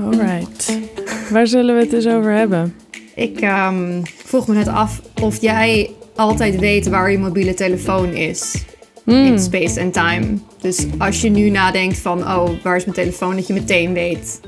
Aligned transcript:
Alright. 0.00 0.78
Waar 1.30 1.46
zullen 1.46 1.74
we 1.74 1.80
het 1.80 1.92
eens 1.92 2.06
over 2.06 2.32
hebben? 2.32 2.74
Ik 3.14 3.40
ehm, 3.40 4.02
vroeg 4.04 4.48
me 4.48 4.54
net 4.54 4.68
af 4.68 5.00
of 5.22 5.40
jij 5.40 5.90
altijd 6.16 6.58
weet 6.58 6.88
waar 6.88 7.10
je 7.10 7.18
mobiele 7.18 7.54
telefoon 7.54 8.12
is. 8.12 8.64
In 9.06 9.38
space 9.38 9.80
en 9.80 9.90
time. 9.90 10.38
Dus 10.60 10.86
als 10.98 11.20
je 11.20 11.30
nu 11.30 11.50
nadenkt 11.50 11.98
van, 11.98 12.18
oh, 12.18 12.48
waar 12.62 12.76
is 12.76 12.84
mijn 12.84 12.96
telefoon? 12.96 13.36
Dat 13.36 13.46
je 13.46 13.52
meteen 13.52 13.92
weet. 13.92 14.40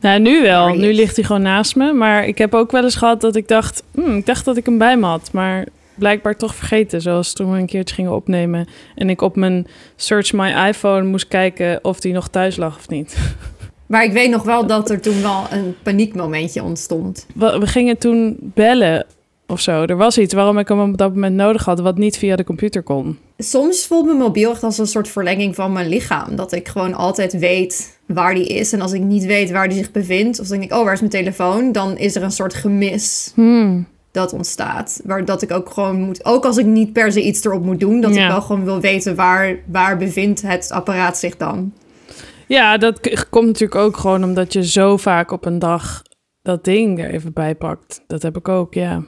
Nou, 0.00 0.20
nu 0.20 0.42
wel. 0.42 0.74
Nu 0.74 0.94
ligt 0.94 1.16
hij 1.16 1.24
gewoon 1.24 1.42
naast 1.42 1.76
me. 1.76 1.92
Maar 1.92 2.26
ik 2.26 2.38
heb 2.38 2.54
ook 2.54 2.70
wel 2.70 2.84
eens 2.84 2.96
gehad 2.96 3.20
dat 3.20 3.36
ik 3.36 3.48
dacht... 3.48 3.82
"Hmm, 3.94 4.16
ik 4.16 4.26
dacht 4.26 4.44
dat 4.44 4.56
ik 4.56 4.66
hem 4.66 4.78
bij 4.78 4.96
me 4.96 5.06
had. 5.06 5.28
Maar 5.32 5.66
blijkbaar 5.94 6.36
toch 6.36 6.54
vergeten. 6.54 7.00
Zoals 7.00 7.32
toen 7.32 7.52
we 7.52 7.58
een 7.58 7.66
keertje 7.66 7.94
gingen 7.94 8.14
opnemen. 8.14 8.68
En 8.94 9.10
ik 9.10 9.20
op 9.20 9.36
mijn 9.36 9.66
Search 9.96 10.32
My 10.32 10.68
iPhone 10.68 11.02
moest 11.02 11.28
kijken 11.28 11.84
of 11.84 12.00
die 12.00 12.12
nog 12.12 12.28
thuis 12.28 12.56
lag 12.56 12.76
of 12.76 12.88
niet. 12.88 13.16
Maar 13.86 14.04
ik 14.04 14.12
weet 14.12 14.30
nog 14.30 14.42
wel 14.42 14.66
dat 14.66 14.90
er 14.90 15.00
toen 15.00 15.22
wel 15.22 15.46
een 15.50 15.74
paniekmomentje 15.82 16.62
ontstond. 16.62 17.26
We, 17.34 17.58
we 17.58 17.66
gingen 17.66 17.98
toen 17.98 18.36
bellen 18.40 19.06
of 19.46 19.60
zo. 19.60 19.84
Er 19.84 19.96
was 19.96 20.18
iets 20.18 20.34
waarom 20.34 20.58
ik 20.58 20.68
hem 20.68 20.80
op 20.80 20.98
dat 20.98 21.14
moment 21.14 21.34
nodig 21.34 21.64
had... 21.64 21.80
wat 21.80 21.98
niet 21.98 22.18
via 22.18 22.36
de 22.36 22.44
computer 22.44 22.82
kon. 22.82 23.18
Soms 23.38 23.86
voelt 23.86 24.04
mijn 24.04 24.16
mobiel 24.16 24.50
echt 24.50 24.62
als 24.62 24.78
een 24.78 24.86
soort 24.86 25.08
verlenging 25.08 25.54
van 25.54 25.72
mijn 25.72 25.88
lichaam. 25.88 26.36
Dat 26.36 26.52
ik 26.52 26.68
gewoon 26.68 26.94
altijd 26.94 27.38
weet 27.38 27.98
waar 28.06 28.34
die 28.34 28.46
is. 28.46 28.72
En 28.72 28.80
als 28.80 28.92
ik 28.92 29.02
niet 29.02 29.24
weet 29.24 29.50
waar 29.50 29.68
die 29.68 29.78
zich 29.78 29.90
bevindt, 29.90 30.40
of 30.40 30.46
dan 30.46 30.58
denk 30.58 30.70
ik, 30.70 30.78
oh, 30.78 30.84
waar 30.84 30.92
is 30.92 31.00
mijn 31.00 31.12
telefoon? 31.12 31.72
Dan 31.72 31.98
is 31.98 32.16
er 32.16 32.22
een 32.22 32.30
soort 32.30 32.54
gemis 32.54 33.32
Hmm. 33.34 33.86
Dat 34.12 34.32
ontstaat. 34.32 35.00
Waar 35.04 35.24
dat 35.24 35.42
ik 35.42 35.50
ook 35.52 35.70
gewoon 35.70 36.00
moet, 36.00 36.24
ook 36.24 36.44
als 36.44 36.56
ik 36.56 36.66
niet 36.66 36.92
per 36.92 37.12
se 37.12 37.22
iets 37.22 37.44
erop 37.44 37.64
moet 37.64 37.80
doen, 37.80 38.00
dat 38.00 38.14
Ja. 38.14 38.22
ik 38.24 38.30
wel 38.30 38.40
gewoon 38.42 38.64
wil 38.64 38.80
weten 38.80 39.14
waar, 39.14 39.56
waar 39.66 39.96
bevindt 39.96 40.42
het 40.42 40.70
apparaat 40.70 41.18
zich 41.18 41.36
dan. 41.36 41.72
Ja, 42.46 42.76
dat 42.78 43.26
komt 43.30 43.46
natuurlijk 43.46 43.80
ook 43.80 43.96
gewoon 43.96 44.24
omdat 44.24 44.52
je 44.52 44.66
zo 44.66 44.96
vaak 44.96 45.30
op 45.30 45.44
een 45.44 45.58
dag 45.58 46.02
dat 46.42 46.64
ding 46.64 47.02
er 47.02 47.10
even 47.10 47.32
bij 47.32 47.54
pakt. 47.54 48.04
Dat 48.06 48.22
heb 48.22 48.36
ik 48.36 48.48
ook, 48.48 48.74
ja. 48.74 49.02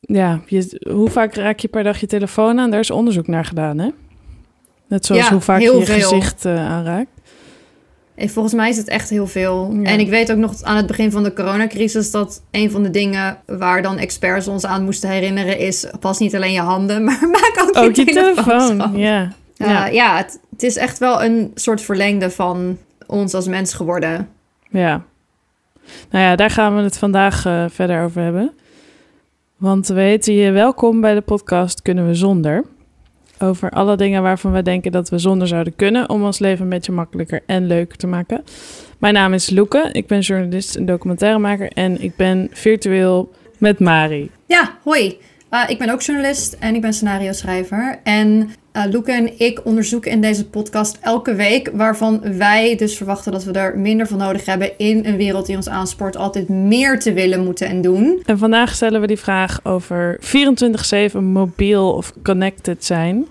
Ja, 0.00 0.40
je, 0.46 0.86
hoe 0.92 1.10
vaak 1.10 1.34
raak 1.34 1.58
je 1.58 1.68
per 1.68 1.82
dag 1.82 2.00
je 2.00 2.06
telefoon 2.06 2.58
aan? 2.58 2.70
Daar 2.70 2.80
is 2.80 2.90
onderzoek 2.90 3.26
naar 3.26 3.44
gedaan, 3.44 3.78
hè? 3.78 3.88
Net 4.88 5.06
zoals 5.06 5.22
Ja, 5.22 5.32
hoe 5.32 5.40
vaak 5.40 5.60
je 5.60 5.72
je 5.76 5.84
veel. 5.84 6.08
gezicht 6.08 6.44
eh, 6.44 6.70
aanraakt. 6.70 7.10
En 8.14 8.28
volgens 8.28 8.54
mij 8.54 8.68
is 8.68 8.76
het 8.76 8.88
echt 8.88 9.10
heel 9.10 9.26
veel. 9.26 9.72
Ja. 9.72 9.82
En 9.90 10.00
ik 10.00 10.08
weet 10.08 10.32
ook 10.32 10.38
nog 10.38 10.62
aan 10.62 10.76
het 10.76 10.86
begin 10.86 11.10
van 11.10 11.22
de 11.22 11.32
coronacrisis 11.32 12.10
dat 12.10 12.42
een 12.50 12.70
van 12.70 12.82
de 12.82 12.90
dingen 12.90 13.38
waar 13.46 13.82
dan 13.82 13.98
experts 13.98 14.48
ons 14.48 14.66
aan 14.66 14.84
moesten 14.84 15.08
herinneren 15.08 15.58
is: 15.58 15.86
pas 16.00 16.18
niet 16.18 16.34
alleen 16.34 16.52
je 16.52 16.60
handen, 16.60 17.04
maar 17.04 17.28
maak 17.30 17.54
ook, 17.62 17.76
Ook 17.76 17.94
je 17.94 18.04
telefoon. 18.04 18.44
telefoon, 18.44 18.80
schoon. 18.80 18.96
ja. 18.98 19.32
Uh, 19.56 19.68
ja. 19.68 19.86
ja, 19.86 20.16
het, 20.16 20.40
het 20.50 20.62
is 20.62 20.76
echt 20.76 20.98
wel 20.98 21.24
een 21.24 21.50
soort 21.54 21.80
verlengde 21.80 22.30
van 22.30 22.78
ons 23.06 23.34
als 23.34 23.46
mens 23.46 23.74
geworden. 23.74 24.28
Ja. 24.70 25.02
Nou 26.10 26.24
ja, 26.24 26.36
daar 26.36 26.50
gaan 26.50 26.76
we 26.76 26.82
het 26.82 26.98
vandaag 26.98 27.46
eh, 27.46 27.64
verder 27.68 28.02
over 28.04 28.22
hebben. 28.22 28.52
Want 29.56 29.86
we 29.86 30.00
heten 30.00 30.34
je 30.34 30.50
welkom 30.50 31.00
bij 31.00 31.14
de 31.14 31.20
podcast 31.20 31.82
Kunnen 31.82 32.06
we 32.06 32.14
zonder. 32.14 32.64
Over 33.42 33.70
alle 33.70 33.96
dingen 33.96 34.22
waarvan 34.22 34.52
we 34.52 34.62
denken 34.62 34.92
dat 34.92 35.08
we 35.08 35.18
zonder 35.18 35.48
zouden 35.48 35.76
kunnen... 35.76 36.08
om 36.08 36.24
ons 36.24 36.38
leven 36.38 36.64
een 36.64 36.70
beetje 36.70 36.92
makkelijker 36.92 37.42
en 37.46 37.66
leuker 37.66 37.96
te 37.96 38.06
maken. 38.06 38.44
Mijn 38.98 39.14
naam 39.14 39.32
is 39.32 39.50
Loeke, 39.50 39.88
ik 39.92 40.06
ben 40.06 40.20
journalist 40.20 40.76
en 40.76 40.86
documentairemaker... 40.86 41.72
en 41.72 42.02
ik 42.02 42.16
ben 42.16 42.48
virtueel 42.52 43.32
met 43.58 43.78
Mari. 43.78 44.30
Ja, 44.46 44.78
hoi. 44.82 45.18
Uh, 45.50 45.64
ik 45.68 45.78
ben 45.78 45.90
ook 45.90 46.02
journalist 46.02 46.52
en 46.52 46.74
ik 46.74 46.80
ben 46.80 46.92
scenario 46.92 47.32
schrijver. 47.32 48.00
En 48.02 48.50
uh, 48.72 49.16
en 49.16 49.38
ik 49.38 49.60
onderzoeken 49.64 50.10
in 50.10 50.20
deze 50.20 50.48
podcast 50.48 50.98
elke 51.00 51.34
week... 51.34 51.70
waarvan 51.74 52.36
wij 52.36 52.76
dus 52.76 52.96
verwachten 52.96 53.32
dat 53.32 53.44
we 53.44 53.52
er 53.52 53.78
minder 53.78 54.06
van 54.06 54.18
nodig 54.18 54.44
hebben... 54.44 54.78
in 54.78 55.06
een 55.06 55.16
wereld 55.16 55.46
die 55.46 55.56
ons 55.56 55.68
aanspoort 55.68 56.16
altijd 56.16 56.48
meer 56.48 56.98
te 56.98 57.12
willen, 57.12 57.44
moeten 57.44 57.68
en 57.68 57.80
doen. 57.80 58.22
En 58.26 58.38
vandaag 58.38 58.74
stellen 58.74 59.00
we 59.00 59.06
die 59.06 59.18
vraag 59.18 59.60
over 59.62 60.20
24-7 61.14 61.18
mobiel 61.18 61.92
of 61.92 62.12
connected 62.22 62.84
zijn. 62.84 63.26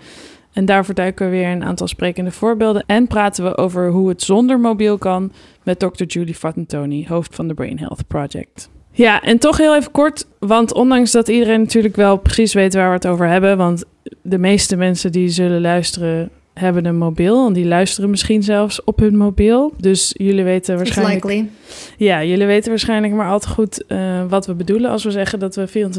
En 0.54 0.66
daarvoor 0.66 0.96
duiken 0.96 1.26
we 1.26 1.32
weer 1.32 1.48
een 1.48 1.64
aantal 1.64 1.88
sprekende 1.88 2.32
voorbeelden. 2.32 2.84
En 2.88 3.08
praten 3.08 3.44
we 3.44 3.58
over 3.58 3.90
hoe 3.90 4.10
het 4.10 4.22
zonder 4.22 4.60
mobiel 4.60 4.98
kan 4.98 5.32
met 5.64 5.80
Dr. 5.80 6.04
Julie 6.04 6.36
Fattentoni, 6.36 7.06
hoofd 7.08 7.36
van 7.36 7.48
de 7.48 7.54
Brain 7.54 7.80
Health 7.80 8.08
Project. 8.08 8.70
Ja, 8.92 9.22
en 9.22 9.38
toch 9.38 9.58
heel 9.58 9.76
even 9.76 9.92
kort, 9.92 10.28
want 10.40 10.74
ondanks 10.74 11.12
dat 11.12 11.28
iedereen 11.28 11.62
natuurlijk 11.62 11.96
wel 11.96 12.18
precies 12.18 12.54
weet 12.54 12.74
waar 12.74 12.88
we 12.88 12.94
het 12.94 13.08
over 13.08 13.28
hebben, 13.28 13.58
want 13.58 13.84
de 14.22 14.38
meeste 14.38 14.76
mensen 14.76 15.12
die 15.12 15.30
zullen 15.30 15.62
luisteren 15.62 16.30
hebben 16.54 16.86
een 16.86 16.98
mobiel 16.98 17.48
en 17.48 17.54
die 17.54 17.66
luisteren 17.66 18.10
misschien 18.10 18.44
zelfs 18.44 18.84
op 18.84 19.00
hun 19.00 19.18
mobiel. 19.18 19.74
Dus 19.78 20.14
jullie 20.18 20.44
weten 20.44 20.76
waarschijnlijk 20.76 21.24
likely. 21.24 21.50
ja, 21.98 22.24
jullie 22.24 22.46
weten 22.46 22.70
waarschijnlijk 22.70 23.14
maar 23.14 23.30
al 23.30 23.40
te 23.40 23.48
goed 23.48 23.86
eh, 23.88 24.24
wat 24.30 24.46
we 24.46 24.54
bedoelen 24.54 24.92
als 24.92 25.04
we 25.04 25.12
zeggen 25.12 25.40
dat 25.40 25.56
we 25.56 25.92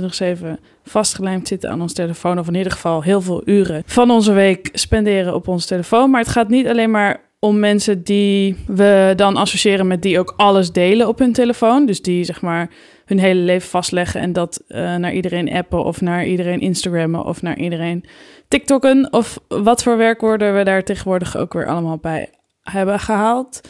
24-7 0.57 0.61
vastgelijmd 0.85 1.49
zitten 1.49 1.71
aan 1.71 1.81
ons 1.81 1.93
telefoon. 1.93 2.39
Of 2.39 2.49
in 2.49 2.55
ieder 2.55 2.73
geval 2.73 3.03
heel 3.03 3.21
veel 3.21 3.43
uren 3.45 3.83
van 3.87 4.11
onze 4.11 4.33
week 4.33 4.69
spenderen 4.73 5.35
op 5.35 5.49
ons 5.49 5.67
telefoon. 5.67 6.11
Maar 6.11 6.21
het 6.21 6.31
gaat 6.31 6.49
niet 6.49 6.67
alleen 6.67 6.91
maar 6.91 7.21
om 7.45 7.59
mensen 7.59 8.03
die 8.03 8.57
we 8.67 9.13
dan 9.17 9.37
associëren 9.37 9.87
met 9.87 10.03
die 10.03 10.19
ook 10.19 10.35
alles 10.37 10.73
delen 10.73 11.09
op 11.09 11.19
hun 11.19 11.33
telefoon. 11.33 11.87
Dus 11.87 12.03
die 12.03 12.25
zeg 12.25 12.41
maar 12.41 12.71
hun 13.05 13.19
hele 13.19 13.41
leven 13.41 13.69
vastleggen 13.69 14.21
en 14.21 14.33
dat 14.33 14.63
eh, 14.69 14.97
naar 14.97 15.13
iedereen 15.13 15.53
appen 15.53 15.85
of 15.85 16.01
naar 16.01 16.27
iedereen 16.27 16.61
Instagrammen 16.61 17.25
of 17.25 17.43
naar 17.43 17.59
iedereen 17.59 18.05
TikTokken. 18.49 19.13
Of 19.13 19.39
wat 19.49 19.83
voor 19.83 19.97
werkwoorden 19.97 20.57
we 20.57 20.65
daar 20.65 20.85
tegenwoordig 20.85 21.37
ook 21.37 21.53
weer 21.53 21.67
allemaal 21.67 21.99
bij 21.99 22.31
hebben 22.63 23.01
gehaald. 23.01 23.61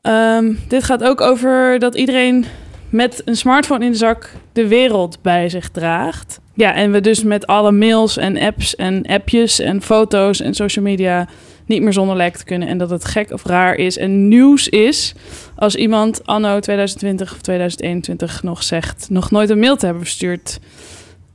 Ehm, 0.00 0.54
dit 0.68 0.84
gaat 0.84 1.04
ook 1.04 1.20
over 1.20 1.78
dat 1.78 1.94
iedereen 1.94 2.44
met 2.90 3.22
een 3.24 3.36
smartphone 3.36 3.84
in 3.84 3.90
de 3.90 3.96
zak 3.96 4.32
de 4.52 4.68
wereld 4.68 5.22
bij 5.22 5.48
zich 5.48 5.68
draagt. 5.68 6.40
Ja, 6.54 6.74
en 6.74 6.92
we 6.92 7.00
dus 7.00 7.22
met 7.22 7.46
alle 7.46 7.72
mails 7.72 8.16
en 8.16 8.38
apps 8.38 8.76
en 8.76 9.06
appjes 9.06 9.60
en 9.60 9.82
foto's 9.82 10.40
en 10.40 10.54
social 10.54 10.84
media 10.84 11.28
niet 11.66 11.82
meer 11.82 11.92
zonder 11.92 12.16
lijkt 12.16 12.38
te 12.38 12.44
kunnen. 12.44 12.68
En 12.68 12.78
dat 12.78 12.90
het 12.90 13.04
gek 13.04 13.30
of 13.30 13.44
raar 13.44 13.74
is 13.74 13.98
en 13.98 14.28
nieuws 14.28 14.68
is 14.68 15.14
als 15.56 15.76
iemand 15.76 16.26
anno 16.26 16.60
2020 16.60 17.32
of 17.32 17.40
2021 17.40 18.42
nog 18.42 18.62
zegt 18.62 19.06
nog 19.10 19.30
nooit 19.30 19.50
een 19.50 19.58
mail 19.58 19.76
te 19.76 19.84
hebben 19.84 20.04
verstuurd. 20.04 20.60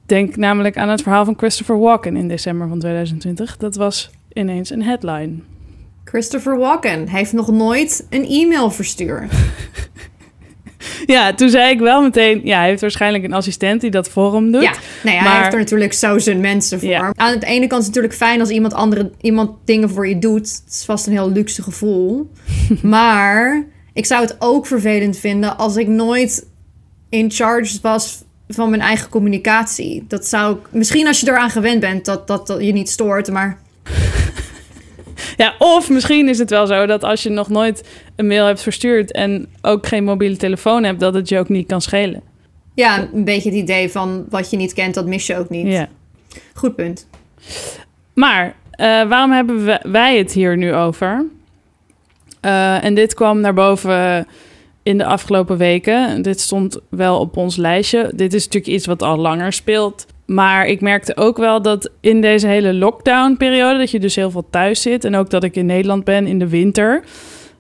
Denk 0.05 0.35
namelijk 0.35 0.77
aan 0.77 0.89
het 0.89 1.01
verhaal 1.01 1.25
van 1.25 1.37
Christopher 1.37 1.79
Walken 1.79 2.15
in 2.15 2.27
december 2.27 2.67
van 2.67 2.79
2020. 2.79 3.57
Dat 3.57 3.75
was 3.75 4.09
ineens 4.33 4.69
een 4.69 4.83
headline. 4.83 5.33
Christopher 6.03 6.57
Walken 6.57 7.07
heeft 7.07 7.33
nog 7.33 7.51
nooit 7.51 8.05
een 8.09 8.25
e-mail 8.25 8.71
verstuurd. 8.71 9.31
Ja, 11.17 11.33
toen 11.33 11.49
zei 11.49 11.71
ik 11.73 11.79
wel 11.79 12.01
meteen, 12.01 12.41
ja, 12.43 12.57
hij 12.59 12.67
heeft 12.67 12.81
waarschijnlijk 12.81 13.23
een 13.23 13.33
assistent 13.33 13.81
die 13.81 13.91
dat 13.91 14.09
voor 14.09 14.33
hem 14.33 14.51
doet. 14.51 14.61
Ja, 14.61 14.73
hij 15.03 15.21
Maar- 15.23 15.41
heeft 15.41 15.53
er 15.53 15.59
natuurlijk 15.59 15.93
zo 15.93 16.19
zijn 16.19 16.39
mensen 16.39 16.79
voor. 16.79 16.89
Ja. 16.89 17.13
Aan 17.15 17.39
de 17.39 17.45
ene 17.45 17.67
kant 17.67 17.81
is 17.81 17.87
het 17.87 17.95
natuurlijk 17.95 18.13
fijn 18.13 18.39
als 18.39 18.49
iemand, 18.49 18.73
andere, 18.73 19.11
iemand 19.21 19.51
dingen 19.65 19.89
voor 19.89 20.07
je 20.07 20.19
doet. 20.19 20.61
Het 20.65 20.73
is 20.73 20.83
vast 20.85 21.05
een 21.07 21.11
heel 21.13 21.31
luxe 21.31 21.63
gevoel. 21.63 22.31
maar 22.81 23.63
ik 23.93 24.05
zou 24.05 24.21
het 24.21 24.35
ook 24.39 24.65
vervelend 24.65 25.17
vinden 25.17 25.57
als 25.57 25.75
ik 25.75 25.87
nooit 25.87 26.47
in 27.09 27.31
charge 27.31 27.77
was 27.81 28.23
van 28.47 28.69
mijn 28.69 28.81
eigen 28.81 29.09
communicatie. 29.09 30.05
Dat 30.07 30.27
zou 30.27 30.55
ik, 30.55 30.61
misschien 30.71 31.07
als 31.07 31.19
je 31.19 31.29
eraan 31.29 31.49
gewend 31.49 31.79
bent 31.79 32.05
dat, 32.05 32.27
dat, 32.27 32.47
dat 32.47 32.63
je 32.63 32.73
niet 32.73 32.89
stoort, 32.89 33.31
maar 33.31 33.57
Ja, 35.41 35.55
of 35.57 35.89
misschien 35.89 36.27
is 36.29 36.39
het 36.39 36.49
wel 36.49 36.67
zo 36.67 36.85
dat 36.85 37.03
als 37.03 37.23
je 37.23 37.29
nog 37.29 37.49
nooit 37.49 37.83
een 38.15 38.27
mail 38.27 38.45
hebt 38.45 38.61
verstuurd 38.61 39.11
en 39.11 39.47
ook 39.61 39.87
geen 39.87 40.03
mobiele 40.03 40.37
telefoon 40.37 40.83
hebt, 40.83 40.99
dat 40.99 41.13
het 41.13 41.29
je 41.29 41.39
ook 41.39 41.49
niet 41.49 41.67
kan 41.67 41.81
schelen. 41.81 42.21
ja, 42.75 43.07
een 43.13 43.23
beetje 43.23 43.49
het 43.49 43.59
idee 43.59 43.91
van 43.91 44.25
wat 44.29 44.49
je 44.49 44.57
niet 44.57 44.73
kent, 44.73 44.93
dat 44.93 45.05
mis 45.05 45.27
je 45.27 45.37
ook 45.37 45.49
niet. 45.49 45.67
Ja. 45.67 45.87
Goed 46.53 46.75
punt. 46.75 47.07
Maar 48.13 48.55
eh, 48.71 48.85
waarom 49.07 49.31
hebben 49.31 49.79
wij 49.91 50.17
het 50.17 50.31
hier 50.31 50.57
nu 50.57 50.73
over? 50.75 51.25
Eh, 52.41 52.83
en 52.83 52.93
dit 52.93 53.13
kwam 53.13 53.39
naar 53.39 53.53
boven 53.53 54.27
in 54.83 54.97
de 54.97 55.05
afgelopen 55.05 55.57
weken. 55.57 56.21
Dit 56.21 56.39
stond 56.39 56.79
wel 56.89 57.19
op 57.19 57.37
ons 57.37 57.55
lijstje. 57.55 58.11
Dit 58.15 58.33
is 58.33 58.45
natuurlijk 58.45 58.73
iets 58.73 58.85
wat 58.85 59.01
al 59.01 59.17
langer 59.17 59.53
speelt. 59.53 60.05
Maar 60.25 60.67
ik 60.67 60.81
merkte 60.81 61.17
ook 61.17 61.37
wel 61.37 61.61
dat 61.61 61.91
in 61.99 62.21
deze 62.21 62.47
hele 62.47 62.73
lockdown-periode, 62.73 63.77
dat 63.77 63.91
je 63.91 63.99
dus 63.99 64.15
heel 64.15 64.31
veel 64.31 64.47
thuis 64.49 64.81
zit. 64.81 65.03
En 65.03 65.15
ook 65.15 65.29
dat 65.29 65.43
ik 65.43 65.55
in 65.55 65.65
Nederland 65.65 66.03
ben 66.03 66.27
in 66.27 66.39
de 66.39 66.49
winter. 66.49 67.03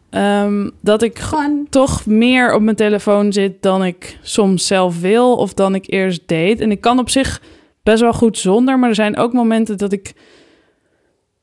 ehm, 0.09 0.69
dat 0.81 1.01
ik 1.01 1.19
Gewoon. 1.19 1.67
toch 1.69 2.05
meer 2.05 2.53
op 2.53 2.61
mijn 2.61 2.75
telefoon 2.75 3.33
zit 3.33 3.61
dan 3.61 3.85
ik 3.85 4.17
soms 4.21 4.67
zelf 4.67 5.01
wil 5.01 5.35
of 5.35 5.53
dan 5.53 5.75
ik 5.75 5.83
eerst 5.87 6.21
deed. 6.25 6.59
En 6.59 6.71
ik 6.71 6.81
kan 6.81 6.99
op 6.99 7.09
zich 7.09 7.41
best 7.83 8.01
wel 8.01 8.13
goed 8.13 8.37
zonder, 8.37 8.79
maar 8.79 8.89
er 8.89 8.95
zijn 8.95 9.17
ook 9.17 9.33
momenten 9.33 9.77
dat 9.77 9.91
ik 9.91 10.13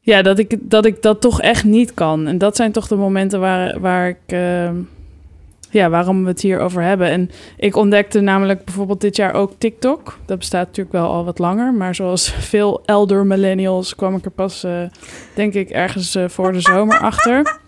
ja, 0.08 0.22
dat 0.22 0.38
ik 0.38 0.56
dat, 0.60 0.84
ik 0.84 1.02
dat 1.02 1.20
toch 1.20 1.40
echt 1.40 1.64
niet 1.64 1.94
kan. 1.94 2.26
En 2.26 2.38
dat 2.38 2.56
zijn 2.56 2.72
toch 2.72 2.88
de 2.88 2.96
momenten 2.96 3.40
waar, 3.40 3.80
waar 3.80 4.08
ik 4.08 4.18
eh, 4.26 4.70
ja, 5.70 5.90
waarom 5.90 6.22
we 6.22 6.28
het 6.28 6.40
hier 6.40 6.60
over 6.60 6.82
hebben. 6.82 7.08
En 7.08 7.30
ik 7.56 7.76
ontdekte 7.76 8.20
namelijk 8.20 8.64
bijvoorbeeld 8.64 9.00
dit 9.00 9.16
jaar 9.16 9.34
ook 9.34 9.52
TikTok. 9.58 10.18
Dat 10.26 10.38
bestaat 10.38 10.66
natuurlijk 10.66 10.96
wel 10.96 11.08
al 11.08 11.24
wat 11.24 11.38
langer. 11.38 11.74
Maar 11.74 11.94
zoals 11.94 12.30
veel 12.52 12.82
elder 12.84 13.26
millennials 13.26 13.94
kwam 13.94 14.16
ik 14.16 14.24
er 14.24 14.30
pas, 14.30 14.64
uh, 14.64 14.82
denk 15.34 15.54
ik, 15.54 15.70
ergens 15.70 16.16
uh, 16.16 16.28
voor 16.28 16.52
de 16.52 16.60
zomer 16.60 16.98
achter. 16.98 17.58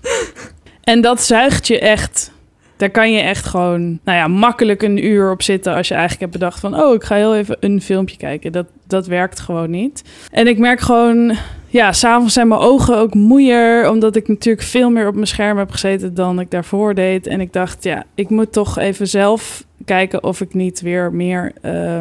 En 0.83 1.01
dat 1.01 1.23
zuigt 1.23 1.67
je 1.67 1.79
echt. 1.79 2.33
Daar 2.77 2.91
kan 2.91 3.13
je 3.13 3.21
echt 3.21 3.47
gewoon, 3.47 3.99
nou 4.05 4.19
ja, 4.19 4.29
makkelijk 4.29 4.83
een 4.83 5.05
uur 5.05 5.31
op 5.31 5.43
zitten 5.43 5.75
als 5.75 5.89
je 5.89 5.95
eigenlijk 5.95 6.23
hebt 6.23 6.39
bedacht 6.39 6.61
van, 6.61 6.81
oh, 6.81 6.95
ik 6.95 7.05
ga 7.05 7.15
heel 7.15 7.37
even 7.37 7.57
een 7.61 7.83
filmpje 7.83 8.17
kijken. 8.17 8.53
Dat, 8.53 8.67
dat 8.87 9.07
werkt 9.07 9.41
gewoon 9.41 9.71
niet. 9.71 10.03
En 10.31 10.47
ik 10.47 10.59
merk 10.59 10.81
gewoon, 10.81 11.37
ja, 11.71 11.93
s'avonds 11.93 12.35
zijn 12.35 12.49
mijn 12.49 12.61
ogen 12.61 12.97
ook 12.97 13.15
moeier, 13.15 13.91
omdat 13.91 14.17
ik 14.17 14.29
natuurlijk 14.29 14.67
veel 14.67 14.91
meer 14.91 15.07
op 15.07 15.15
mijn 15.15 15.27
scherm 15.27 15.59
heb 15.59 15.71
gezeten 15.71 16.15
dan 16.15 16.41
ik 16.41 16.51
daarvoor 16.51 16.95
deed. 16.95 17.27
En 17.27 17.41
ik 17.41 17.53
dacht, 17.53 17.85
ja, 17.85 18.05
ik 18.15 18.29
moet 18.29 18.53
toch 18.53 18.79
even 18.79 19.09
zelf 19.09 19.65
kijken 19.85 20.25
of 20.25 20.41
ik 20.41 20.55
niet 20.55 20.81
weer 20.81 21.13
meer, 21.13 21.53
uh, 21.65 22.01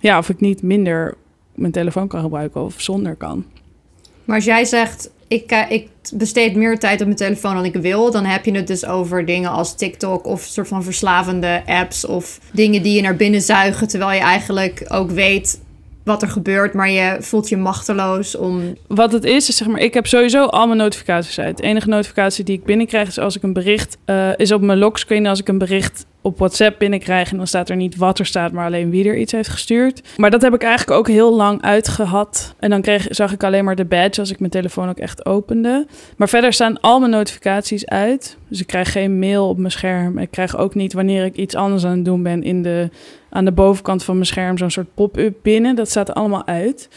ja, 0.00 0.18
of 0.18 0.28
ik 0.28 0.40
niet 0.40 0.62
minder 0.62 1.14
mijn 1.54 1.72
telefoon 1.72 2.08
kan 2.08 2.20
gebruiken 2.20 2.64
of 2.64 2.74
zonder 2.76 3.14
kan. 3.14 3.44
Maar 4.24 4.36
als 4.36 4.44
jij 4.44 4.64
zegt, 4.64 5.10
ik, 5.28 5.66
ik 5.68 5.88
besteed 6.14 6.56
meer 6.56 6.78
tijd 6.78 7.00
op 7.00 7.06
mijn 7.06 7.18
telefoon 7.18 7.54
dan 7.54 7.64
ik 7.64 7.74
wil, 7.74 8.10
dan 8.10 8.24
heb 8.24 8.44
je 8.44 8.52
het 8.52 8.66
dus 8.66 8.86
over 8.86 9.24
dingen 9.24 9.50
als 9.50 9.76
TikTok 9.76 10.26
of 10.26 10.42
soort 10.42 10.68
van 10.68 10.82
verslavende 10.82 11.62
apps 11.66 12.04
of 12.04 12.40
dingen 12.52 12.82
die 12.82 12.94
je 12.94 13.02
naar 13.02 13.16
binnen 13.16 13.42
zuigen, 13.42 13.88
terwijl 13.88 14.12
je 14.12 14.24
eigenlijk 14.24 14.84
ook 14.88 15.10
weet 15.10 15.60
wat 16.08 16.22
er 16.22 16.28
gebeurt, 16.28 16.74
maar 16.74 16.90
je 16.90 17.16
voelt 17.20 17.48
je 17.48 17.56
machteloos 17.56 18.36
om. 18.36 18.76
Wat 18.86 19.12
het 19.12 19.24
is, 19.24 19.48
is 19.48 19.56
zeg 19.56 19.68
maar, 19.68 19.80
ik 19.80 19.94
heb 19.94 20.06
sowieso 20.06 20.44
al 20.44 20.66
mijn 20.66 20.78
notificaties 20.78 21.40
uit. 21.40 21.56
De 21.56 21.62
enige 21.62 21.88
notificatie 21.88 22.44
die 22.44 22.56
ik 22.56 22.64
binnenkrijg 22.64 23.08
is 23.08 23.18
als 23.18 23.36
ik 23.36 23.42
een 23.42 23.52
bericht 23.52 23.96
uh, 24.06 24.28
is 24.36 24.52
op 24.52 24.60
mijn 24.60 24.78
lockscreen 24.78 25.26
als 25.26 25.40
ik 25.40 25.48
een 25.48 25.58
bericht 25.58 26.06
op 26.22 26.38
WhatsApp 26.38 26.78
binnenkrijg 26.78 27.30
en 27.30 27.36
dan 27.36 27.46
staat 27.46 27.68
er 27.68 27.76
niet 27.76 27.96
wat 27.96 28.18
er 28.18 28.26
staat, 28.26 28.52
maar 28.52 28.64
alleen 28.64 28.90
wie 28.90 29.08
er 29.08 29.16
iets 29.16 29.32
heeft 29.32 29.48
gestuurd. 29.48 30.02
Maar 30.16 30.30
dat 30.30 30.42
heb 30.42 30.54
ik 30.54 30.62
eigenlijk 30.62 30.98
ook 30.98 31.08
heel 31.08 31.34
lang 31.34 31.62
uitgehad. 31.62 32.54
En 32.58 32.70
dan 32.70 32.82
kreeg, 32.82 33.06
zag 33.10 33.32
ik 33.32 33.44
alleen 33.44 33.64
maar 33.64 33.76
de 33.76 33.84
badge 33.84 34.20
als 34.20 34.30
ik 34.30 34.38
mijn 34.38 34.50
telefoon 34.50 34.88
ook 34.88 34.98
echt 34.98 35.26
opende. 35.26 35.86
Maar 36.16 36.28
verder 36.28 36.52
staan 36.52 36.80
al 36.80 36.98
mijn 36.98 37.10
notificaties 37.10 37.86
uit. 37.86 38.36
Dus 38.48 38.60
ik 38.60 38.66
krijg 38.66 38.92
geen 38.92 39.18
mail 39.18 39.48
op 39.48 39.58
mijn 39.58 39.72
scherm. 39.72 40.18
Ik 40.18 40.30
krijg 40.30 40.56
ook 40.56 40.74
niet 40.74 40.92
wanneer 40.92 41.24
ik 41.24 41.36
iets 41.36 41.54
anders 41.54 41.84
aan 41.84 41.96
het 41.96 42.04
doen 42.04 42.22
ben 42.22 42.42
in 42.42 42.62
de, 42.62 42.90
aan 43.30 43.44
de 43.44 43.52
bovenkant 43.52 44.04
van 44.04 44.14
mijn 44.14 44.26
scherm 44.26 44.58
zo'n 44.58 44.70
soort 44.70 44.94
pop-up 44.94 45.36
binnen. 45.42 45.76
Dat 45.76 45.90
staat 45.90 46.14
allemaal 46.14 46.46
uit. 46.46 46.88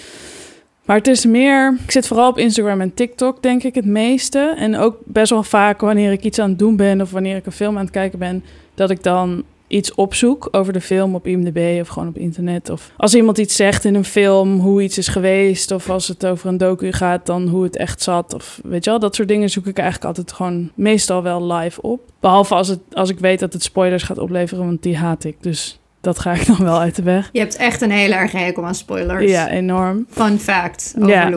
Maar 0.85 0.97
het 0.97 1.07
is 1.07 1.25
meer, 1.25 1.77
ik 1.83 1.91
zit 1.91 2.07
vooral 2.07 2.29
op 2.29 2.37
Instagram 2.37 2.81
en 2.81 2.93
TikTok, 2.93 3.43
denk 3.43 3.63
ik, 3.63 3.75
het 3.75 3.85
meeste. 3.85 4.53
En 4.57 4.77
ook 4.77 4.97
best 5.05 5.29
wel 5.29 5.43
vaak 5.43 5.81
wanneer 5.81 6.11
ik 6.11 6.23
iets 6.23 6.39
aan 6.39 6.49
het 6.49 6.59
doen 6.59 6.75
ben 6.75 7.01
of 7.01 7.11
wanneer 7.11 7.35
ik 7.35 7.45
een 7.45 7.51
film 7.51 7.77
aan 7.77 7.83
het 7.83 7.93
kijken 7.93 8.19
ben, 8.19 8.43
dat 8.73 8.89
ik 8.89 9.03
dan 9.03 9.43
iets 9.71 9.95
opzoek 9.95 10.47
over 10.51 10.73
de 10.73 10.81
film 10.81 11.15
op 11.15 11.27
IMDb 11.27 11.81
of 11.81 11.87
gewoon 11.87 12.07
op 12.07 12.17
internet. 12.17 12.69
Of 12.69 12.91
als 12.97 13.15
iemand 13.15 13.37
iets 13.37 13.55
zegt 13.55 13.85
in 13.85 13.95
een 13.95 14.05
film, 14.05 14.59
hoe 14.59 14.81
iets 14.81 14.97
is 14.97 15.07
geweest. 15.07 15.71
Of 15.71 15.89
als 15.89 16.07
het 16.07 16.25
over 16.25 16.47
een 16.47 16.57
docu 16.57 16.91
gaat, 16.91 17.25
dan 17.25 17.47
hoe 17.47 17.63
het 17.63 17.77
echt 17.77 18.01
zat. 18.01 18.33
Of 18.33 18.59
weet 18.63 18.83
je 18.83 18.89
wel, 18.89 18.99
dat 18.99 19.15
soort 19.15 19.27
dingen 19.27 19.49
zoek 19.49 19.65
ik 19.65 19.77
eigenlijk 19.77 20.07
altijd 20.07 20.31
gewoon 20.31 20.71
meestal 20.75 21.23
wel 21.23 21.53
live 21.53 21.81
op. 21.81 22.01
Behalve 22.19 22.55
als, 22.55 22.67
het, 22.67 22.79
als 22.91 23.09
ik 23.09 23.19
weet 23.19 23.39
dat 23.39 23.53
het 23.53 23.63
spoilers 23.63 24.03
gaat 24.03 24.17
opleveren, 24.17 24.65
want 24.65 24.83
die 24.83 24.97
haat 24.97 25.23
ik. 25.23 25.35
Dus 25.39 25.79
dat 26.01 26.19
ga 26.19 26.33
ik 26.33 26.47
dan 26.57 26.63
wel 26.63 26.79
uit 26.79 26.95
de 26.95 27.03
weg. 27.03 27.29
Je 27.31 27.39
hebt 27.39 27.55
echt 27.55 27.81
een 27.81 27.91
hele 27.91 28.13
erg 28.13 28.31
hekel 28.31 28.65
aan 28.65 28.75
spoilers. 28.75 29.31
Ja, 29.31 29.49
enorm. 29.49 30.05
Fun 30.09 30.39
fact 30.39 30.93
over 30.97 31.09
ja. 31.09 31.29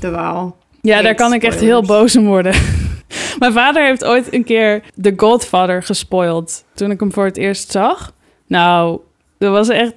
de 0.00 0.10
Waal. 0.10 0.56
Ja, 0.80 1.02
daar 1.02 1.14
kan 1.14 1.32
ik 1.32 1.42
echt 1.42 1.60
heel 1.60 1.82
boos 1.82 2.16
om 2.16 2.26
worden. 2.26 2.54
Mijn 3.38 3.52
vader 3.52 3.86
heeft 3.86 4.04
ooit 4.04 4.34
een 4.34 4.44
keer 4.44 4.82
The 5.02 5.12
Godfather 5.16 5.82
gespoild. 5.82 6.64
Toen 6.74 6.90
ik 6.90 7.00
hem 7.00 7.12
voor 7.12 7.24
het 7.24 7.36
eerst 7.36 7.70
zag. 7.70 8.12
Nou, 8.46 9.00
dat 9.38 9.50
was 9.50 9.68
echt... 9.68 9.94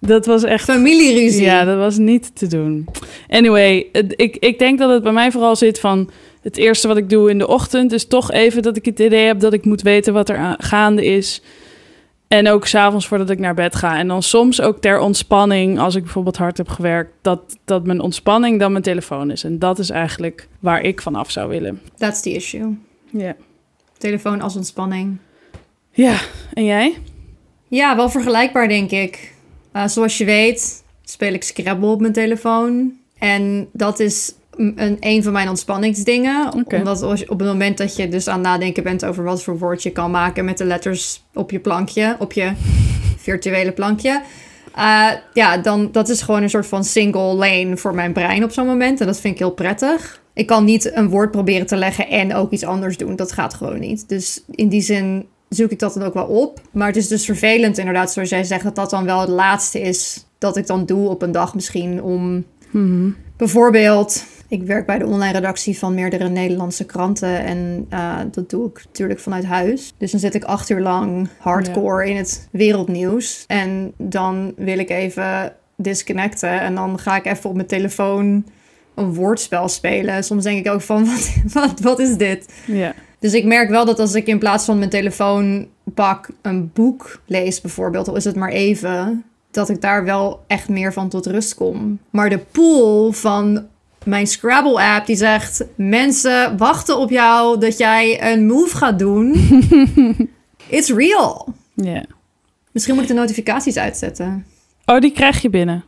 Dat 0.00 0.26
was 0.26 0.42
echt... 0.42 0.64
Familieruzie. 0.64 1.42
Ja, 1.44 1.64
dat 1.64 1.76
was 1.76 1.98
niet 1.98 2.36
te 2.36 2.46
doen. 2.46 2.88
Anyway, 3.28 3.86
ik, 3.92 4.36
ik 4.36 4.58
denk 4.58 4.78
dat 4.78 4.90
het 4.90 5.02
bij 5.02 5.12
mij 5.12 5.30
vooral 5.30 5.56
zit 5.56 5.80
van... 5.80 6.10
Het 6.42 6.56
eerste 6.56 6.88
wat 6.88 6.96
ik 6.96 7.10
doe 7.10 7.30
in 7.30 7.38
de 7.38 7.46
ochtend 7.46 7.92
is 7.92 8.06
toch 8.06 8.32
even 8.32 8.62
dat 8.62 8.76
ik 8.76 8.84
het 8.84 8.98
idee 8.98 9.26
heb 9.26 9.40
dat 9.40 9.52
ik 9.52 9.64
moet 9.64 9.82
weten 9.82 10.12
wat 10.12 10.28
er 10.28 10.56
gaande 10.58 11.04
is. 11.04 11.42
En 12.28 12.48
ook 12.48 12.66
s'avonds 12.66 13.06
voordat 13.06 13.30
ik 13.30 13.38
naar 13.38 13.54
bed 13.54 13.76
ga. 13.76 13.98
En 13.98 14.08
dan 14.08 14.22
soms 14.22 14.60
ook 14.60 14.80
ter 14.80 14.98
ontspanning, 14.98 15.78
als 15.78 15.94
ik 15.94 16.02
bijvoorbeeld 16.02 16.36
hard 16.36 16.56
heb 16.56 16.68
gewerkt, 16.68 17.12
dat, 17.22 17.58
dat 17.64 17.86
mijn 17.86 18.00
ontspanning 18.00 18.60
dan 18.60 18.72
mijn 18.72 18.84
telefoon 18.84 19.30
is. 19.30 19.44
En 19.44 19.58
dat 19.58 19.78
is 19.78 19.90
eigenlijk 19.90 20.48
waar 20.60 20.82
ik 20.82 21.02
vanaf 21.02 21.30
zou 21.30 21.48
willen. 21.48 21.80
That's 21.96 22.20
the 22.20 22.34
issue. 22.34 22.78
Ja. 23.10 23.36
Telefoon 23.98 24.40
als 24.40 24.56
ontspanning. 24.56 25.16
Ja, 25.90 26.16
en 26.52 26.64
jij? 26.64 26.96
Ja, 27.68 27.96
wel 27.96 28.10
vergelijkbaar 28.10 28.68
denk 28.68 28.90
ik. 28.90 29.34
Uh, 29.72 29.86
zoals 29.86 30.18
je 30.18 30.24
weet 30.24 30.84
speel 31.04 31.32
ik 31.32 31.42
Scrabble 31.42 31.88
op 31.88 32.00
mijn 32.00 32.12
telefoon. 32.12 32.92
En 33.18 33.68
dat 33.72 34.00
is 34.00 34.34
een, 34.56 34.96
een 35.00 35.22
van 35.22 35.32
mijn 35.32 35.48
ontspanningsdingen. 35.48 36.52
Omdat 36.52 37.02
op 37.02 37.38
het 37.38 37.48
moment 37.48 37.78
dat 37.78 37.96
je 37.96 38.08
dus 38.08 38.28
aan 38.28 38.38
het 38.38 38.46
nadenken 38.46 38.82
bent 38.82 39.04
over 39.04 39.24
wat 39.24 39.42
voor 39.42 39.58
woord 39.58 39.82
je 39.82 39.90
kan 39.90 40.10
maken 40.10 40.44
met 40.44 40.58
de 40.58 40.64
letters 40.64 41.24
op 41.34 41.50
je 41.50 41.58
plankje, 41.58 42.16
op 42.18 42.32
je 42.32 42.52
virtuele 43.26 43.72
plankje. 43.72 44.22
Uh, 44.78 45.10
ja, 45.32 45.56
dan 45.56 45.88
dat 45.92 46.08
is 46.08 46.22
gewoon 46.22 46.42
een 46.42 46.50
soort 46.50 46.66
van 46.66 46.84
single 46.84 47.34
lane 47.34 47.76
voor 47.76 47.94
mijn 47.94 48.12
brein 48.12 48.44
op 48.44 48.50
zo'n 48.50 48.66
moment. 48.66 49.00
En 49.00 49.06
dat 49.06 49.20
vind 49.20 49.34
ik 49.34 49.40
heel 49.40 49.50
prettig. 49.50 50.22
Ik 50.32 50.46
kan 50.46 50.64
niet 50.64 50.96
een 50.96 51.08
woord 51.08 51.30
proberen 51.30 51.66
te 51.66 51.76
leggen 51.76 52.08
en 52.08 52.34
ook 52.34 52.50
iets 52.50 52.64
anders 52.64 52.96
doen. 52.96 53.16
Dat 53.16 53.32
gaat 53.32 53.54
gewoon 53.54 53.80
niet. 53.80 54.08
Dus 54.08 54.42
in 54.50 54.68
die 54.68 54.80
zin 54.80 55.26
zoek 55.48 55.70
ik 55.70 55.78
dat 55.78 55.94
dan 55.94 56.02
ook 56.02 56.14
wel 56.14 56.26
op. 56.26 56.60
Maar 56.72 56.86
het 56.86 56.96
is 56.96 57.08
dus 57.08 57.24
vervelend 57.24 57.78
inderdaad, 57.78 58.12
zoals 58.12 58.28
jij 58.28 58.44
zegt, 58.44 58.64
dat 58.64 58.76
dat 58.76 58.90
dan 58.90 59.04
wel 59.04 59.20
het 59.20 59.28
laatste 59.28 59.80
is 59.80 60.26
dat 60.38 60.56
ik 60.56 60.66
dan 60.66 60.86
doe 60.86 61.08
op 61.08 61.22
een 61.22 61.32
dag 61.32 61.54
misschien 61.54 62.02
om 62.02 62.44
mhm. 62.70 63.10
bijvoorbeeld 63.36 64.24
ik 64.48 64.62
werk 64.62 64.86
bij 64.86 64.98
de 64.98 65.06
online 65.06 65.32
redactie 65.32 65.78
van 65.78 65.94
meerdere 65.94 66.28
Nederlandse 66.28 66.84
kranten. 66.84 67.44
En 67.44 67.86
uh, 67.90 68.18
dat 68.30 68.50
doe 68.50 68.68
ik 68.68 68.84
natuurlijk 68.84 69.20
vanuit 69.20 69.44
huis. 69.44 69.94
Dus 69.98 70.10
dan 70.10 70.20
zit 70.20 70.34
ik 70.34 70.44
acht 70.44 70.70
uur 70.70 70.80
lang 70.80 71.28
hardcore 71.38 72.08
in 72.08 72.16
het 72.16 72.48
wereldnieuws. 72.50 73.44
En 73.46 73.92
dan 73.96 74.52
wil 74.56 74.78
ik 74.78 74.90
even 74.90 75.52
disconnecten. 75.76 76.60
En 76.60 76.74
dan 76.74 76.98
ga 76.98 77.16
ik 77.16 77.24
even 77.24 77.50
op 77.50 77.56
mijn 77.56 77.68
telefoon 77.68 78.44
een 78.94 79.14
woordspel 79.14 79.68
spelen. 79.68 80.24
Soms 80.24 80.44
denk 80.44 80.66
ik 80.66 80.72
ook 80.72 80.82
van, 80.82 81.04
wat, 81.10 81.32
wat, 81.52 81.80
wat 81.80 81.98
is 81.98 82.16
dit? 82.16 82.54
Ja. 82.66 82.94
Dus 83.18 83.34
ik 83.34 83.44
merk 83.44 83.68
wel 83.68 83.84
dat 83.84 83.98
als 83.98 84.14
ik 84.14 84.26
in 84.26 84.38
plaats 84.38 84.64
van 84.64 84.78
mijn 84.78 84.90
telefoon 84.90 85.68
pak 85.94 86.28
een 86.42 86.70
boek 86.72 87.20
lees 87.26 87.60
bijvoorbeeld, 87.60 88.08
al 88.08 88.16
is 88.16 88.24
het 88.24 88.36
maar 88.36 88.50
even, 88.50 89.24
dat 89.50 89.68
ik 89.68 89.80
daar 89.80 90.04
wel 90.04 90.44
echt 90.46 90.68
meer 90.68 90.92
van 90.92 91.08
tot 91.08 91.26
rust 91.26 91.54
kom. 91.54 91.98
Maar 92.10 92.30
de 92.30 92.38
pool 92.38 93.12
van 93.12 93.66
mijn 94.06 94.26
Scrabble-app 94.26 95.06
die 95.06 95.16
zegt: 95.16 95.64
Mensen 95.76 96.56
wachten 96.56 96.98
op 96.98 97.10
jou 97.10 97.60
dat 97.60 97.78
jij 97.78 98.32
een 98.32 98.46
move 98.46 98.76
gaat 98.76 98.98
doen. 98.98 99.34
It's 100.68 100.90
real. 100.90 101.54
Ja. 101.74 102.04
Misschien 102.72 102.94
moet 102.94 103.04
ik 103.04 103.10
de 103.10 103.20
notificaties 103.20 103.76
uitzetten. 103.76 104.46
Oh, 104.84 104.98
die 104.98 105.12
krijg 105.12 105.42
je 105.42 105.50
binnen. 105.50 105.84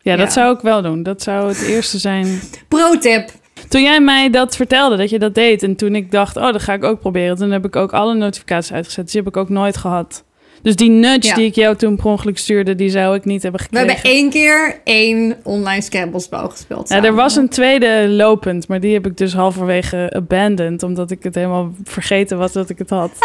Ja, 0.00 0.16
dat 0.16 0.32
zou 0.32 0.54
ik 0.54 0.60
wel 0.60 0.82
doen. 0.82 1.02
Dat 1.02 1.22
zou 1.22 1.48
het 1.48 1.62
eerste 1.62 1.98
zijn. 1.98 2.40
Pro-tip. 2.68 3.30
Toen 3.68 3.82
jij 3.82 4.00
mij 4.00 4.30
dat 4.30 4.56
vertelde, 4.56 4.96
dat 4.96 5.10
je 5.10 5.18
dat 5.18 5.34
deed... 5.34 5.62
en 5.62 5.76
toen 5.76 5.94
ik 5.94 6.10
dacht, 6.10 6.36
oh, 6.36 6.52
dat 6.52 6.62
ga 6.62 6.72
ik 6.72 6.84
ook 6.84 7.00
proberen... 7.00 7.36
toen 7.36 7.50
heb 7.50 7.64
ik 7.64 7.76
ook 7.76 7.92
alle 7.92 8.14
notificaties 8.14 8.72
uitgezet. 8.72 9.04
Dus 9.04 9.12
die 9.12 9.22
heb 9.22 9.30
ik 9.30 9.36
ook 9.36 9.48
nooit 9.48 9.76
gehad. 9.76 10.24
Dus 10.62 10.76
die 10.76 10.90
nudge 10.90 11.34
die 11.34 11.46
ik 11.46 11.54
jou 11.54 11.76
toen 11.76 11.96
per 11.96 12.06
ongeluk 12.06 12.38
stuurde, 12.38 12.74
die 12.74 12.90
zou 12.90 13.16
ik 13.16 13.24
niet 13.24 13.42
hebben 13.42 13.60
gekregen. 13.60 13.86
We 13.86 13.92
hebben 13.92 14.10
één 14.10 14.30
keer 14.30 14.80
één 14.84 15.36
online 15.42 15.80
scramblespel 15.80 16.48
gespeeld. 16.48 16.88
Ja, 16.88 17.04
er 17.04 17.14
was 17.14 17.36
een 17.36 17.48
tweede 17.48 18.08
lopend, 18.08 18.68
maar 18.68 18.80
die 18.80 18.92
heb 18.92 19.06
ik 19.06 19.16
dus 19.16 19.34
halverwege 19.34 20.12
abandoned, 20.16 20.82
omdat 20.82 21.10
ik 21.10 21.22
het 21.22 21.34
helemaal 21.34 21.72
vergeten 21.84 22.38
was 22.38 22.52
dat 22.52 22.70
ik 22.70 22.78
het 22.78 22.90
had. 22.90 23.10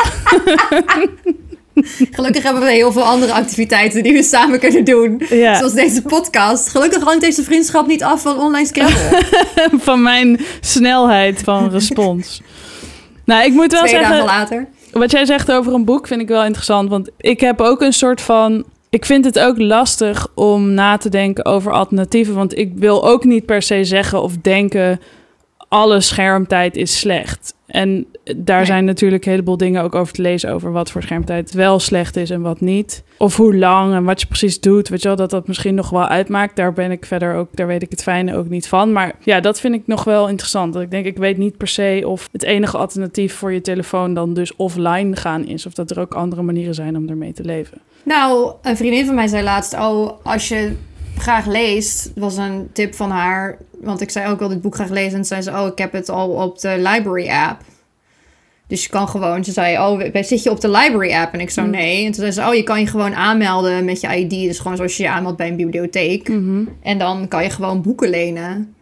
Gelukkig 2.12 2.44
hebben 2.44 2.64
we 2.64 2.72
heel 2.72 2.92
veel 2.92 3.04
andere 3.04 3.34
activiteiten 3.34 4.04
die 4.04 4.14
we 4.14 4.24
samen 4.24 4.60
kunnen 4.60 4.86
doen. 4.86 5.22
Zoals 5.30 5.74
deze 5.74 6.02
podcast. 6.02 6.70
Gelukkig 6.70 7.04
hangt 7.04 7.22
deze 7.22 7.44
vriendschap 7.44 7.88
niet 7.88 8.04
af 8.04 8.22
van 8.22 8.40
online 8.40 8.66
Scrabble. 8.66 9.22
van 9.88 10.02
mijn 10.02 10.40
snelheid 10.62 11.42
van 11.44 11.70
respons. 11.70 12.42
nou, 13.26 13.44
ik 13.46 13.54
moet 13.54 13.72
wel 13.72 13.82
Twee 13.82 13.92
zeggen... 13.92 14.10
dagen 14.10 14.26
later 14.26 14.68
wat 14.92 15.12
jij 15.12 15.26
zegt 15.26 15.52
over 15.52 15.74
een 15.74 15.86
boek 15.86 16.08
vind 16.08 16.22
ik 16.22 16.28
wel 16.28 16.44
interessant. 16.44 16.90
Want 16.90 17.10
ik 17.18 17.40
heb 17.40 17.62
ook 17.62 17.82
een 17.82 17.94
soort 17.94 18.22
van. 18.22 18.64
Ik 18.90 19.06
vind 19.06 19.26
het 19.26 19.40
ook 19.40 19.58
lastig 19.58 20.28
om 20.36 20.74
na 20.74 20.98
te 20.98 21.10
denken 21.10 21.46
over 21.46 21.72
alternatieven. 21.72 22.36
Want 22.36 22.58
ik 22.58 22.72
wil 22.76 23.08
ook 23.08 23.24
niet 23.24 23.46
per 23.46 23.62
se 23.62 23.84
zeggen 23.84 24.22
of 24.22 24.38
denken. 24.42 25.00
Alle 25.72 26.02
schermtijd 26.02 26.76
is 26.76 27.00
slecht. 27.00 27.54
En 27.68 28.06
daar 28.38 28.58
Nee. 28.58 28.66
zijn 28.66 28.86
natuurlijk 28.86 29.26
een 29.26 29.32
heleboel 29.32 29.58
dingen 29.58 29.84
ook 29.84 29.96
over 29.96 30.14
te 30.14 30.22
lezen 30.22 30.54
over 30.54 30.72
wat 30.72 30.92
voor 30.92 31.02
schermtijd 31.02 31.52
wel 31.52 31.80
slecht 31.80 32.16
is 32.16 32.30
en 32.30 32.42
wat 32.42 32.60
niet. 32.62 33.04
Of 33.18 33.36
hoe 33.36 33.58
lang 33.58 33.94
en 33.94 34.04
wat 34.04 34.22
je 34.22 34.28
precies 34.28 34.60
doet. 34.60 34.90
Weet 34.90 35.02
je 35.02 35.08
wel, 35.08 35.18
dat 35.18 35.30
dat 35.30 35.48
misschien 35.48 35.76
nog 35.76 35.90
wel 35.90 36.08
uitmaakt. 36.08 36.56
Daar 36.56 36.74
ben 36.74 36.92
ik 36.92 37.06
verder 37.06 37.36
ook, 37.36 37.48
daar 37.52 37.68
weet 37.68 37.82
ik 37.82 37.92
het 37.92 38.04
fijne 38.04 38.36
ook 38.38 38.50
niet 38.50 38.68
van. 38.68 38.92
Maar 38.92 39.16
ja, 39.24 39.40
dat 39.40 39.60
vind 39.60 39.76
ik 39.76 39.82
nog 39.86 40.04
wel 40.04 40.30
interessant. 40.30 40.74
Dat 40.74 40.82
ik 40.82 40.92
denk, 40.92 41.06
ik 41.06 41.18
weet 41.18 41.38
niet 41.38 41.58
per 41.58 41.68
se 41.68 42.04
of 42.06 42.30
het 42.32 42.44
enige 42.44 42.78
alternatief 42.78 43.34
voor 43.36 43.52
je 43.54 43.62
telefoon 43.62 44.14
dan 44.14 44.34
dus 44.34 44.56
offline 44.56 45.16
gaan 45.16 45.46
is. 45.48 45.66
Of 45.66 45.74
dat 45.74 45.92
er 45.92 46.00
ook 46.00 46.14
andere 46.14 46.42
manieren 46.42 46.76
zijn 46.76 46.98
om 46.98 47.10
ermee 47.10 47.34
te 47.34 47.44
leven. 47.44 47.78
Nou, 48.04 48.54
een 48.62 48.78
vriendin 48.78 49.06
van 49.06 49.16
mij 49.16 49.28
zei 49.28 49.44
laatst... 49.44 49.74
Oh, 49.74 50.10
als 50.24 50.48
je 50.48 50.76
graag 51.18 51.46
leest, 51.46 52.12
was 52.16 52.38
een 52.38 52.70
tip 52.74 52.94
van 52.94 53.10
haar... 53.10 53.58
Want 53.84 54.02
ik 54.02 54.10
zei 54.10 54.26
ook, 54.26 54.34
ik 54.34 54.40
wil 54.40 54.48
dit 54.48 54.62
boek 54.62 54.76
graag 54.76 54.90
lezen. 54.90 55.18
En 55.18 55.26
zei 55.26 55.42
ze, 55.42 55.52
oh, 55.52 55.68
ik 55.72 55.78
heb 55.78 55.92
het 55.92 56.10
al 56.10 56.30
op 56.30 56.60
de 56.60 56.76
library 56.78 57.30
app. 57.30 57.62
Dus 58.68 58.84
je 58.84 58.90
kan 58.90 59.08
gewoon... 59.08 59.44
Ze 59.44 59.52
zei, 59.52 59.78
oh, 59.78 60.24
zit 60.24 60.44
je 60.44 60.50
op 60.50 60.62
de 60.62 60.70
library 60.70 61.14
app? 61.14 61.34
En 61.34 61.40
ik 61.40 61.50
zo, 61.50 61.62
Mm. 61.62 61.70
nee. 61.70 61.98
En 62.06 62.12
toen 62.12 62.22
zei 62.22 62.32
ze, 62.32 62.42
oh, 62.42 62.56
je 62.56 62.64
kan 62.64 62.80
je 62.80 62.88
gewoon 62.88 63.16
aanmelden 63.16 63.86
met 63.86 64.02
je 64.02 64.08
ID. 64.18 64.30
Dus 64.30 64.60
gewoon 64.60 64.78
zoals 64.78 64.98
je 64.98 65.04
je 65.04 65.10
aanmeldt 65.10 65.38
bij 65.38 65.48
een 65.48 65.56
bibliotheek. 65.56 66.30
En 66.82 66.98
dan 66.98 67.28
kan 67.28 67.44
je 67.44 67.50
gewoon 67.50 67.82
boeken 67.82 68.10
lenen. 68.10 68.76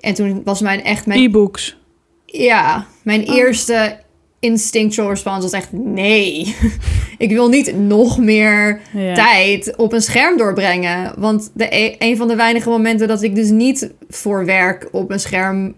En 0.00 0.14
toen 0.14 0.42
was 0.44 0.60
mijn 0.60 0.84
echt 0.84 1.06
mijn... 1.06 1.20
E-books. 1.20 1.78
Ja, 2.26 2.86
mijn 3.02 3.22
eerste 3.22 3.98
instinctual 4.40 5.08
response 5.08 5.40
was 5.42 5.52
echt 5.52 5.72
nee. 5.72 6.56
ik 7.18 7.30
wil 7.30 7.48
niet 7.48 7.76
nog 7.76 8.18
meer 8.18 8.80
Ja. 8.92 9.14
tijd 9.14 9.76
op 9.76 9.92
een 9.92 10.02
scherm 10.02 10.36
doorbrengen. 10.36 11.12
Want 11.18 11.50
de, 11.54 11.76
e- 11.76 11.94
een 11.98 12.16
van 12.16 12.28
de 12.28 12.36
weinige 12.36 12.68
momenten 12.68 13.08
dat 13.08 13.22
ik 13.22 13.34
dus 13.34 13.48
niet 13.50 13.90
voor 14.08 14.44
werk 14.44 14.88
op 14.92 15.10
een 15.10 15.20
scherm 15.20 15.74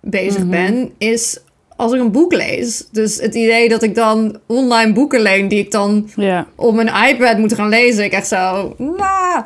bezig 0.00 0.38
Mhm. 0.40 0.50
ben, 0.50 0.90
is 0.98 1.38
als 1.76 1.92
ik 1.92 2.00
een 2.00 2.12
boek 2.12 2.32
lees. 2.32 2.88
Dus 2.92 3.20
het 3.20 3.34
idee 3.34 3.68
dat 3.68 3.82
ik 3.82 3.94
dan 3.94 4.38
online 4.46 4.92
boeken 4.92 5.20
leen 5.20 5.48
die 5.48 5.58
ik 5.58 5.70
dan 5.70 6.10
Ja. 6.16 6.46
op 6.56 6.74
mijn 6.74 7.08
iPad 7.14 7.38
moet 7.38 7.54
gaan 7.54 7.68
lezen, 7.68 8.04
ik 8.04 8.12
echt 8.12 8.26
zo, 8.26 8.74
nah. 8.78 9.36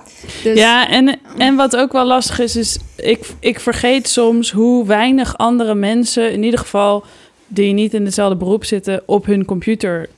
Dus 0.43 0.59
Ja, 0.59 0.89
en, 0.89 1.19
en 1.39 1.57
wat 1.57 1.77
ook 1.77 1.93
wel 1.93 2.05
lastig 2.05 2.39
is, 2.41 2.57
is 2.57 2.79
ik, 2.97 3.27
ik 3.41 3.61
vergeet 3.61 4.09
soms 4.09 4.51
hoe 4.51 4.87
weinig 4.87 5.37
andere 5.37 5.75
mensen, 5.75 6.33
in 6.33 6.43
ieder 6.43 6.61
geval 6.61 7.05
die 7.49 7.73
niet 7.73 7.95
in 7.95 8.05
hetzelfde 8.05 8.37
beroep 8.37 8.65
zitten, 8.65 9.03
op 9.07 9.27
hun 9.27 9.45
computer 9.45 10.09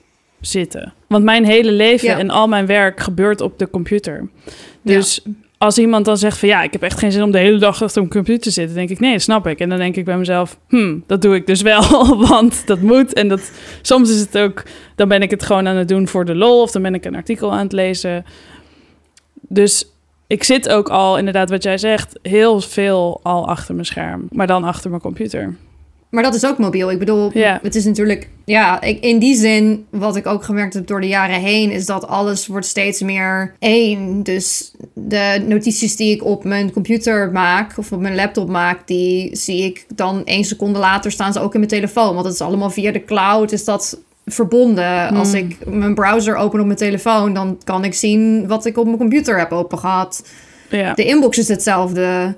zitten. 0.41 0.93
Want 1.07 1.25
mijn 1.25 1.45
hele 1.45 1.73
leven 1.73 2.09
Ja. 2.09 2.19
en 2.19 2.31
al 2.31 2.49
mijn 2.49 2.67
werk 2.67 3.01
gebeurt 3.01 3.41
op 3.41 3.59
de 3.59 3.71
computer. 3.71 4.29
Dus 4.83 5.25
als 5.59 5.79
iemand 5.79 6.05
dan 6.05 6.17
zegt 6.17 6.39
van 6.39 6.49
ja, 6.49 6.63
ik 6.63 6.73
heb 6.73 6.83
echt 6.83 6.99
geen 6.99 7.13
zin 7.13 7.23
om 7.23 7.31
de 7.31 7.39
hele 7.39 7.59
dag 7.59 7.83
achter 7.83 8.03
een 8.03 8.09
computer 8.09 8.43
te 8.43 8.51
zitten, 8.51 8.75
denk 8.77 8.91
ik 8.91 9.01
nee, 9.01 9.13
dat 9.13 9.21
snap 9.23 9.47
ik. 9.47 9.59
En 9.59 9.69
dan 9.69 9.79
denk 9.79 9.97
ik 9.97 10.05
bij 10.05 10.19
mezelf, 10.19 10.59
hm, 10.69 10.99
dat 11.07 11.23
doe 11.23 11.35
ik 11.35 11.47
dus 11.47 11.63
wel, 11.63 11.83
want 12.29 12.67
dat 12.67 12.81
moet. 12.81 13.13
En 13.13 13.29
dat, 13.29 13.51
soms 13.83 14.11
is 14.11 14.21
het 14.21 14.39
ook, 14.39 14.63
dan 14.97 15.09
ben 15.09 15.23
ik 15.23 15.31
het 15.31 15.43
gewoon 15.43 15.69
aan 15.69 15.77
het 15.77 15.89
doen 15.89 16.09
voor 16.09 16.25
de 16.25 16.35
lol, 16.35 16.63
of 16.63 16.71
dan 16.71 16.83
ben 16.83 16.95
ik 16.95 17.05
een 17.05 17.17
artikel 17.17 17.53
aan 17.53 17.63
het 17.63 17.73
lezen. 17.73 18.25
Dus 19.49 19.87
ik 20.27 20.45
zit 20.45 20.69
ook 20.69 20.89
al, 20.89 21.19
inderdaad, 21.19 21.51
wat 21.51 21.63
jij 21.63 21.79
zegt, 21.79 22.19
heel 22.23 22.61
veel 22.61 23.21
al 23.23 23.49
achter 23.49 23.75
mijn 23.75 23.87
scherm, 23.87 24.27
maar 24.31 24.47
dan 24.47 24.65
achter 24.65 24.91
mijn 24.91 25.03
computer. 25.03 25.57
Maar 26.11 26.23
dat 26.23 26.35
is 26.35 26.47
ook 26.47 26.59
mobiel. 26.59 26.90
Ik 26.90 26.99
bedoel, 26.99 27.31
het 27.62 27.75
is 27.75 27.85
natuurlijk... 27.85 28.29
Ja, 28.45 28.81
ik, 28.81 29.05
in 29.05 29.19
die 29.19 29.35
zin, 29.35 29.87
wat 29.90 30.17
ik 30.17 30.26
ook 30.26 30.45
gemerkt 30.45 30.75
heb 30.75 30.87
door 30.87 31.00
de 31.00 31.09
jaren 31.09 31.40
heen... 31.40 31.71
is 31.71 31.87
dat 31.87 32.07
alles 32.07 32.47
wordt 32.47 32.67
steeds 32.67 33.00
meer 33.00 33.55
één. 33.59 34.23
Dus 34.23 34.73
de 34.95 35.45
notities 35.47 35.97
die 35.97 36.14
ik 36.14 36.25
op 36.25 36.45
mijn 36.45 36.73
computer 36.73 37.31
maak... 37.33 37.79
of 37.79 37.93
op 37.93 38.00
mijn 38.00 38.14
laptop 38.14 38.49
maak... 38.49 38.87
die 38.87 39.37
zie 39.37 39.64
ik 39.64 39.87
dan 39.95 40.25
één 40.25 40.45
seconde 40.45 40.79
later 40.79 41.11
staan 41.11 41.33
ze 41.33 41.40
ook 41.40 41.52
in 41.52 41.61
mijn 41.61 41.73
telefoon. 41.73 42.14
Want 42.14 42.25
het 42.25 42.35
is 42.35 42.40
allemaal 42.40 42.71
via 42.71 42.93
de 42.93 43.05
cloud, 43.05 43.52
is 43.52 43.64
dat 43.64 43.99
verbonden. 44.26 45.09
Als 45.09 45.33
ik 45.33 45.57
mijn 45.67 45.95
browser 45.95 46.37
open 46.37 46.61
op 46.61 46.67
mijn 46.67 46.79
telefoon... 46.79 47.35
dan 47.35 47.59
kan 47.64 47.85
ik 47.85 47.95
zien 47.95 48.47
wat 48.47 48.67
ik 48.67 48.79
op 48.79 48.85
mijn 48.85 48.99
computer 48.99 49.38
heb 49.38 49.52
open 49.52 49.79
gehad. 49.79 50.29
Ja, 50.71 50.95
De 50.95 51.05
inbox 51.05 51.38
is 51.38 51.49
hetzelfde. 51.49 52.37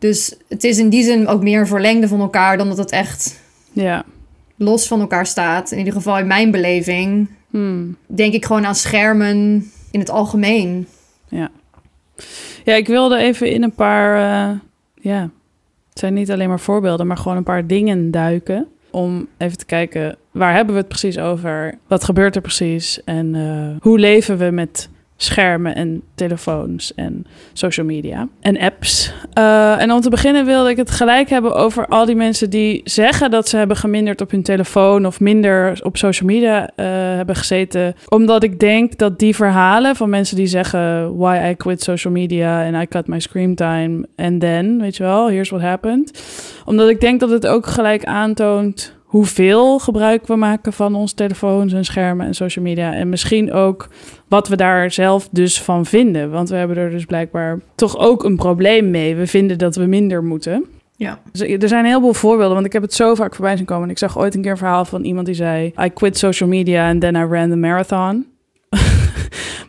Dus 0.00 0.34
het 0.48 0.64
is 0.64 0.78
in 0.78 0.88
die 0.88 1.04
zin 1.04 1.26
ook 1.26 1.42
meer 1.42 1.60
een 1.60 1.66
verlengde 1.66 2.08
van 2.08 2.20
elkaar 2.20 2.56
dan 2.56 2.68
dat 2.68 2.78
het 2.78 2.90
echt 2.90 3.40
ja. 3.72 4.04
los 4.56 4.86
van 4.86 5.00
elkaar 5.00 5.26
staat. 5.26 5.70
In 5.70 5.78
ieder 5.78 5.92
geval 5.92 6.18
in 6.18 6.26
mijn 6.26 6.50
beleving. 6.50 7.28
Hmm. 7.50 7.96
Denk 8.06 8.32
ik 8.32 8.44
gewoon 8.44 8.66
aan 8.66 8.74
schermen 8.74 9.70
in 9.90 10.00
het 10.00 10.10
algemeen. 10.10 10.86
Ja, 12.64 12.74
ik 12.74 12.86
wilde 12.86 13.18
even 13.18 13.50
in 13.52 13.62
een 13.62 13.74
paar, 13.74 14.16
eh, 14.16 14.58
ja, 14.94 15.30
het 15.88 15.98
zijn 15.98 16.14
niet 16.14 16.30
alleen 16.30 16.48
maar 16.48 16.60
voorbeelden, 16.60 17.06
maar 17.06 17.16
gewoon 17.16 17.36
een 17.36 17.42
paar 17.42 17.66
dingen 17.66 18.10
duiken. 18.10 18.66
Om 18.90 19.26
even 19.36 19.58
te 19.58 19.64
kijken, 19.64 20.16
waar 20.30 20.54
hebben 20.54 20.74
we 20.74 20.80
het 20.80 20.88
precies 20.88 21.18
over? 21.18 21.74
Wat 21.86 22.04
gebeurt 22.04 22.36
er 22.36 22.42
precies? 22.42 23.04
En 23.04 23.34
eh, 23.34 23.82
hoe 23.82 23.98
leven 23.98 24.38
we 24.38 24.50
met 24.50 24.88
schermen 25.22 25.74
en 25.74 26.02
telefoons 26.14 26.94
en 26.94 27.26
social 27.52 27.86
media 27.86 28.28
en 28.40 28.58
apps? 28.58 29.12
Eh, 29.32 29.80
en 29.80 29.92
om 29.92 30.00
te 30.00 30.10
beginnen 30.10 30.44
wilde 30.44 30.70
ik 30.70 30.76
het 30.76 30.90
gelijk 30.90 31.28
hebben 31.28 31.54
over 31.54 31.86
al 31.86 32.04
die 32.04 32.14
mensen 32.14 32.50
die 32.50 32.80
zeggen 32.84 33.30
dat 33.30 33.48
ze 33.48 33.56
hebben 33.56 33.76
geminderd 33.76 34.20
op 34.20 34.30
hun 34.30 34.42
telefoon 34.42 35.06
of 35.06 35.20
minder 35.20 35.80
op 35.82 35.96
social 35.96 36.28
media 36.28 36.70
eh, 36.74 36.86
hebben 37.16 37.36
gezeten. 37.36 37.94
Omdat 38.08 38.42
ik 38.42 38.58
denk 38.58 38.98
dat 38.98 39.18
die 39.18 39.34
verhalen 39.34 39.96
van 39.96 40.10
mensen 40.10 40.36
die 40.36 40.46
zeggen 40.46 41.16
why 41.16 41.50
I 41.50 41.54
quit 41.54 41.82
social 41.82 42.12
media 42.12 42.66
and 42.66 42.82
I 42.82 42.86
cut 42.86 43.06
my 43.06 43.20
screen 43.20 43.54
time 43.54 44.06
and 44.16 44.40
then, 44.40 44.80
weet 44.80 44.96
je 44.96 45.02
wel, 45.02 45.28
here's 45.28 45.50
what 45.50 45.62
happened. 45.62 46.22
Omdat 46.64 46.88
ik 46.88 47.00
denk 47.00 47.20
dat 47.20 47.30
het 47.30 47.46
ook 47.46 47.66
gelijk 47.66 48.04
aantoont 48.04 48.98
hoeveel 49.10 49.78
gebruik 49.78 50.26
we 50.26 50.36
maken 50.36 50.72
van 50.72 50.94
onze 50.94 51.14
telefoons 51.14 51.72
en 51.72 51.84
schermen 51.84 52.26
en 52.26 52.34
social 52.34 52.64
media. 52.64 52.94
En 52.94 53.08
misschien 53.08 53.52
ook 53.52 53.88
wat 54.28 54.48
we 54.48 54.56
daar 54.56 54.90
zelf 54.90 55.28
dus 55.30 55.62
van 55.62 55.86
vinden. 55.86 56.30
Want 56.30 56.48
we 56.48 56.56
hebben 56.56 56.76
er 56.76 56.90
dus 56.90 57.04
blijkbaar 57.04 57.60
toch 57.74 57.98
ook 57.98 58.24
een 58.24 58.36
probleem 58.36 58.90
mee. 58.90 59.16
We 59.16 59.26
vinden 59.26 59.58
dat 59.58 59.76
we 59.76 59.86
minder 59.86 60.24
moeten. 60.24 60.64
Ja. 60.96 61.18
Dus 61.32 61.40
er 61.40 61.68
zijn 61.68 61.84
een 61.84 61.90
heleboel 61.90 62.12
voorbeelden, 62.12 62.54
want 62.54 62.66
ik 62.66 62.72
heb 62.72 62.82
het 62.82 62.94
zo 62.94 63.14
vaak 63.14 63.34
voorbij 63.34 63.56
zien 63.56 63.66
komen. 63.66 63.90
Ik 63.90 63.98
zag 63.98 64.18
ooit 64.18 64.34
een 64.34 64.42
keer 64.42 64.50
een 64.50 64.56
verhaal 64.56 64.84
van 64.84 65.04
iemand 65.04 65.26
die 65.26 65.34
zei... 65.34 65.72
I 65.84 65.88
quit 65.88 66.18
social 66.18 66.48
media 66.48 66.88
and 66.88 67.00
then 67.00 67.14
I 67.14 67.24
ran 67.24 67.50
the 67.50 67.56
marathon. 67.56 68.26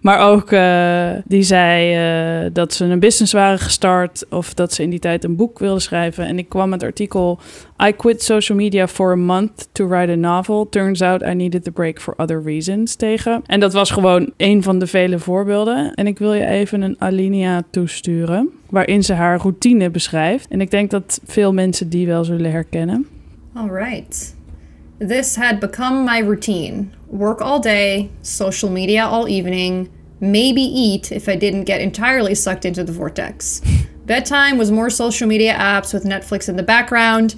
Maar 0.01 0.19
ook 0.19 0.51
eh, 0.51 1.09
die 1.25 1.43
zei 1.43 1.95
eh, 1.95 2.49
dat 2.53 2.73
ze 2.73 2.85
een 2.85 2.99
business 2.99 3.33
waren 3.33 3.59
gestart... 3.59 4.25
of 4.29 4.53
dat 4.53 4.73
ze 4.73 4.83
in 4.83 4.89
die 4.89 4.99
tijd 4.99 5.23
een 5.23 5.35
boek 5.35 5.59
wilden 5.59 5.81
schrijven. 5.81 6.25
En 6.25 6.37
ik 6.37 6.49
kwam 6.49 6.69
met 6.69 6.81
het 6.81 6.89
artikel... 6.89 7.39
I 7.87 7.91
quit 7.91 8.23
social 8.23 8.57
media 8.57 8.87
for 8.87 9.11
a 9.11 9.15
month 9.15 9.67
to 9.71 9.87
write 9.87 10.11
a 10.11 10.15
novel. 10.15 10.69
Turns 10.69 11.01
out 11.01 11.21
I 11.21 11.33
needed 11.33 11.63
the 11.63 11.71
break 11.71 12.01
for 12.01 12.13
other 12.17 12.43
reasons 12.43 12.95
tegen. 12.95 13.41
En 13.45 13.59
dat 13.59 13.73
was 13.73 13.91
gewoon 13.91 14.31
een 14.37 14.63
van 14.63 14.79
de 14.79 14.87
vele 14.87 15.19
voorbeelden. 15.19 15.93
En 15.93 16.07
ik 16.07 16.19
wil 16.19 16.33
je 16.33 16.45
even 16.45 16.81
een 16.81 16.95
alinea 16.99 17.63
toesturen... 17.71 18.49
waarin 18.69 19.03
ze 19.03 19.13
haar 19.13 19.39
routine 19.39 19.89
beschrijft. 19.89 20.47
En 20.47 20.61
ik 20.61 20.71
denk 20.71 20.89
dat 20.89 21.21
veel 21.25 21.53
mensen 21.53 21.89
die 21.89 22.07
wel 22.07 22.23
zullen 22.23 22.51
herkennen. 22.51 23.07
All 23.53 23.69
right. 23.69 24.35
This 25.01 25.35
had 25.35 25.59
become 25.59 26.05
my 26.05 26.19
routine. 26.19 26.95
Work 27.07 27.41
all 27.41 27.59
day, 27.59 28.11
social 28.21 28.69
media 28.69 29.03
all 29.03 29.27
evening, 29.27 29.91
maybe 30.19 30.61
eat 30.61 31.11
if 31.11 31.27
I 31.27 31.35
didn't 31.35 31.63
get 31.63 31.81
entirely 31.81 32.35
sucked 32.35 32.65
into 32.65 32.83
the 32.83 32.91
vortex. 32.91 33.61
Bedtime 34.05 34.59
was 34.59 34.69
more 34.69 34.91
social 34.91 35.27
media 35.27 35.55
apps 35.55 35.91
with 35.91 36.03
Netflix 36.03 36.47
in 36.47 36.55
the 36.55 36.61
background, 36.61 37.33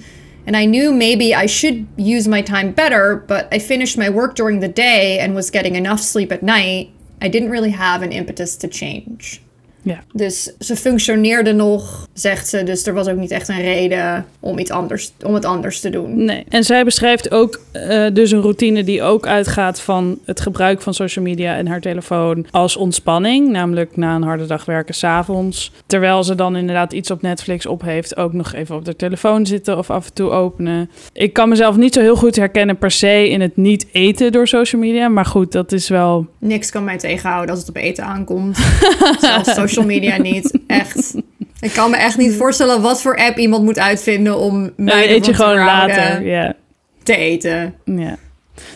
and 0.46 0.58
I 0.58 0.66
knew 0.66 0.92
maybe 0.92 1.34
I 1.34 1.46
should 1.46 1.86
use 1.96 2.28
my 2.28 2.42
time 2.42 2.72
better, 2.72 3.16
but 3.16 3.48
I 3.50 3.58
finished 3.60 3.96
my 3.96 4.10
work 4.10 4.34
during 4.34 4.60
the 4.60 4.68
day 4.68 5.18
and 5.18 5.34
was 5.34 5.50
getting 5.50 5.74
enough 5.74 6.00
sleep 6.00 6.32
at 6.32 6.42
night. 6.42 6.92
I 7.22 7.28
didn't 7.28 7.48
really 7.48 7.70
have 7.70 8.02
an 8.02 8.12
impetus 8.12 8.56
to 8.56 8.68
change. 8.68 9.40
Ja. 9.84 10.02
Dus 10.12 10.52
ze 10.58 10.76
functioneerde 10.76 11.52
nog, 11.52 12.08
zegt 12.12 12.48
ze. 12.48 12.62
Dus 12.62 12.86
er 12.86 12.94
was 12.94 13.08
ook 13.08 13.16
niet 13.16 13.30
echt 13.30 13.48
een 13.48 13.60
reden 13.60 14.26
om, 14.40 14.58
iets 14.58 14.70
anders, 14.70 15.12
om 15.24 15.34
het 15.34 15.44
anders 15.44 15.80
te 15.80 15.90
doen. 15.90 16.24
Nee. 16.24 16.44
En 16.48 16.64
zij 16.64 16.84
beschrijft 16.84 17.30
ook 17.30 17.60
eh, 17.72 18.06
dus 18.12 18.30
een 18.30 18.40
routine 18.40 18.84
die 18.84 19.02
ook 19.02 19.26
uitgaat 19.26 19.80
van 19.80 20.18
het 20.24 20.40
gebruik 20.40 20.82
van 20.82 20.94
social 20.94 21.24
media 21.24 21.56
en 21.56 21.66
haar 21.66 21.80
telefoon 21.80 22.46
als 22.50 22.76
ontspanning. 22.76 23.48
Namelijk 23.50 23.96
na 23.96 24.14
een 24.14 24.22
harde 24.22 24.46
dag 24.46 24.64
werken 24.64 24.94
s'avonds. 24.94 25.72
Terwijl 25.86 26.24
ze 26.24 26.34
dan 26.34 26.56
inderdaad 26.56 26.92
iets 26.92 27.10
op 27.10 27.22
Netflix 27.22 27.66
op 27.66 27.82
heeft, 27.82 28.16
ook 28.16 28.32
nog 28.32 28.52
even 28.52 28.76
op 28.76 28.84
de 28.84 28.96
telefoon 28.96 29.46
zitten 29.46 29.78
of 29.78 29.90
af 29.90 30.06
en 30.06 30.12
toe 30.12 30.30
openen. 30.30 30.90
Ik 31.12 31.32
kan 31.32 31.48
mezelf 31.48 31.76
niet 31.76 31.94
zo 31.94 32.00
heel 32.00 32.16
goed 32.16 32.36
herkennen 32.36 32.78
per 32.78 32.90
se 32.90 33.28
in 33.28 33.40
het 33.40 33.56
niet 33.56 33.86
eten 33.92 34.32
door 34.32 34.48
social 34.48 34.80
media. 34.80 35.08
Maar 35.08 35.26
goed, 35.26 35.52
dat 35.52 35.72
is 35.72 35.88
wel 35.88 36.26
Niks 36.38 36.70
kan 36.70 36.84
mij 36.84 36.98
tegenhouden 36.98 37.50
als 37.50 37.58
het 37.58 37.68
op 37.68 37.76
eten 37.76 38.04
aankomt. 38.04 38.56
Zelfs 39.20 39.54
social 39.54 39.73
media 39.82 40.16
niet. 40.16 40.58
Echt. 40.66 41.14
Ik 41.60 41.72
kan 41.72 41.90
me 41.90 41.96
echt 41.96 42.18
niet 42.18 42.34
voorstellen 42.34 42.82
wat 42.82 43.02
voor 43.02 43.16
app 43.16 43.38
iemand 43.38 43.64
moet 43.64 43.78
uitvinden 43.78 44.38
om 44.38 44.70
mij 44.76 45.10
eet 45.10 45.26
je 45.26 45.34
gewoon 45.34 45.56
later. 45.56 46.26
Ja. 46.26 46.54
te 47.02 47.16
eten. 47.16 47.74
ja. 47.84 48.16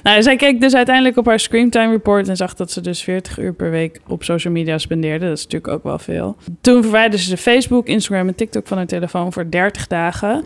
Nou, 0.02 0.22
zij 0.22 0.36
keek 0.36 0.60
dus 0.60 0.74
uiteindelijk 0.74 1.16
op 1.16 1.26
haar 1.26 1.40
Screamtime 1.40 1.90
Report 1.90 2.28
en 2.28 2.36
zag 2.36 2.54
dat 2.54 2.70
ze 2.70 2.80
dus 2.80 3.02
40 3.02 3.38
uur 3.38 3.52
per 3.52 3.70
week 3.70 4.00
op 4.06 4.24
social 4.24 4.52
media 4.52 4.78
spendeerde. 4.78 5.28
Dat 5.28 5.36
is 5.36 5.42
natuurlijk 5.42 5.72
ook 5.72 5.82
wel 5.82 5.98
veel. 5.98 6.36
Toen 6.60 6.82
verwijderde 6.82 7.18
ze 7.18 7.36
Facebook, 7.36 7.86
Instagram 7.86 8.28
en 8.28 8.34
TikTok 8.34 8.66
van 8.66 8.76
haar 8.76 8.86
telefoon 8.86 9.32
voor 9.32 9.50
30 9.50 9.86
dagen. 9.86 10.44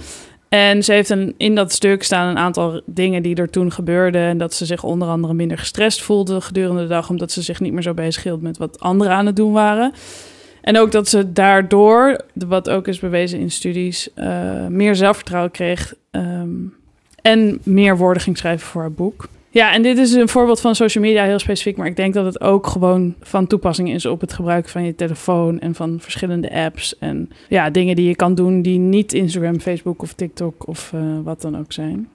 En 0.48 0.84
ze 0.84 0.92
heeft 0.92 1.10
een, 1.10 1.34
in 1.36 1.54
dat 1.54 1.72
stuk 1.72 2.02
staan 2.02 2.28
een 2.28 2.38
aantal 2.38 2.82
dingen 2.86 3.22
die 3.22 3.36
er 3.36 3.50
toen 3.50 3.72
gebeurden. 3.72 4.22
En 4.22 4.38
dat 4.38 4.54
ze 4.54 4.66
zich 4.66 4.82
onder 4.82 5.08
andere 5.08 5.34
minder 5.34 5.58
gestrest 5.58 6.02
voelde 6.02 6.40
gedurende 6.40 6.82
de 6.82 6.88
dag, 6.88 7.10
omdat 7.10 7.32
ze 7.32 7.42
zich 7.42 7.60
niet 7.60 7.72
meer 7.72 7.82
zo 7.82 7.94
bezig 7.94 8.22
hield 8.22 8.42
met 8.42 8.58
wat 8.58 8.80
anderen 8.80 9.14
aan 9.14 9.26
het 9.26 9.36
doen 9.36 9.52
waren. 9.52 9.92
En 10.62 10.78
ook 10.78 10.92
dat 10.92 11.08
ze 11.08 11.32
daardoor, 11.32 12.20
wat 12.34 12.70
ook 12.70 12.88
is 12.88 12.98
bewezen 12.98 13.38
in 13.38 13.50
studies, 13.50 14.08
uh, 14.16 14.66
meer 14.66 14.94
zelfvertrouwen 14.94 15.50
kreeg. 15.50 15.94
Um, 16.10 16.74
en 17.22 17.60
meer 17.62 17.96
woorden 17.96 18.22
ging 18.22 18.38
schrijven 18.38 18.66
voor 18.66 18.80
haar 18.80 18.92
boek. 18.92 19.28
Ja, 19.50 19.72
en 19.72 19.82
dit 19.82 19.98
is 19.98 20.12
een 20.12 20.28
voorbeeld 20.28 20.60
van 20.60 20.74
social 20.74 21.04
media 21.04 21.24
heel 21.24 21.38
specifiek, 21.38 21.76
maar 21.76 21.86
ik 21.86 21.96
denk 21.96 22.14
dat 22.14 22.24
het 22.24 22.40
ook 22.40 22.66
gewoon 22.66 23.14
van 23.20 23.46
toepassing 23.46 23.92
is 23.92 24.06
op 24.06 24.20
het 24.20 24.32
gebruik 24.32 24.68
van 24.68 24.84
je 24.84 24.94
telefoon 24.94 25.60
en 25.60 25.74
van 25.74 25.96
verschillende 26.00 26.52
apps 26.52 26.98
en 26.98 27.30
ja, 27.48 27.70
dingen 27.70 27.96
die 27.96 28.08
je 28.08 28.16
kan 28.16 28.34
doen 28.34 28.62
die 28.62 28.78
niet 28.78 29.12
Instagram, 29.12 29.60
Facebook 29.60 30.02
of 30.02 30.12
TikTok 30.12 30.66
of 30.66 30.92
uh, 30.94 31.00
wat 31.24 31.40
dan 31.40 31.58
ook 31.58 31.72
zijn. 31.72 32.08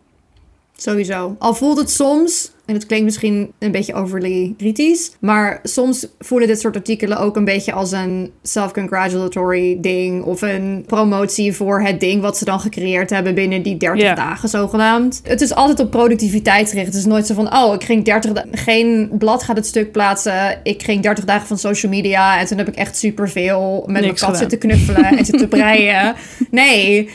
Sowieso. 0.77 1.35
Al 1.39 1.53
voelt 1.53 1.77
het 1.77 1.89
soms 1.89 2.51
en 2.67 2.73
het 2.73 2.85
klinkt 2.85 3.05
misschien 3.05 3.51
een 3.59 3.71
beetje 3.71 3.93
overly 3.93 4.53
kritisch. 4.57 5.11
Maar 5.19 5.59
soms 5.63 6.07
voelen 6.19 6.47
dit 6.47 6.59
soort 6.59 6.75
artikelen 6.75 7.19
ook 7.19 7.35
een 7.35 7.45
beetje 7.45 7.71
als 7.71 7.91
een 7.91 8.31
self-congratulatory 8.43 9.77
ding. 9.81 10.23
Of 10.23 10.41
een 10.41 10.83
promotie 10.87 11.53
voor 11.53 11.81
het 11.81 11.99
ding 11.99 12.21
wat 12.21 12.37
ze 12.37 12.45
dan 12.45 12.59
gecreëerd 12.59 13.09
hebben 13.09 13.35
binnen 13.35 13.61
die 13.61 13.77
30 13.77 14.15
dagen 14.15 14.49
zogenaamd. 14.49 15.21
Het 15.23 15.41
is 15.41 15.53
altijd 15.53 15.79
op 15.79 15.91
productiviteit 15.91 16.69
gericht. 16.69 16.85
Het 16.87 16.95
is 16.95 17.05
nooit 17.05 17.25
zo 17.25 17.33
van, 17.33 17.55
oh, 17.55 17.73
ik 17.73 17.83
ging 17.83 18.05
30 18.05 18.31
dagen... 18.31 18.57
Geen 18.57 19.09
blad 19.17 19.43
gaat 19.43 19.57
het 19.57 19.65
stuk 19.65 19.91
plaatsen. 19.91 20.59
Ik 20.63 20.83
ging 20.83 21.03
30 21.03 21.25
dagen 21.25 21.47
van 21.47 21.57
social 21.57 21.91
media. 21.91 22.39
En 22.39 22.45
toen 22.45 22.57
heb 22.57 22.67
ik 22.67 22.75
echt 22.75 22.97
superveel 22.97 23.83
met 23.87 24.01
mijn 24.01 24.15
kat 24.15 24.37
zitten 24.37 24.57
knuffelen 24.57 25.17
en 25.17 25.25
zitten 25.25 25.47
breien. 25.57 26.15
Nee, 26.51 27.09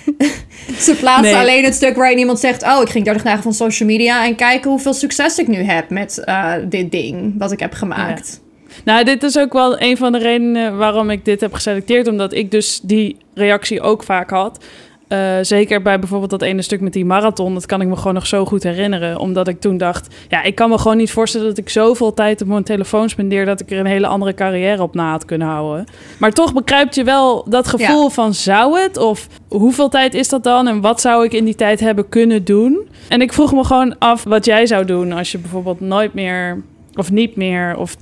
ze 0.79 0.95
plaatsen 0.95 1.39
alleen 1.39 1.65
het 1.65 1.75
stuk 1.75 1.97
waarin 1.97 2.19
iemand 2.19 2.41
zegt... 2.41 2.63
oh, 2.63 2.83
ik 2.83 2.89
ging 2.89 3.05
30 3.05 3.23
dagen 3.23 3.43
van 3.43 3.55
social 3.55 3.89
media 3.89 4.27
en 4.27 4.35
kijken 4.35 4.71
hoeveel 4.71 4.95
succes 4.95 5.39
ik 5.43 5.49
nu 5.49 5.63
heb 5.63 5.91
met 5.91 6.23
uh, 6.27 6.55
dit 6.69 6.91
ding 6.91 7.35
wat 7.39 7.53
ik 7.53 7.61
heb 7.61 7.73
gemaakt. 7.73 8.41
Nou, 8.85 9.05
dit 9.05 9.23
is 9.23 9.39
ook 9.39 9.53
wel 9.53 9.81
een 9.81 9.97
van 9.97 10.13
de 10.13 10.19
redenen 10.19 10.77
waarom 10.77 11.11
ik 11.11 11.25
dit 11.25 11.41
heb 11.41 11.53
geselecteerd. 11.53 12.09
Omdat 12.09 12.33
ik 12.33 12.51
dus 12.51 12.81
die 12.83 13.17
reactie 13.35 13.81
ook 13.81 14.03
vaak 14.03 14.31
had. 14.31 14.65
Uh, 15.13 15.19
zeker 15.43 15.83
bij 15.83 15.99
bijvoorbeeld 15.99 16.31
dat 16.31 16.43
ene 16.43 16.63
stuk 16.63 16.81
met 16.81 16.93
die 16.93 17.05
marathon. 17.05 17.55
Dat 17.55 17.67
kan 17.67 17.81
ik 17.81 17.89
me 17.89 17.97
gewoon 17.97 18.15
nog 18.15 18.27
zo 18.27 18.45
goed 18.45 18.63
herinneren. 18.63 19.19
Omdat 19.19 19.49
ik 19.49 19.61
toen 19.61 19.77
dacht, 19.77 20.15
ja, 20.29 20.43
ik 20.43 20.55
kan 20.55 20.71
me 20.71 20.79
gewoon 20.79 20.97
niet 20.97 21.11
voorstellen 21.11 21.47
dat 21.47 21.59
ik 21.59 21.69
zoveel 21.69 22.15
tijd 22.15 22.43
op 22.43 22.49
mijn 22.49 22.63
telefoon 22.63 23.09
spendeer. 23.09 23.45
dat 23.45 23.61
ik 23.61 23.71
er 23.71 23.79
een 23.79 23.87
hele 23.87 24.07
andere 24.07 24.35
carrière 24.35 24.83
op 24.83 24.95
na 24.95 25.11
had 25.11 25.25
kunnen 25.25 25.49
houden. 25.49 25.85
Maar 26.19 26.33
toch 26.33 26.53
bekruipt 26.53 26.95
je 26.95 27.05
wel 27.05 27.45
dat 27.49 27.69
gevoel 27.69 28.09
van 28.09 28.35
zou 28.35 28.79
het? 28.79 28.97
Of 28.97 29.27
hoeveel 29.49 29.89
tijd 29.89 30.15
is 30.15 30.29
dat 30.29 30.45
dan? 30.45 30.69
En 30.69 30.81
wat 30.81 31.01
zou 31.01 31.25
ik 31.25 31.33
in 31.33 31.45
die 31.45 31.55
tijd 31.55 31.81
hebben 31.81 32.09
kunnen 32.09 32.45
doen? 32.45 32.89
En 33.09 33.21
ik 33.21 33.33
vroeg 33.33 33.53
me 33.53 33.65
gewoon 33.65 33.99
af 33.99 34.25
wat 34.25 34.45
jij 34.45 34.67
zou 34.67 34.85
doen 34.85 35.13
als 35.13 35.33
je 35.33 35.39
bijvoorbeeld 35.39 35.81
nooit 35.81 36.15
meer 36.15 36.63
of 36.95 37.11
niet 37.11 37.37
meer 37.37 37.77
of 37.77 37.97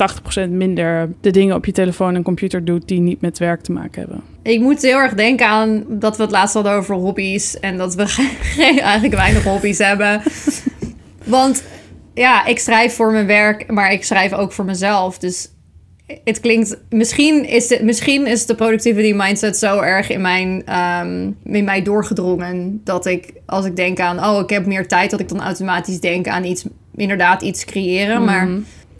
80% 0.47 0.49
minder 0.51 1.13
de 1.21 1.31
dingen 1.31 1.55
op 1.57 1.67
je 1.67 1.73
telefoon 1.73 2.15
en 2.15 2.23
computer 2.23 2.65
doet 2.65 2.89
die 2.89 3.01
niet 3.01 3.21
met 3.21 3.39
werk 3.39 3.61
te 3.61 3.73
maken 3.73 4.01
hebben. 4.01 4.23
Ik 4.43 4.61
moet 4.61 4.83
heel 4.83 4.99
erg 4.99 5.15
denken 5.15 5.47
aan 5.47 5.85
dat 5.89 6.17
we 6.17 6.23
het 6.23 6.33
laatst 6.33 6.55
hadden 6.55 6.73
over 6.73 6.95
hobby's 6.95 7.61
en 7.61 7.77
dat 7.77 7.95
we 7.95 8.29
eigenlijk 8.83 9.15
weinig 9.15 9.45
hobby's 9.45 9.79
hebben. 9.79 10.23
Want 11.25 11.63
ja, 12.15 12.47
ik 12.47 12.59
schrijf 12.59 12.95
voor 12.95 13.13
mijn 13.13 13.27
werk, 13.27 13.71
maar 13.73 13.93
ik 13.93 14.05
schrijf 14.05 14.33
ook 14.33 14.53
voor 14.53 14.65
mezelf. 14.65 15.19
Dus 15.19 15.49
het 16.25 16.41
klinkt. 16.41 16.79
Misschien 16.91 17.49
is, 17.49 17.69
het, 17.69 17.83
misschien 17.83 18.27
is 18.27 18.47
de 18.47 18.55
productivity 18.55 19.13
mindset 19.17 19.57
zo 19.57 19.81
erg 19.81 20.11
in, 20.11 20.21
mijn, 20.21 20.79
um, 20.79 21.37
in 21.45 21.65
mij 21.65 21.83
doorgedrongen. 21.83 22.81
Dat 22.85 23.07
ik, 23.07 23.33
als 23.47 23.65
ik 23.65 23.77
denk 23.77 24.01
aan. 24.01 24.25
Oh, 24.25 24.41
ik 24.41 24.51
heb 24.51 24.67
meer 24.67 24.89
tijd. 24.89 25.11
Dat 25.11 25.21
ik 25.21 25.29
dan 25.29 25.43
automatisch 25.43 26.01
denk 26.01 26.29
aan 26.29 26.45
iets. 26.45 26.65
Inderdaad, 26.95 27.43
iets 27.43 27.65
creëren. 27.65 28.25
Maar. 28.25 28.49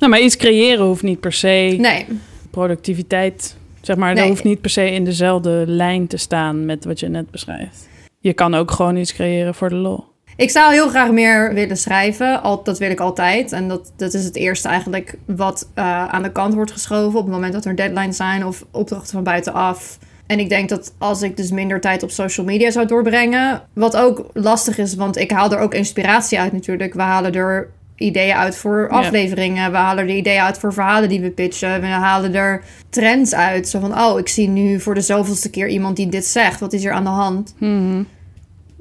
Nou, 0.01 0.13
maar 0.13 0.21
iets 0.21 0.37
creëren 0.37 0.85
hoeft 0.85 1.03
niet 1.03 1.21
per 1.21 1.33
se. 1.33 1.77
Nee. 1.79 2.07
Productiviteit. 2.51 3.57
Zeg 3.81 3.97
maar, 3.97 4.15
dat 4.15 4.29
hoeft 4.29 4.45
niet 4.45 4.61
per 4.61 4.71
se 4.71 4.91
in 4.91 5.05
dezelfde 5.05 5.65
lijn 5.67 6.07
te 6.07 6.17
staan 6.17 6.65
met 6.65 6.85
wat 6.85 7.01
je 7.01 7.09
net 7.09 7.31
beschrijft. 7.31 7.89
Je 8.21 8.33
kan 8.33 8.55
ook 8.55 8.71
gewoon 8.71 8.97
iets 8.97 9.15
creëren 9.15 9.55
voor 9.55 9.69
de 9.69 9.75
lol. 9.75 10.05
Ik 10.37 10.51
zou 10.51 10.73
heel 10.73 10.89
graag 10.89 11.11
meer 11.11 11.55
willen 11.55 11.77
schrijven. 11.77 12.43
Al, 12.43 12.63
dat 12.63 12.79
wil 12.79 12.91
ik 12.91 13.01
altijd. 13.01 13.53
En 13.53 13.69
dat, 13.69 13.93
dat 13.97 14.15
is 14.15 14.25
het 14.25 14.37
eerste 14.37 14.69
eigenlijk 14.69 15.15
wat 15.27 15.69
uh, 15.75 16.09
aan 16.09 16.23
de 16.23 16.33
kant 16.33 16.55
wordt 16.55 16.73
geschoven... 16.73 17.19
op 17.19 17.25
het 17.25 17.35
moment 17.35 17.53
dat 17.53 17.65
er 17.65 17.77
deadlines 17.77 18.17
zijn 18.17 18.47
of 18.47 18.65
opdrachten 18.71 19.13
van 19.13 19.23
buitenaf. 19.23 19.99
En 20.27 20.39
ik 20.39 20.49
denk 20.49 20.69
dat 20.69 20.95
als 20.99 21.23
ik 21.23 21.37
dus 21.37 21.51
minder 21.51 21.81
tijd 21.81 22.03
op 22.03 22.11
social 22.11 22.47
media 22.47 22.71
zou 22.71 22.87
doorbrengen... 22.87 23.63
wat 23.73 23.97
ook 23.97 24.31
lastig 24.33 24.79
is, 24.79 24.95
want 24.95 25.17
ik 25.17 25.31
haal 25.31 25.53
er 25.53 25.59
ook 25.59 25.75
inspiratie 25.75 26.41
uit 26.41 26.53
natuurlijk. 26.53 26.95
We 26.95 27.03
halen 27.03 27.35
er 27.35 27.71
ideeën 28.01 28.35
uit 28.35 28.57
voor 28.57 28.89
afleveringen. 28.89 29.71
We 29.71 29.77
halen 29.77 30.09
er 30.09 30.17
ideeën 30.17 30.41
uit 30.41 30.59
voor 30.59 30.73
verhalen 30.73 31.09
die 31.09 31.21
we 31.21 31.31
pitchen. 31.31 31.81
We 31.81 31.87
halen 31.87 32.35
er 32.35 32.65
trends 32.89 33.35
uit. 33.35 33.69
Zo 33.69 33.81
van, 33.81 34.01
oh, 34.01 34.19
ik 34.19 34.29
zie 34.29 34.49
nu 34.49 34.81
voor 34.81 34.95
de 34.95 35.01
zoveelste 35.01 35.51
keer 35.51 35.69
iemand 35.69 35.97
die 35.97 36.09
dit 36.09 36.25
zegt. 36.25 36.61
Wat 36.61 36.73
is 36.73 36.85
er 36.85 36.93
aan 36.93 37.05
de 37.05 37.11
hand? 37.11 37.55
Mm 37.59 38.07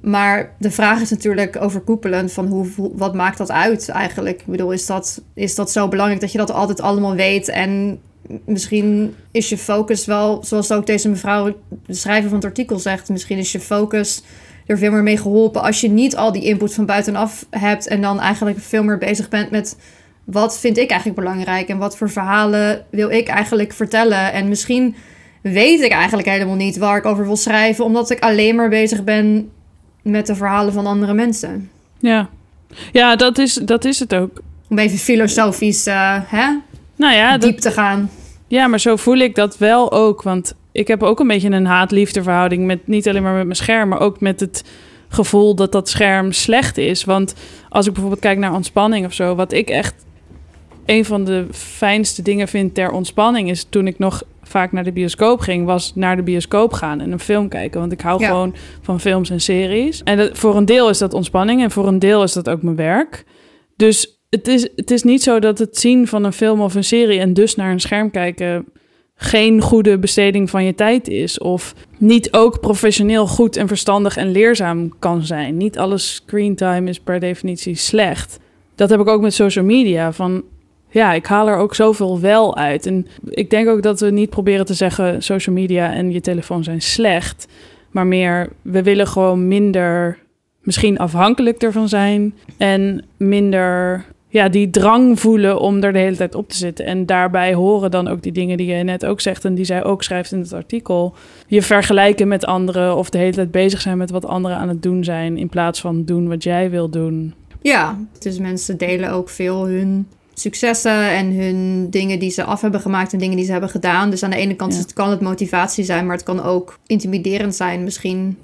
maar 0.01 0.55
de 0.57 0.71
vraag 0.71 1.01
is 1.01 1.09
natuurlijk 1.09 1.61
overkoepelend 1.61 2.31
van 2.31 2.47
hoe, 2.47 2.67
wat 2.93 3.13
maakt 3.13 3.37
dat 3.37 3.51
uit 3.51 3.89
eigenlijk? 3.89 4.39
Ik 4.39 4.47
bedoel, 4.47 4.71
is 4.71 4.85
dat, 4.85 5.21
is 5.33 5.55
dat 5.55 5.71
zo 5.71 5.87
belangrijk 5.87 6.21
dat 6.21 6.31
je 6.31 6.37
dat 6.37 6.51
altijd 6.51 6.81
allemaal 6.81 7.15
weet? 7.15 7.47
En 7.47 7.99
misschien 8.45 9.15
is 9.31 9.49
je 9.49 9.57
focus 9.57 10.05
wel, 10.05 10.43
zoals 10.43 10.71
ook 10.71 10.85
deze 10.85 11.09
mevrouw, 11.09 11.55
de 11.85 11.93
schrijver 11.93 12.29
van 12.29 12.37
het 12.37 12.47
artikel 12.47 12.79
zegt, 12.79 13.09
misschien 13.09 13.37
is 13.37 13.51
je 13.51 13.59
focus 13.59 14.23
er 14.69 14.77
veel 14.77 14.91
meer 14.91 15.03
mee 15.03 15.17
geholpen 15.17 15.61
als 15.61 15.81
je 15.81 15.89
niet 15.89 16.15
al 16.15 16.31
die 16.31 16.43
input 16.43 16.73
van 16.73 16.85
buitenaf 16.85 17.45
hebt 17.49 17.87
en 17.87 18.01
dan 18.01 18.19
eigenlijk 18.19 18.59
veel 18.59 18.83
meer 18.83 18.97
bezig 18.97 19.29
bent 19.29 19.51
met 19.51 19.77
wat 20.23 20.59
vind 20.59 20.77
ik 20.77 20.89
eigenlijk 20.89 21.19
belangrijk 21.19 21.67
en 21.67 21.77
wat 21.77 21.97
voor 21.97 22.09
verhalen 22.09 22.85
wil 22.89 23.09
ik 23.09 23.27
eigenlijk 23.27 23.73
vertellen. 23.73 24.33
En 24.33 24.47
misschien 24.47 24.95
weet 25.41 25.81
ik 25.81 25.91
eigenlijk 25.91 26.27
helemaal 26.27 26.55
niet 26.55 26.77
waar 26.77 26.97
ik 26.97 27.05
over 27.05 27.25
wil 27.25 27.35
schrijven, 27.35 27.85
omdat 27.85 28.09
ik 28.09 28.19
alleen 28.19 28.55
maar 28.55 28.69
bezig 28.69 29.03
ben 29.03 29.51
met 30.01 30.27
de 30.27 30.35
verhalen 30.35 30.73
van 30.73 30.85
andere 30.85 31.13
mensen. 31.13 31.69
Ja, 31.99 32.29
ja 32.91 33.15
dat, 33.15 33.37
is, 33.37 33.53
dat 33.53 33.85
is 33.85 33.99
het 33.99 34.15
ook. 34.15 34.41
Om 34.69 34.79
even 34.79 34.97
filosofisch 34.97 35.87
uh, 35.87 36.17
hè? 36.25 36.57
Nou 36.95 37.15
ja, 37.15 37.37
diep 37.37 37.59
te 37.59 37.71
gaan. 37.71 38.09
Ja, 38.47 38.67
maar 38.67 38.79
zo 38.79 38.95
voel 38.95 39.17
ik 39.17 39.35
dat 39.35 39.57
wel 39.57 39.91
ook. 39.91 40.21
Want 40.21 40.55
ik 40.71 40.87
heb 40.87 41.03
ook 41.03 41.19
een 41.19 41.27
beetje 41.27 41.49
een 41.49 41.65
haat-liefde 41.65 42.23
verhouding 42.23 42.65
met 42.65 42.87
niet 42.87 43.07
alleen 43.07 43.23
maar 43.23 43.33
met 43.33 43.43
mijn 43.43 43.55
scherm, 43.55 43.89
maar 43.89 43.99
ook 43.99 44.19
met 44.19 44.39
het 44.39 44.63
gevoel 45.09 45.55
dat 45.55 45.71
dat 45.71 45.89
scherm 45.89 46.31
slecht 46.31 46.77
is. 46.77 47.03
Want 47.03 47.33
als 47.69 47.85
ik 47.85 47.91
bijvoorbeeld 47.91 48.21
kijk 48.21 48.37
naar 48.37 48.53
ontspanning 48.53 49.05
of 49.05 49.13
zo, 49.13 49.35
wat 49.35 49.51
ik 49.51 49.69
echt 49.69 50.05
een 50.85 51.05
van 51.05 51.23
de 51.23 51.47
fijnste 51.51 52.21
dingen 52.21 52.47
vind 52.47 52.73
ter 52.73 52.91
ontspanning 52.91 53.49
is 53.49 53.65
toen 53.69 53.87
ik 53.87 53.99
nog 53.99 54.23
vaak 54.43 54.71
naar 54.71 54.83
de 54.83 54.91
bioscoop 54.91 55.39
ging, 55.39 55.65
was 55.65 55.91
naar 55.95 56.15
de 56.15 56.23
bioscoop 56.23 56.73
gaan 56.73 57.01
en 57.01 57.11
een 57.11 57.19
film 57.19 57.47
kijken. 57.47 57.79
Want 57.79 57.91
ik 57.91 58.01
hou 58.01 58.23
gewoon 58.23 58.55
van 58.81 58.99
films 58.99 59.29
en 59.29 59.41
series. 59.41 60.03
En 60.03 60.35
voor 60.35 60.55
een 60.55 60.65
deel 60.65 60.89
is 60.89 60.97
dat 60.97 61.13
ontspanning 61.13 61.61
en 61.61 61.71
voor 61.71 61.87
een 61.87 61.99
deel 61.99 62.23
is 62.23 62.33
dat 62.33 62.49
ook 62.49 62.61
mijn 62.61 62.75
werk. 62.75 63.23
Dus 63.75 64.21
het 64.29 64.47
is, 64.47 64.69
het 64.75 64.91
is 64.91 65.03
niet 65.03 65.23
zo 65.23 65.39
dat 65.39 65.59
het 65.59 65.77
zien 65.77 66.07
van 66.07 66.23
een 66.23 66.33
film 66.33 66.61
of 66.61 66.75
een 66.75 66.83
serie 66.83 67.19
en 67.19 67.33
dus 67.33 67.55
naar 67.55 67.71
een 67.71 67.79
scherm 67.79 68.11
kijken 68.11 68.65
geen 69.21 69.61
goede 69.61 69.97
besteding 69.97 70.49
van 70.49 70.63
je 70.63 70.75
tijd 70.75 71.07
is. 71.07 71.39
Of 71.39 71.75
niet 71.97 72.33
ook 72.33 72.59
professioneel 72.59 73.27
goed 73.27 73.55
en 73.55 73.67
verstandig 73.67 74.17
en 74.17 74.31
leerzaam 74.31 74.93
kan 74.99 75.25
zijn. 75.25 75.57
Niet 75.57 75.77
alles 75.77 76.13
screentime 76.13 76.89
is 76.89 76.99
per 76.99 77.19
definitie 77.19 77.75
slecht. 77.75 78.39
Dat 78.75 78.89
heb 78.89 78.99
ik 78.99 79.07
ook 79.07 79.21
met 79.21 79.33
social 79.33 79.65
media. 79.65 80.11
Van 80.11 80.43
ja, 80.89 81.13
ik 81.13 81.25
haal 81.25 81.47
er 81.47 81.57
ook 81.57 81.75
zoveel 81.75 82.19
wel 82.19 82.57
uit. 82.57 82.85
En 82.85 83.07
ik 83.29 83.49
denk 83.49 83.67
ook 83.67 83.81
dat 83.83 83.99
we 83.99 84.09
niet 84.09 84.29
proberen 84.29 84.65
te 84.65 84.73
zeggen: 84.73 85.23
social 85.23 85.55
media 85.55 85.93
en 85.93 86.11
je 86.11 86.21
telefoon 86.21 86.63
zijn 86.63 86.81
slecht. 86.81 87.47
Maar 87.91 88.07
meer, 88.07 88.49
we 88.61 88.83
willen 88.83 89.07
gewoon 89.07 89.47
minder, 89.47 90.17
misschien 90.61 90.97
afhankelijk 90.97 91.61
ervan 91.61 91.89
zijn. 91.89 92.33
En 92.57 93.05
minder, 93.17 94.05
ja, 94.29 94.49
die 94.49 94.69
drang 94.69 95.19
voelen 95.19 95.59
om 95.59 95.83
er 95.83 95.93
de 95.93 95.99
hele 95.99 96.15
tijd 96.15 96.35
op 96.35 96.49
te 96.49 96.57
zitten. 96.57 96.85
En 96.85 97.05
daarbij 97.05 97.53
horen 97.53 97.91
dan 97.91 98.07
ook 98.07 98.21
die 98.21 98.31
dingen 98.31 98.57
die 98.57 98.67
je 98.67 98.83
net 98.83 99.05
ook 99.05 99.21
zegt 99.21 99.45
en 99.45 99.55
die 99.55 99.65
zij 99.65 99.83
ook 99.83 100.03
schrijft 100.03 100.31
in 100.31 100.39
het 100.39 100.53
artikel. 100.53 101.15
Je 101.47 101.61
vergelijken 101.61 102.27
met 102.27 102.45
anderen 102.45 102.95
of 102.95 103.09
de 103.09 103.17
hele 103.17 103.33
tijd 103.33 103.51
bezig 103.51 103.81
zijn 103.81 103.97
met 103.97 104.11
wat 104.11 104.25
anderen 104.25 104.57
aan 104.57 104.69
het 104.69 104.83
doen 104.83 105.03
zijn. 105.03 105.37
In 105.37 105.49
plaats 105.49 105.81
van 105.81 106.05
doen 106.05 106.27
wat 106.27 106.43
jij 106.43 106.69
wil 106.69 106.89
doen. 106.89 107.33
Ja, 107.61 107.99
dus 108.19 108.39
mensen 108.39 108.77
delen 108.77 109.11
ook 109.11 109.29
veel 109.29 109.67
hun 109.67 110.07
successen 110.33 111.09
en 111.09 111.33
hun 111.33 111.89
dingen 111.89 112.19
die 112.19 112.29
ze 112.29 112.43
af 112.43 112.61
hebben 112.61 112.79
gemaakt 112.81 113.13
en 113.13 113.19
dingen 113.19 113.35
die 113.35 113.45
ze 113.45 113.51
hebben 113.51 113.69
gedaan. 113.69 114.09
Dus 114.09 114.23
aan 114.23 114.29
de 114.29 114.35
ene 114.35 114.55
kant 114.55 114.93
kan 114.93 115.09
het 115.09 115.21
motivatie 115.21 115.83
zijn, 115.83 116.05
maar 116.05 116.15
het 116.15 116.25
kan 116.25 116.43
ook 116.43 116.79
intimiderend 116.87 117.55
zijn 117.55 117.83
misschien. 117.83 118.37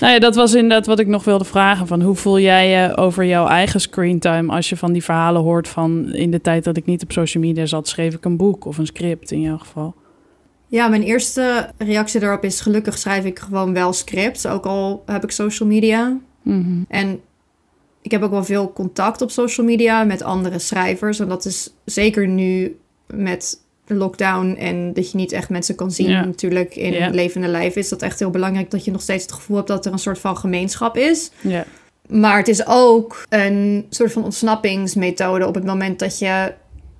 Nou 0.00 0.12
ja, 0.12 0.18
dat 0.18 0.34
was 0.34 0.54
inderdaad 0.54 0.86
wat 0.86 0.98
ik 0.98 1.06
nog 1.06 1.24
wilde 1.24 1.44
vragen. 1.44 1.86
Van 1.86 2.02
hoe 2.02 2.14
voel 2.14 2.38
jij 2.38 2.68
je 2.68 2.96
over 2.96 3.24
jouw 3.24 3.46
eigen 3.46 3.80
screentime 3.80 4.52
als 4.52 4.68
je 4.68 4.76
van 4.76 4.92
die 4.92 5.04
verhalen 5.04 5.42
hoort 5.42 5.68
van 5.68 6.12
in 6.12 6.30
de 6.30 6.40
tijd 6.40 6.64
dat 6.64 6.76
ik 6.76 6.86
niet 6.86 7.02
op 7.02 7.12
social 7.12 7.42
media 7.42 7.66
zat, 7.66 7.88
schreef 7.88 8.14
ik 8.14 8.24
een 8.24 8.36
boek 8.36 8.64
of 8.64 8.78
een 8.78 8.86
script 8.86 9.30
in 9.30 9.40
jouw 9.40 9.58
geval? 9.58 9.94
Ja, 10.66 10.88
mijn 10.88 11.02
eerste 11.02 11.70
reactie 11.78 12.20
daarop 12.20 12.44
is 12.44 12.60
gelukkig 12.60 12.98
schrijf 12.98 13.24
ik 13.24 13.38
gewoon 13.38 13.72
wel 13.72 13.92
scripts, 13.92 14.46
ook 14.46 14.66
al 14.66 15.02
heb 15.06 15.22
ik 15.22 15.30
social 15.30 15.68
media. 15.68 16.18
Mhm. 16.42 16.82
En 16.88 17.20
ik 18.02 18.10
heb 18.10 18.22
ook 18.22 18.30
wel 18.30 18.44
veel 18.44 18.72
contact 18.72 19.22
op 19.22 19.30
social 19.30 19.66
media 19.66 20.04
met 20.04 20.22
andere 20.22 20.58
schrijvers. 20.58 21.18
En 21.18 21.28
dat 21.28 21.44
is 21.44 21.74
zeker 21.84 22.28
nu 22.28 22.76
met 23.06 23.60
lockdown 23.96 24.56
en 24.58 24.92
dat 24.92 25.10
je 25.10 25.16
niet 25.16 25.32
echt 25.32 25.48
mensen 25.48 25.74
kan 25.74 25.90
zien 25.90 26.10
natuurlijk 26.10 26.76
in 26.76 27.14
levende 27.14 27.48
lijf. 27.48 27.76
Is 27.76 27.88
dat 27.88 28.02
echt 28.02 28.18
heel 28.18 28.30
belangrijk 28.30 28.70
dat 28.70 28.84
je 28.84 28.90
nog 28.90 29.02
steeds 29.02 29.22
het 29.22 29.32
gevoel 29.32 29.56
hebt 29.56 29.68
dat 29.68 29.86
er 29.86 29.92
een 29.92 29.98
soort 29.98 30.18
van 30.18 30.36
gemeenschap 30.36 30.96
is. 30.96 31.30
Ja. 31.40 31.64
Maar 32.08 32.36
het 32.36 32.48
is 32.48 32.66
ook 32.66 33.26
een 33.28 33.86
soort 33.90 34.12
van 34.12 34.24
ontsnappingsmethode 34.24 35.46
op 35.46 35.54
het 35.54 35.64
moment 35.64 35.98
dat 35.98 36.18
je 36.18 36.52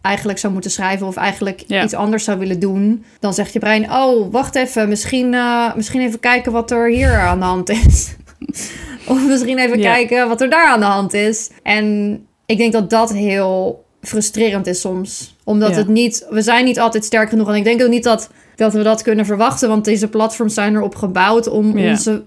eigenlijk 0.02 0.38
zou 0.38 0.52
moeten 0.52 0.70
schrijven 0.70 1.06
of 1.06 1.16
eigenlijk 1.16 1.60
iets 1.60 1.94
anders 1.94 2.24
zou 2.24 2.38
willen 2.38 2.60
doen. 2.60 3.04
Dan 3.20 3.34
zegt 3.34 3.52
je 3.52 3.58
brein, 3.58 3.92
oh, 3.92 4.32
wacht 4.32 4.54
even, 4.54 4.88
misschien, 4.88 5.34
eh, 5.34 5.74
misschien 5.74 6.00
even 6.00 6.20
kijken 6.20 6.52
wat 6.52 6.70
er 6.70 6.88
hier 6.90 7.18
aan 7.18 7.38
de 7.38 7.44
hand 7.44 7.70
is. 7.70 8.14
of 9.08 9.26
misschien 9.26 9.58
even 9.58 9.80
kijken 9.80 10.28
wat 10.28 10.40
er 10.40 10.50
daar 10.50 10.66
aan 10.66 10.80
de 10.80 10.86
hand 10.86 11.14
is. 11.14 11.50
En 11.62 12.18
ik 12.46 12.58
denk 12.58 12.72
dat 12.72 12.90
dat 12.90 13.12
heel 13.12 13.84
frustrerend 14.02 14.66
is 14.66 14.80
soms. 14.80 15.36
Omdat 15.44 15.70
Ja. 15.70 15.76
het 15.76 15.88
niet, 15.88 16.26
we 16.30 16.42
zijn 16.42 16.64
niet 16.64 16.78
altijd 16.80 17.04
sterk 17.04 17.28
genoeg. 17.28 17.48
En 17.48 17.54
ik 17.54 17.64
denk 17.64 17.82
ook 17.82 17.88
niet 17.88 18.04
dat, 18.04 18.30
dat 18.56 18.72
we 18.72 18.82
dat 18.82 19.02
kunnen 19.02 19.26
verwachten. 19.26 19.68
Want 19.68 19.84
deze 19.84 20.08
platforms 20.08 20.54
zijn 20.54 20.74
erop 20.74 20.94
gebouwd 20.94 21.46
om 21.48 21.78
Ja. 21.78 21.90
onze 21.90 22.22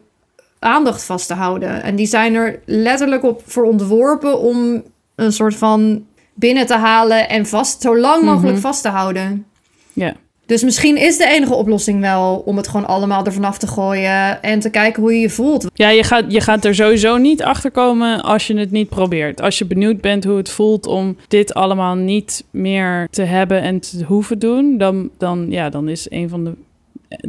aandacht 0.59 1.03
vast 1.03 1.27
te 1.27 1.33
houden. 1.33 1.83
En 1.83 1.95
die 1.95 2.05
zijn 2.07 2.33
er 2.35 2.59
letterlijk 2.65 3.23
op 3.23 3.41
voor 3.45 3.63
ontworpen 3.63 4.39
om 4.39 4.83
een 5.15 5.31
soort 5.33 5.55
van 5.55 6.05
binnen 6.33 6.65
te 6.65 6.75
halen 6.77 7.29
en 7.29 7.45
vast, 7.45 7.81
zo 7.81 7.97
lang 7.99 8.23
mogelijk 8.23 8.53
Mhm. 8.57 8.61
vast 8.61 8.81
te 8.81 8.89
houden. 8.89 9.45
Ja. 9.93 10.15
Dus 10.45 10.63
misschien 10.63 10.97
is 10.97 11.17
de 11.17 11.27
enige 11.27 11.53
oplossing 11.53 11.99
wel 11.99 12.41
om 12.45 12.57
het 12.57 12.67
gewoon 12.67 12.85
allemaal 12.85 13.25
er 13.25 13.33
vanaf 13.33 13.57
te 13.57 13.67
gooien 13.67 14.41
en 14.41 14.59
te 14.59 14.69
kijken 14.69 15.01
hoe 15.01 15.13
je 15.13 15.19
je 15.19 15.29
voelt. 15.29 15.67
Ja, 15.73 15.89
je 15.89 16.03
gaat, 16.03 16.31
je 16.31 16.41
gaat 16.41 16.65
er 16.65 16.75
sowieso 16.75 17.17
niet 17.17 17.43
achter 17.43 17.71
komen 17.71 18.21
als 18.21 18.47
je 18.47 18.57
het 18.57 18.71
niet 18.71 18.89
probeert. 18.89 19.41
Als 19.41 19.57
je 19.57 19.65
benieuwd 19.65 20.01
bent 20.01 20.23
hoe 20.23 20.37
het 20.37 20.49
voelt 20.49 20.87
om 20.87 21.17
dit 21.27 21.53
allemaal 21.53 21.95
niet 21.95 22.43
meer 22.51 23.07
te 23.11 23.21
hebben 23.21 23.61
en 23.61 23.79
te 23.79 24.03
hoeven 24.03 24.39
doen, 24.39 24.77
dan, 24.77 25.09
dan, 25.17 25.45
ja, 25.49 25.69
dan 25.69 25.89
is 25.89 26.09
een 26.09 26.29
van 26.29 26.43
de 26.43 26.53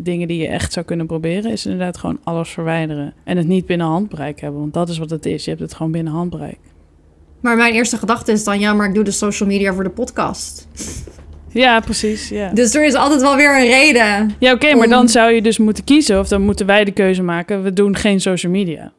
dingen 0.00 0.28
die 0.28 0.38
je 0.38 0.48
echt 0.48 0.72
zou 0.72 0.86
kunnen 0.86 1.06
proberen, 1.06 1.50
is 1.50 1.66
inderdaad 1.66 1.96
gewoon 1.96 2.18
alles 2.24 2.50
verwijderen. 2.50 3.14
En 3.24 3.36
het 3.36 3.46
niet 3.46 3.66
binnen 3.66 3.86
handbereik 3.86 4.40
hebben, 4.40 4.60
want 4.60 4.74
dat 4.74 4.88
is 4.88 4.98
wat 4.98 5.10
het 5.10 5.26
is. 5.26 5.44
Je 5.44 5.50
hebt 5.50 5.62
het 5.62 5.74
gewoon 5.74 5.92
binnen 5.92 6.12
handbereik. 6.12 6.58
Maar 7.40 7.56
mijn 7.56 7.74
eerste 7.74 7.96
gedachte 7.96 8.32
is 8.32 8.44
dan, 8.44 8.58
ja, 8.58 8.72
maar 8.72 8.88
ik 8.88 8.94
doe 8.94 9.04
de 9.04 9.10
social 9.10 9.48
media 9.48 9.74
voor 9.74 9.84
de 9.84 9.90
podcast. 9.90 10.68
Ja, 11.56 11.80
precies. 11.80 12.28
Ja, 12.28 12.50
Dus 12.54 12.74
er 12.74 12.84
is 12.84 12.94
altijd 12.94 13.20
wel 13.20 13.36
weer 13.36 13.56
een 13.58 13.66
reden. 13.66 14.34
ja 14.38 14.52
oké, 14.52 14.74
maar 14.74 14.84
om- 14.84 14.90
dan 14.90 15.08
zou 15.08 15.32
je 15.32 15.42
dus 15.42 15.58
moeten 15.58 15.84
kiezen, 15.84 16.18
of 16.18 16.28
dan 16.28 16.42
moeten 16.42 16.66
wij 16.66 16.84
de 16.84 16.90
keuze 16.92 17.22
maken, 17.22 17.62
we 17.62 17.72
doen 17.72 17.96
geen 17.96 18.20
social 18.20 18.52
media. 18.52 18.92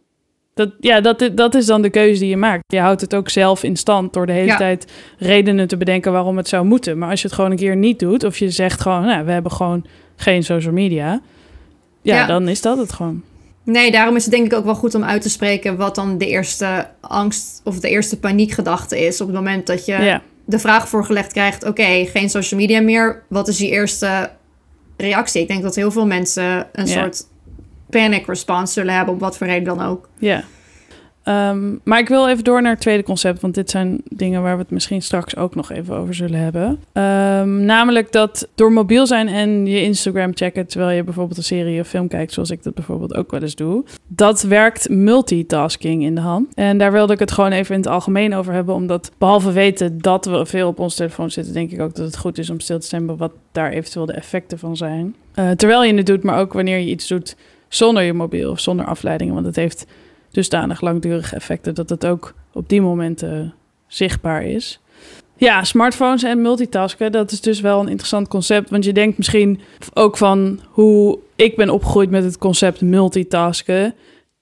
Dat, 0.54 0.72
ja, 0.80 1.02
dat, 1.02 1.30
dat 1.36 1.56
is 1.56 1.66
dan 1.66 1.82
de 1.82 1.90
keuze 1.90 2.20
die 2.20 2.30
je 2.30 2.38
maakt. 2.38 2.64
Je 2.68 2.80
houdt 2.80 3.02
het 3.02 3.16
ook 3.16 3.30
zelf 3.30 3.64
in 3.64 3.76
stand 3.76 4.14
door 4.14 4.26
de 4.26 4.32
hele 4.32 4.46
Ja. 4.46 4.58
tijd 4.58 4.92
redenen 5.18 5.68
te 5.68 5.78
bedenken 5.78 6.12
waarom 6.12 6.38
het 6.38 6.48
zou 6.48 6.66
moeten. 6.66 6.98
Maar 6.98 7.10
als 7.10 7.22
je 7.22 7.28
het 7.28 7.36
gewoon 7.36 7.52
een 7.52 7.58
keer 7.58 7.76
niet 7.76 8.00
doet, 8.00 8.24
of 8.24 8.38
je 8.38 8.50
zegt 8.50 8.82
gewoon, 8.82 9.06
nou, 9.06 9.26
we 9.26 9.32
hebben 9.32 9.52
gewoon 9.52 9.86
geen 10.16 10.44
social 10.44 10.74
media, 10.74 11.22
ja, 12.02 12.16
Ja. 12.16 12.26
dan 12.28 12.48
is 12.48 12.62
dat 12.62 12.78
het 12.78 12.92
gewoon. 12.94 13.24
Nee, 13.64 13.92
daarom 13.92 14.16
is 14.16 14.24
het 14.26 14.34
denk 14.34 14.46
ik 14.46 14.54
ook 14.54 14.66
wel 14.66 14.76
goed 14.76 14.96
om 14.96 15.04
uit 15.04 15.22
te 15.22 15.30
spreken 15.30 15.78
wat 15.78 15.96
dan 15.96 16.18
de 16.18 16.28
eerste 16.28 16.88
angst 17.02 17.62
of 17.64 17.80
de 17.80 17.90
eerste 17.90 18.20
paniekgedachte 18.20 19.06
is. 19.06 19.22
Op 19.22 19.28
het 19.28 19.36
moment 19.36 19.68
dat 19.68 19.86
je 19.86 19.92
Ja, 20.02 20.22
de 20.48 20.60
vraag 20.60 20.90
voorgelegd 20.90 21.32
krijgt: 21.32 21.66
oké, 21.66 22.06
geen 22.06 22.30
social 22.30 22.60
media 22.60 22.82
meer. 22.82 23.24
Wat 23.30 23.48
is 23.48 23.58
je 23.58 23.70
eerste 23.70 24.30
reactie? 24.98 25.42
Ik 25.42 25.48
denk 25.48 25.62
dat 25.62 25.76
heel 25.76 25.92
veel 25.92 26.06
mensen 26.06 26.68
een 26.72 26.88
soort 26.88 27.28
panic 27.90 28.28
response 28.28 28.74
zullen 28.74 28.94
hebben, 28.94 29.14
op 29.14 29.20
wat 29.20 29.38
voor 29.38 29.48
reden 29.48 29.78
dan 29.78 29.88
ook. 29.88 30.10
ja. 30.18 30.44
Ehm, 31.28 31.76
maar 31.84 32.00
ik 32.00 32.08
wil 32.08 32.28
even 32.28 32.44
door 32.44 32.62
naar 32.62 32.72
het 32.72 32.82
tweede 32.82 33.04
concept, 33.04 33.42
want 33.42 33.56
dit 33.56 33.70
zijn 33.70 34.02
dingen 34.10 34.42
waar 34.42 34.56
we 34.56 34.62
het 34.62 34.72
misschien 34.72 35.02
straks 35.02 35.36
ook 35.36 35.56
nog 35.56 35.72
even 35.72 35.96
over 35.96 36.14
zullen 36.14 36.40
hebben. 36.40 36.80
Ehm, 36.94 37.66
namelijk 37.66 38.12
dat 38.12 38.48
door 38.56 38.72
mobiel 38.72 39.08
zijn 39.08 39.28
en 39.28 39.66
je 39.66 39.82
Instagram 39.82 40.32
checken 40.36 40.68
terwijl 40.68 40.96
je 40.96 41.04
bijvoorbeeld 41.04 41.38
een 41.38 41.44
serie 41.44 41.80
of 41.80 41.88
film 41.88 42.08
kijkt, 42.08 42.34
zoals 42.34 42.50
ik 42.50 42.64
dat 42.64 42.74
bijvoorbeeld 42.74 43.16
ook 43.16 43.32
wel 43.32 43.42
eens 43.42 43.56
doe, 43.56 43.84
dat 44.08 44.42
werkt 44.42 44.90
multitasking 44.90 46.04
in 46.04 46.16
de 46.16 46.22
hand. 46.22 46.54
En 46.54 46.78
daar 46.78 46.92
wilde 46.92 47.14
ik 47.14 47.20
het 47.20 47.32
gewoon 47.32 47.52
even 47.52 47.76
in 47.76 47.82
het 47.82 47.90
algemeen 47.90 48.36
over 48.36 48.54
hebben, 48.54 48.76
omdat 48.76 49.12
behalve 49.18 49.52
weten 49.52 49.98
dat 49.98 50.26
we 50.26 50.46
veel 50.46 50.68
op 50.68 50.80
onze 50.80 50.98
telefoon 50.98 51.32
zitten, 51.32 51.54
denk 51.54 51.72
ik 51.72 51.82
ook 51.82 51.96
dat 51.96 52.06
het 52.06 52.18
goed 52.18 52.38
is 52.38 52.50
om 52.50 52.60
stil 52.60 52.80
te 52.80 53.06
bij 53.06 53.16
wat 53.16 53.34
daar 53.52 53.72
eventueel 53.72 54.06
de 54.06 54.14
effecten 54.14 54.60
van 54.60 54.78
zijn. 54.78 55.16
Eh, 55.34 55.50
terwijl 55.50 55.84
je 55.84 55.94
het 55.94 56.06
doet, 56.06 56.24
maar 56.24 56.40
ook 56.40 56.54
wanneer 56.54 56.78
je 56.78 56.90
iets 56.90 57.08
doet 57.08 57.36
zonder 57.68 58.04
je 58.04 58.14
mobiel 58.14 58.52
of 58.52 58.60
zonder 58.60 58.86
afleidingen, 58.86 59.34
want 59.34 59.46
het 59.46 59.56
heeft 59.56 59.86
dusdanig 60.32 60.82
langdurige 60.82 61.36
effecten 61.36 61.76
dat 61.76 61.90
het 61.90 62.06
ook 62.06 62.34
op 62.54 62.70
die 62.70 62.82
momenten 62.82 63.54
zichtbaar 63.88 64.44
is. 64.44 64.80
Ja, 65.38 65.64
smartphones 65.64 66.24
en 66.24 66.42
multitasken, 66.42 67.12
dat 67.12 67.32
is 67.32 67.42
dus 67.42 67.62
wel 67.62 67.80
een 67.80 67.88
interessant 67.88 68.28
concept. 68.28 68.70
Want 68.70 68.86
je 68.86 68.94
denkt 68.94 69.18
misschien 69.18 69.60
ook 69.94 70.18
van 70.18 70.60
hoe 70.70 71.20
ik 71.36 71.56
ben 71.56 71.70
opgegroeid 71.70 72.10
met 72.10 72.24
het 72.24 72.38
concept 72.38 72.82
multitasken. 72.82 73.94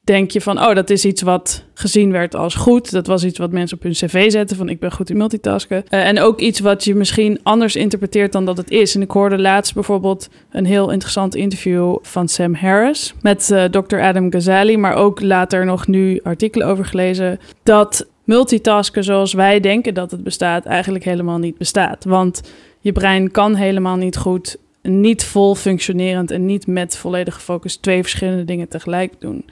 Denk 0.06 0.32
je 0.32 0.42
van, 0.42 0.60
oh, 0.60 0.76
dat 0.76 0.90
is 0.90 1.06
iets 1.06 1.22
wat 1.22 1.64
gezien 1.74 2.12
werd 2.12 2.36
als 2.36 2.56
goed. 2.56 2.92
Dat 2.92 3.08
was 3.08 3.24
iets 3.24 3.40
wat 3.40 3.52
mensen 3.52 3.78
op 3.78 3.84
hun 3.84 3.92
cv 3.92 4.32
zetten, 4.32 4.58
van 4.58 4.70
ik 4.70 4.80
ben 4.80 4.92
goed 4.92 5.10
in 5.10 5.18
multitasken. 5.18 5.84
Eh, 5.88 6.08
en 6.08 6.20
ook 6.20 6.40
iets 6.40 6.60
wat 6.60 6.84
je 6.84 6.96
misschien 6.96 7.40
anders 7.44 7.76
interpreteert 7.76 8.32
dan 8.32 8.46
dat 8.46 8.58
het 8.58 8.72
is. 8.72 8.96
En 8.96 9.02
ik 9.02 9.12
hoorde 9.12 9.38
laatst 9.38 9.74
bijvoorbeeld 9.74 10.30
een 10.52 10.66
heel 10.66 10.92
interessant 10.92 11.36
interview 11.36 11.98
van 12.02 12.28
Sam 12.28 12.54
Harris 12.54 13.14
met 13.22 13.52
eh, 13.52 13.64
Dr. 13.64 14.00
Adam 14.00 14.30
Ghazali, 14.30 14.78
maar 14.78 14.96
ook 14.96 15.22
later 15.22 15.66
nog 15.66 15.88
nu 15.88 16.20
artikelen 16.24 16.68
over 16.68 16.86
gelezen, 16.86 17.40
dat 17.64 18.08
multitasken 18.24 19.04
zoals 19.04 19.34
wij 19.34 19.60
denken 19.60 19.94
dat 19.94 20.12
het 20.12 20.24
bestaat, 20.24 20.66
eigenlijk 20.66 21.04
helemaal 21.04 21.38
niet 21.38 21.58
bestaat. 21.58 22.04
Want 22.04 22.42
je 22.80 22.92
brein 22.92 23.32
kan 23.32 23.56
helemaal 23.56 23.96
niet 23.96 24.18
goed, 24.18 24.58
niet 24.86 25.24
vol 25.24 25.56
functionerend 25.56 26.32
en 26.32 26.46
niet 26.46 26.68
met 26.68 26.98
volledige 26.98 27.40
focus 27.40 27.76
twee 27.76 28.02
verschillende 28.02 28.46
dingen 28.46 28.68
tegelijk 28.68 29.14
doen. 29.20 29.46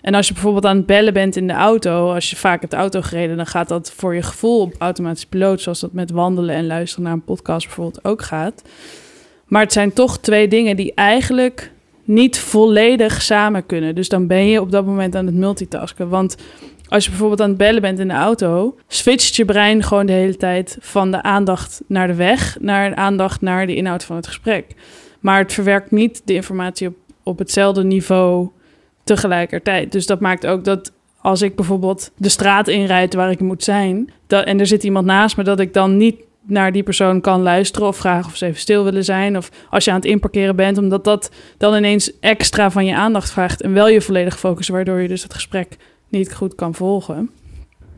En 0.00 0.14
als 0.14 0.26
je 0.26 0.32
bijvoorbeeld 0.32 0.66
aan 0.66 0.76
het 0.76 0.86
bellen 0.86 1.12
bent 1.12 1.36
in 1.36 1.46
de 1.46 1.52
auto, 1.52 2.12
als 2.12 2.30
je 2.30 2.36
vaak 2.36 2.62
het 2.62 2.72
auto 2.72 3.02
gereden, 3.02 3.36
dan 3.36 3.46
gaat 3.46 3.68
dat 3.68 3.92
voor 3.96 4.14
je 4.14 4.22
gevoel 4.22 4.60
op 4.60 4.74
automatisch 4.78 5.26
piloot, 5.26 5.60
zoals 5.60 5.80
dat 5.80 5.92
met 5.92 6.10
wandelen 6.10 6.54
en 6.54 6.66
luisteren 6.66 7.04
naar 7.04 7.12
een 7.12 7.24
podcast 7.24 7.66
bijvoorbeeld 7.66 8.04
ook 8.04 8.22
gaat. 8.22 8.62
Maar 9.46 9.62
het 9.62 9.72
zijn 9.72 9.92
toch 9.92 10.18
twee 10.18 10.48
dingen 10.48 10.76
die 10.76 10.92
eigenlijk 10.94 11.72
niet 12.04 12.38
volledig 12.38 13.22
samen 13.22 13.66
kunnen. 13.66 13.94
Dus 13.94 14.08
dan 14.08 14.26
ben 14.26 14.46
je 14.46 14.60
op 14.60 14.70
dat 14.70 14.86
moment 14.86 15.16
aan 15.16 15.26
het 15.26 15.34
multitasken. 15.34 16.08
Want 16.08 16.36
als 16.88 17.04
je 17.04 17.10
bijvoorbeeld 17.10 17.40
aan 17.40 17.48
het 17.48 17.58
bellen 17.58 17.82
bent 17.82 17.98
in 17.98 18.08
de 18.08 18.14
auto, 18.14 18.76
switcht 18.88 19.36
je 19.36 19.44
brein 19.44 19.82
gewoon 19.82 20.06
de 20.06 20.12
hele 20.12 20.36
tijd 20.36 20.76
van 20.80 21.10
de 21.10 21.22
aandacht 21.22 21.80
naar 21.86 22.06
de 22.06 22.14
weg 22.14 22.56
naar 22.60 22.90
de 22.90 22.96
aandacht 22.96 23.40
naar 23.40 23.66
de 23.66 23.74
inhoud 23.74 24.04
van 24.04 24.16
het 24.16 24.26
gesprek. 24.26 24.74
Maar 25.20 25.38
het 25.38 25.52
verwerkt 25.52 25.90
niet 25.90 26.22
de 26.24 26.34
informatie 26.34 26.88
op, 26.88 26.96
op 27.22 27.38
hetzelfde 27.38 27.84
niveau 27.84 28.48
tegelijkertijd. 29.04 29.92
Dus 29.92 30.06
dat 30.06 30.20
maakt 30.20 30.46
ook 30.46 30.64
dat 30.64 30.92
als 31.20 31.42
ik 31.42 31.56
bijvoorbeeld 31.56 32.10
de 32.16 32.28
straat 32.28 32.68
inrijd 32.68 33.14
waar 33.14 33.30
ik 33.30 33.40
moet 33.40 33.64
zijn, 33.64 34.10
dat, 34.26 34.44
en 34.44 34.60
er 34.60 34.66
zit 34.66 34.84
iemand 34.84 35.06
naast 35.06 35.36
me, 35.36 35.42
dat 35.42 35.60
ik 35.60 35.72
dan 35.72 35.96
niet 35.96 36.16
naar 36.46 36.72
die 36.72 36.82
persoon 36.82 37.20
kan 37.20 37.42
luisteren 37.42 37.88
of 37.88 37.96
vragen 37.96 38.30
of 38.30 38.36
ze 38.36 38.46
even 38.46 38.60
stil 38.60 38.84
willen 38.84 39.04
zijn. 39.04 39.36
Of 39.36 39.50
als 39.70 39.84
je 39.84 39.90
aan 39.90 39.96
het 39.96 40.04
inparkeren 40.04 40.56
bent, 40.56 40.78
omdat 40.78 41.04
dat 41.04 41.30
dan 41.58 41.74
ineens 41.74 42.18
extra 42.20 42.70
van 42.70 42.84
je 42.84 42.94
aandacht 42.94 43.30
vraagt 43.30 43.62
en 43.62 43.72
wel 43.72 43.88
je 43.88 44.00
volledig 44.00 44.38
focus, 44.38 44.68
waardoor 44.68 45.00
je 45.00 45.08
dus 45.08 45.22
het 45.22 45.34
gesprek 45.34 45.76
niet 46.08 46.32
goed 46.34 46.54
kan 46.54 46.74
volgen. 46.74 47.30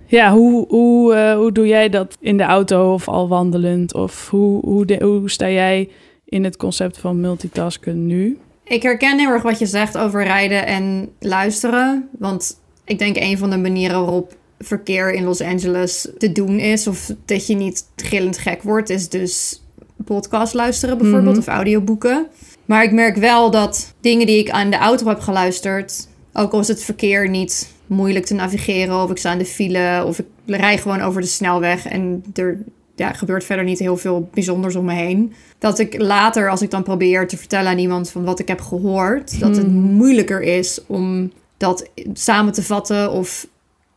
Ja, 0.06 0.32
hoe, 0.32 0.66
hoe, 0.68 1.14
eh, 1.14 1.34
hoe 1.36 1.52
doe 1.52 1.66
jij 1.66 1.88
dat 1.88 2.16
in 2.20 2.36
de 2.36 2.42
auto 2.42 2.92
of 2.92 3.08
al 3.08 3.28
wandelend? 3.28 3.94
Of 3.94 4.28
hoe, 4.30 4.60
hoe, 4.66 4.86
de, 4.86 5.04
hoe 5.04 5.30
sta 5.30 5.48
jij 5.50 5.88
in 6.24 6.44
het 6.44 6.56
concept 6.56 6.98
van 6.98 7.20
multitasken 7.20 8.06
nu? 8.06 8.38
Ik 8.64 8.82
herken 8.82 9.18
heel 9.18 9.28
erg 9.28 9.42
wat 9.42 9.58
je 9.58 9.66
zegt 9.66 9.98
over 9.98 10.22
rijden 10.22 10.66
en 10.66 11.08
luisteren. 11.18 12.08
Want 12.18 12.60
ik 12.84 12.98
denk 12.98 13.16
een 13.16 13.38
van 13.38 13.50
de 13.50 13.56
manieren 13.58 14.00
waarop 14.00 14.36
verkeer 14.58 15.12
in 15.12 15.24
Los 15.24 15.40
Angeles 15.40 16.08
te 16.18 16.32
doen 16.32 16.58
is, 16.58 16.86
of 16.86 17.10
dat 17.24 17.46
je 17.46 17.54
niet 17.54 17.84
gillend 17.96 18.38
gek 18.38 18.62
wordt, 18.62 18.90
is 18.90 19.08
dus 19.08 19.62
podcast 20.04 20.54
luisteren 20.54 20.98
bijvoorbeeld, 20.98 21.36
Mhm. 21.36 21.38
of 21.38 21.46
audioboeken. 21.54 22.26
Maar 22.64 22.82
ik 22.82 22.92
merk 22.92 23.16
wel 23.16 23.50
dat 23.50 23.94
dingen 24.00 24.26
die 24.26 24.38
ik 24.38 24.50
aan 24.50 24.70
de 24.70 24.76
auto 24.76 25.06
heb 25.06 25.20
geluisterd, 25.20 26.08
ook 26.32 26.52
al 26.52 26.60
is 26.60 26.68
het 26.68 26.82
verkeer 26.82 27.28
niet 27.28 27.74
moeilijk 27.90 28.24
te 28.26 28.34
navigeren, 28.34 29.02
of 29.02 29.10
ik 29.10 29.16
sta 29.18 29.32
in 29.32 29.38
de 29.38 29.44
file, 29.44 30.02
of 30.06 30.18
ik 30.18 30.26
rij 30.46 30.78
gewoon 30.78 31.00
over 31.00 31.20
de 31.20 31.26
snelweg 31.26 31.86
en 31.86 32.24
er 32.34 32.58
ja, 32.96 33.12
gebeurt 33.12 33.44
verder 33.44 33.64
niet 33.64 33.78
heel 33.78 33.96
veel 33.96 34.28
bijzonders 34.34 34.74
om 34.76 34.84
me 34.84 34.92
heen. 34.94 35.32
Dat 35.58 35.78
ik 35.78 35.98
later, 36.00 36.50
als 36.50 36.62
ik 36.62 36.70
dan 36.70 36.82
probeer 36.82 37.28
te 37.28 37.36
vertellen 37.36 37.70
aan 37.70 37.78
iemand 37.78 38.10
van 38.10 38.24
wat 38.24 38.38
ik 38.38 38.48
heb 38.48 38.60
gehoord, 38.60 39.40
dat 39.40 39.56
het 39.56 39.66
Mhm. 39.66 39.76
moeilijker 39.76 40.42
is 40.42 40.80
om 40.86 41.32
dat 41.56 41.88
samen 42.12 42.52
te 42.52 42.62
vatten 42.62 43.12
of 43.12 43.46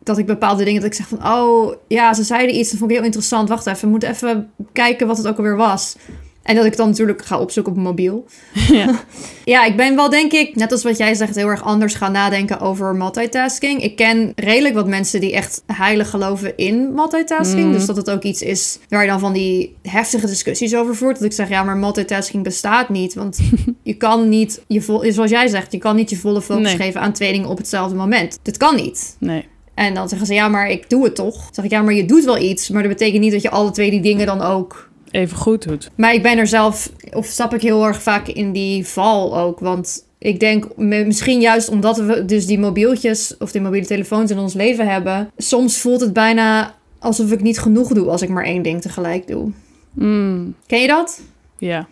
dat 0.04 0.18
ik 0.18 0.26
bepaalde 0.26 0.64
dingen 0.64 0.82
dat 0.82 0.90
ik 0.90 0.96
zeg 0.98 1.08
van 1.08 1.26
oh 1.34 1.74
ja 1.88 2.14
ze 2.14 2.24
zeiden 2.24 2.56
iets 2.56 2.70
dat 2.70 2.80
vond 2.80 2.92
ik 2.92 2.98
heel 2.98 3.06
interessant 3.06 3.50
wacht 3.50 3.68
even 3.68 3.82
we 3.82 3.88
moeten 3.88 4.10
even 4.10 4.52
kijken 4.72 5.08
wat 5.08 5.18
het 5.18 5.28
ook 5.28 5.38
alweer 5.38 5.56
was 5.56 5.96
en 6.44 6.56
dat 6.56 6.66
ik 6.66 6.78
dan 6.78 6.88
natuurlijk 6.88 7.26
ga 7.26 7.40
opzoeken 7.40 7.72
op 7.72 7.78
mobiel. 7.78 8.26
Ja. 8.72 9.00
ja, 9.54 9.66
ik 9.66 9.76
ben 9.76 9.96
wel 9.96 10.10
denk 10.10 10.32
ik, 10.32 10.56
net 10.56 10.72
als 10.72 10.84
wat 10.84 10.98
jij 10.98 11.14
zegt, 11.14 11.36
heel 11.36 11.48
erg 11.48 11.64
anders 11.64 11.94
gaan 11.94 12.12
nadenken 12.12 12.60
over 12.60 12.96
multitasking. 12.96 13.82
Ik 13.84 13.96
ken 13.96 14.32
redelijk 14.36 14.76
wat 14.76 14.88
mensen 14.88 15.22
die 15.22 15.34
echt 15.34 15.64
heilig 15.68 16.10
geloven 16.10 16.58
in 16.58 16.94
multitasking. 16.94 17.66
Mm. 17.66 17.72
Dus 17.72 17.86
dat 17.86 17.96
het 17.96 18.10
ook 18.10 18.24
iets 18.24 18.42
is 18.42 18.80
waar 18.90 19.04
je 19.04 19.10
dan 19.10 19.20
van 19.20 19.34
die 19.34 19.76
heftige 19.82 20.28
discussies 20.28 20.76
over 20.76 20.96
voert. 20.96 21.16
Dat 21.16 21.26
ik 21.26 21.34
zeg, 21.34 21.50
ja, 21.50 21.64
maar 21.64 21.78
multitasking 21.78 22.44
bestaat 22.44 22.90
niet. 22.90 23.14
Want 23.14 23.40
je 23.84 23.94
kan 23.94 24.30
niet, 24.30 24.64
je 24.68 24.82
vol, 24.82 25.12
zoals 25.12 25.32
jij 25.32 25.48
zegt, 25.48 25.72
je 25.72 25.78
kan 25.78 25.96
niet 25.96 26.10
je 26.10 26.18
volle 26.18 26.42
focus 26.42 26.64
Nee. 26.64 26.76
geven 26.76 27.02
aan 27.02 27.14
twee 27.14 27.32
dingen 27.32 27.50
op 27.50 27.58
hetzelfde 27.58 27.96
moment. 27.96 28.40
Dit 28.42 28.58
kan 28.58 28.76
niet. 28.76 29.16
Nee. 29.20 29.46
En 29.74 29.94
dan 29.94 30.10
zeggen 30.10 30.28
ze, 30.28 30.34
ja, 30.34 30.48
maar 30.48 30.70
ik 30.70 30.90
doe 30.90 31.04
het 31.04 31.16
toch. 31.16 31.36
Dan 31.36 31.54
zeg 31.54 31.66
ik, 31.66 31.72
ja, 31.72 31.82
maar 31.82 31.94
je 31.94 32.06
doet 32.06 32.26
wel 32.26 32.38
iets. 32.38 32.70
Maar 32.70 32.82
dat 32.84 32.92
betekent 32.92 33.22
niet 33.22 33.32
dat 33.32 33.42
je 33.42 33.50
alle 33.50 33.72
twee 33.72 33.90
die 33.90 34.02
dingen 34.02 34.26
dan 34.26 34.42
ook 34.42 34.92
Even 35.14 35.38
goed 35.38 35.68
doet. 35.68 35.90
maar 35.96 36.14
ik 36.14 36.22
ben 36.24 36.38
er 36.38 36.48
zelf, 36.48 36.92
of 37.12 37.26
stap 37.26 37.54
ik 37.54 37.62
heel 37.62 37.86
erg 37.86 38.02
vaak 38.02 38.28
in 38.28 38.52
die 38.52 38.88
val 38.88 39.38
ook. 39.38 39.60
Want 39.60 40.06
ik 40.18 40.40
denk, 40.40 40.78
misschien 40.78 41.42
juist 41.42 41.70
omdat 41.70 41.98
we 41.98 42.26
dus 42.26 42.46
die 42.46 42.60
mobieltjes 42.60 43.36
of 43.40 43.52
die 43.52 43.62
mobiele 43.62 43.86
telefoons 43.88 44.32
in 44.32 44.38
ons 44.38 44.54
leven 44.54 44.88
hebben. 44.88 45.32
Soms 45.38 45.78
voelt 45.78 46.02
het 46.02 46.14
bijna 46.14 46.76
alsof 47.00 47.32
ik 47.32 47.42
niet 47.42 47.60
genoeg 47.60 47.94
doe 47.94 48.10
als 48.10 48.22
ik 48.22 48.30
maar 48.30 48.44
één 48.46 48.62
ding 48.62 48.82
tegelijk 48.82 49.28
doe. 49.28 49.52
Mm, 49.94 50.56
Ken 50.68 50.82
je 50.82 50.88
dat? 50.88 51.22
ja. 51.58 51.88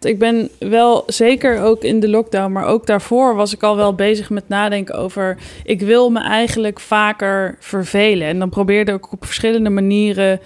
Ik 0.00 0.18
ben 0.18 0.48
wel 0.58 1.02
zeker 1.06 1.62
ook 1.62 1.82
in 1.82 2.00
de 2.00 2.08
lockdown, 2.08 2.52
maar 2.52 2.64
ook 2.64 2.86
daarvoor 2.86 3.34
was 3.34 3.54
ik 3.54 3.62
al 3.62 3.76
wel 3.76 3.94
bezig 3.94 4.30
met 4.30 4.48
nadenken 4.48 4.94
over. 4.94 5.38
Ik 5.64 5.80
wil 5.80 6.10
me 6.10 6.20
eigenlijk 6.20 6.80
vaker 6.80 7.56
vervelen. 7.60 8.26
En 8.28 8.38
dan 8.38 8.48
probeerde 8.48 8.92
ik 8.92 9.12
op 9.12 9.24
verschillende 9.24 9.70
manieren 9.70 10.40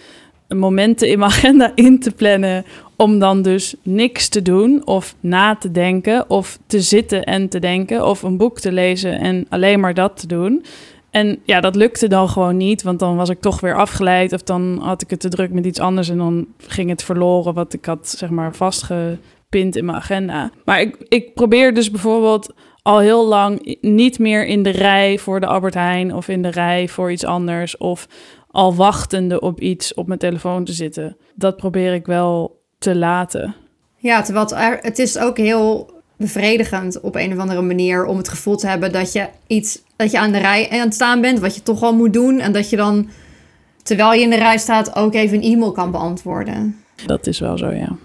momenten 0.57 1.09
in 1.09 1.19
mijn 1.19 1.31
agenda 1.31 1.73
in 1.75 2.01
te 2.01 2.11
plannen. 2.11 2.65
Om 2.97 3.19
dan 3.19 3.43
dus 3.43 3.75
niks 3.83 4.29
te 4.29 4.43
doen 4.43 4.87
of 4.87 5.15
na 5.21 5.57
te 5.57 5.71
denken 5.71 6.31
of 6.31 6.59
te 6.67 6.81
zitten 6.81 7.25
en 7.25 7.49
te 7.49 7.59
denken 7.59 8.07
of 8.07 8.23
een 8.23 8.37
boek 8.37 8.59
te 8.59 8.73
lezen 8.73 9.19
en 9.19 9.47
alleen 9.49 9.81
maar 9.81 9.95
dat 9.95 10.21
te 10.21 10.27
doen. 10.27 10.65
En 11.11 11.39
ja, 11.45 11.61
dat 11.61 11.77
lukte 11.77 12.09
dan 12.09 12.29
gewoon 12.29 12.57
niet, 12.57 12.83
want 12.83 12.99
dan 12.99 13.17
was 13.17 13.29
ik 13.29 13.41
toch 13.41 13.61
weer 13.61 13.77
afgeleid 13.77 14.33
of 14.33 14.43
dan 14.43 14.79
had 14.83 15.03
ik 15.03 15.11
het 15.11 15.21
te 15.21 15.29
druk 15.29 15.53
met 15.53 15.67
iets 15.67 15.81
anders 15.81 16.09
en 16.09 16.19
dan 16.19 16.47
ging 16.59 16.91
het 16.91 17.03
verloren 17.03 17.55
wat 17.55 17.73
ik 17.73 17.85
had 17.85 18.09
zeg 18.09 18.31
maar 18.31 18.55
vastgepind 18.55 19.77
in 19.77 19.85
mijn 19.85 19.99
agenda. 19.99 20.51
Maar 20.65 20.81
ik, 20.81 20.97
ik 21.09 21.35
probeer 21.35 21.75
dus 21.75 21.91
bijvoorbeeld 21.91 22.55
al 22.83 22.99
heel 22.99 23.27
lang 23.27 23.77
niet 23.81 24.19
meer 24.19 24.47
in 24.47 24.63
de 24.63 24.71
rij 24.71 25.19
voor 25.19 25.41
de 25.41 25.47
Albert 25.47 25.75
Heijn 25.75 26.15
of 26.15 26.29
in 26.29 26.43
de 26.43 26.51
rij 26.51 26.89
voor 26.89 27.13
iets 27.13 27.25
anders 27.25 27.77
of 27.77 28.07
al 28.51 28.75
wachtende 28.75 29.41
op 29.41 29.61
iets 29.61 29.95
op 29.95 30.07
mijn 30.07 30.19
telefoon 30.19 30.65
te 30.65 30.73
zitten. 30.73 31.17
Dat 31.35 31.57
probeer 31.57 31.95
ik 31.95 32.07
wel 32.07 32.61
te 32.79 32.97
laten. 32.97 33.55
Ja, 33.97 34.23
terwijl 34.23 34.45
het, 34.45 34.55
er- 34.55 34.79
het 34.81 34.99
is 34.99 35.19
ook 35.19 35.37
heel 35.37 35.91
bevredigend 36.17 37.01
op 37.01 37.15
een 37.15 37.33
of 37.33 37.39
andere 37.39 37.63
manier 37.63 38.05
om 38.05 38.17
het 38.17 38.29
gevoel 38.29 38.57
te 38.57 38.67
hebben 38.67 38.93
dat 38.93 39.13
je 39.13 39.29
iets 39.47 39.83
dat 39.97 40.11
je 40.11 40.19
aan 40.19 40.33
de 40.33 40.39
rij 40.39 40.69
aan 40.71 40.79
het 40.79 40.95
staan 40.95 41.21
bent, 41.21 41.39
wat 41.39 41.55
je 41.55 41.63
toch 41.63 41.83
al 41.83 41.95
moet 41.95 42.13
doen 42.13 42.39
en 42.41 42.53
dat 42.53 42.71
je 42.71 42.77
dan 42.77 43.09
terwijl 43.83 44.13
je 44.13 44.21
in 44.21 44.31
de 44.31 44.37
rij 44.37 44.59
staat 44.59 44.97
ook 44.97 45.15
even 45.15 45.37
een 45.37 45.53
e-mail 45.53 45.73
kan 45.73 45.91
beantwoorden. 45.91 46.77
Dat 47.07 47.27
is 47.27 47.39
wel 47.39 47.59
zo, 47.59 47.71
ja. 47.71 47.97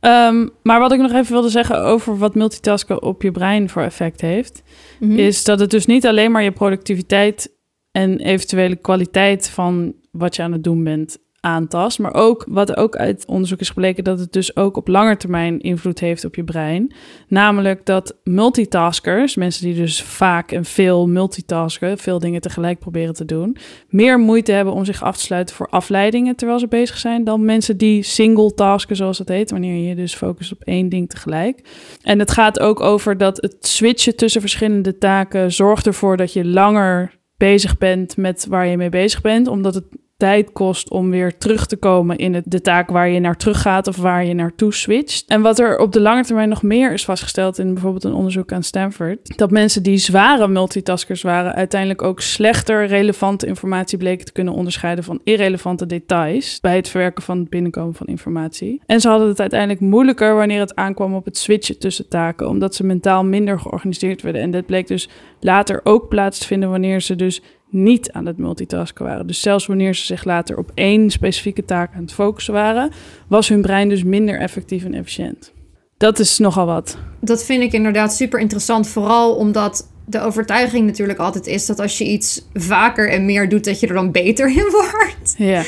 Ehm, 0.00 0.48
maar 0.62 0.80
wat 0.80 0.92
ik 0.92 1.00
nog 1.00 1.12
even 1.12 1.32
wilde 1.32 1.48
zeggen 1.48 1.82
over 1.82 2.18
wat 2.18 2.34
multitasken 2.34 3.02
op 3.02 3.22
je 3.22 3.30
brein 3.30 3.68
voor 3.68 3.82
effect 3.82 4.20
heeft, 4.20 4.62
Mhm. 5.00 5.18
is 5.18 5.44
dat 5.44 5.60
het 5.60 5.70
dus 5.70 5.86
niet 5.86 6.06
alleen 6.06 6.30
maar 6.30 6.42
je 6.42 6.52
productiviteit 6.52 7.50
en 7.96 8.18
eventuele 8.18 8.76
kwaliteit 8.76 9.50
van 9.50 9.94
wat 10.10 10.36
je 10.36 10.42
aan 10.42 10.52
het 10.52 10.64
doen 10.64 10.84
bent 10.84 11.18
aantast, 11.40 11.98
maar 11.98 12.14
ook 12.14 12.44
wat 12.48 12.76
ook 12.76 12.96
uit 12.96 13.26
onderzoek 13.26 13.60
is 13.60 13.68
gebleken 13.68 14.04
dat 14.04 14.18
het 14.18 14.32
dus 14.32 14.56
ook 14.56 14.76
op 14.76 14.88
lange 14.88 15.16
termijn 15.16 15.60
invloed 15.60 16.00
heeft 16.00 16.24
op 16.24 16.34
je 16.34 16.44
brein. 16.44 16.94
Namelijk 17.28 17.86
dat 17.86 18.16
multitaskers, 18.24 19.36
mensen 19.36 19.64
die 19.64 19.74
dus 19.74 20.02
vaak 20.02 20.52
en 20.52 20.64
veel 20.64 21.08
multitasken, 21.08 21.98
veel 21.98 22.18
dingen 22.18 22.40
tegelijk 22.40 22.78
proberen 22.78 23.14
te 23.14 23.24
doen, 23.24 23.56
meer 23.88 24.18
moeite 24.18 24.52
hebben 24.52 24.74
om 24.74 24.84
zich 24.84 25.02
af 25.02 25.16
te 25.16 25.22
sluiten 25.22 25.54
voor 25.54 25.68
afleidingen 25.68 26.36
terwijl 26.36 26.58
ze 26.58 26.68
bezig 26.68 26.98
zijn 26.98 27.24
dan 27.24 27.44
mensen 27.44 27.76
die 27.76 28.02
single 28.02 28.54
tasken, 28.54 28.96
zoals 28.96 29.18
dat 29.18 29.28
heet, 29.28 29.50
wanneer 29.50 29.88
je 29.88 29.94
dus 29.94 30.14
focust 30.14 30.52
op 30.52 30.62
één 30.62 30.88
ding 30.88 31.08
tegelijk. 31.08 31.68
En 32.02 32.18
het 32.18 32.30
gaat 32.30 32.60
ook 32.60 32.80
over 32.80 33.18
dat 33.18 33.36
het 33.36 33.66
switchen 33.66 34.16
tussen 34.16 34.40
verschillende 34.40 34.98
taken 34.98 35.52
zorgt 35.52 35.86
ervoor 35.86 36.16
dat 36.16 36.32
je 36.32 36.44
langer 36.44 37.14
bezig 37.36 37.78
bent 37.78 38.16
met 38.16 38.46
waar 38.46 38.66
je 38.66 38.76
mee 38.76 38.88
bezig 38.88 39.20
bent, 39.20 39.48
omdat 39.48 39.74
het 39.74 39.84
tijd 40.16 40.52
kost 40.52 40.90
om 40.90 41.10
weer 41.10 41.38
terug 41.38 41.66
te 41.66 41.76
komen 41.76 42.16
in 42.16 42.42
de 42.44 42.60
taak 42.60 42.90
waar 42.90 43.08
je 43.08 43.20
naar 43.20 43.36
terug 43.36 43.62
gaat 43.62 43.86
of 43.86 43.96
waar 43.96 44.24
je 44.24 44.34
naartoe 44.34 44.74
switcht. 44.74 45.24
En 45.26 45.42
wat 45.42 45.58
er 45.58 45.78
op 45.78 45.92
de 45.92 46.00
lange 46.00 46.24
termijn 46.24 46.48
nog 46.48 46.62
meer 46.62 46.92
is 46.92 47.04
vastgesteld 47.04 47.58
in 47.58 47.72
bijvoorbeeld 47.72 48.04
een 48.04 48.14
onderzoek 48.14 48.52
aan 48.52 48.62
Stanford, 48.62 49.38
dat 49.38 49.50
mensen 49.50 49.82
die 49.82 49.96
zware 49.96 50.48
multitaskers 50.48 51.22
waren 51.22 51.54
uiteindelijk 51.54 52.02
ook 52.02 52.20
slechter 52.20 52.86
relevante 52.86 53.46
informatie 53.46 53.98
bleken 53.98 54.26
te 54.26 54.32
kunnen 54.32 54.54
onderscheiden 54.54 55.04
van 55.04 55.20
irrelevante 55.24 55.86
details 55.86 56.60
bij 56.60 56.76
het 56.76 56.88
verwerken 56.88 57.22
van 57.22 57.38
het 57.38 57.50
binnenkomen 57.50 57.94
van 57.94 58.06
informatie. 58.06 58.82
En 58.86 59.00
ze 59.00 59.08
hadden 59.08 59.28
het 59.28 59.40
uiteindelijk 59.40 59.80
moeilijker 59.80 60.34
wanneer 60.34 60.60
het 60.60 60.74
aankwam 60.74 61.14
op 61.14 61.24
het 61.24 61.38
switchen 61.38 61.78
tussen 61.78 62.08
taken, 62.08 62.48
omdat 62.48 62.74
ze 62.74 62.84
mentaal 62.84 63.24
minder 63.24 63.60
georganiseerd 63.60 64.22
werden. 64.22 64.42
En 64.42 64.50
dit 64.50 64.66
bleek 64.66 64.86
dus 64.86 65.08
later 65.40 65.80
ook 65.84 66.08
plaats 66.08 66.38
te 66.38 66.46
vinden 66.46 66.70
wanneer 66.70 67.00
ze 67.00 67.16
dus 67.16 67.42
niet 67.70 68.12
aan 68.12 68.26
het 68.26 68.38
multitasken 68.38 69.04
waren. 69.04 69.26
Dus 69.26 69.40
zelfs 69.40 69.66
wanneer 69.66 69.94
ze 69.94 70.04
zich 70.04 70.24
later 70.24 70.58
op 70.58 70.70
één 70.74 71.10
specifieke 71.10 71.64
taak 71.64 71.94
aan 71.94 72.02
het 72.02 72.12
focussen 72.12 72.54
waren, 72.54 72.90
was 73.28 73.48
hun 73.48 73.62
brein 73.62 73.88
dus 73.88 74.04
minder 74.04 74.40
effectief 74.40 74.84
en 74.84 74.94
efficiënt. 74.94 75.52
Dat 75.96 76.18
is 76.18 76.38
nogal 76.38 76.66
wat. 76.66 76.98
Dat 77.20 77.44
vind 77.44 77.62
ik 77.62 77.72
inderdaad 77.72 78.14
super 78.14 78.40
interessant. 78.40 78.88
Vooral 78.88 79.34
omdat 79.34 79.88
de 80.04 80.20
overtuiging 80.20 80.86
natuurlijk 80.86 81.18
altijd 81.18 81.46
is 81.46 81.66
dat 81.66 81.80
als 81.80 81.98
je 81.98 82.04
iets 82.04 82.46
vaker 82.54 83.10
en 83.10 83.24
meer 83.24 83.48
doet, 83.48 83.64
dat 83.64 83.80
je 83.80 83.86
er 83.86 83.94
dan 83.94 84.10
beter 84.12 84.48
in 84.48 84.68
wordt. 84.80 85.34
Ja, 85.38 85.62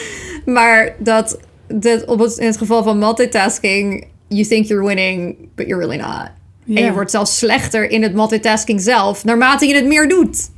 Maar 0.45 0.95
dat, 0.99 1.39
dat 1.67 2.05
op 2.05 2.19
het, 2.19 2.37
in 2.37 2.47
het 2.47 2.57
geval 2.57 2.83
van 2.83 2.99
multitasking, 2.99 4.07
you 4.29 4.45
think 4.45 4.67
you're 4.67 4.87
winning, 4.87 5.37
but 5.55 5.67
you're 5.67 5.87
really 5.87 6.01
not. 6.01 6.31
En 6.77 6.85
je 6.85 6.93
wordt 6.93 7.11
zelfs 7.11 7.39
slechter 7.39 7.91
in 7.91 8.03
het 8.03 8.15
multitasking 8.15 8.81
zelf, 8.81 9.25
naarmate 9.25 9.67
je 9.67 9.75
het 9.75 9.87
meer 9.87 10.09
doet. 10.09 10.51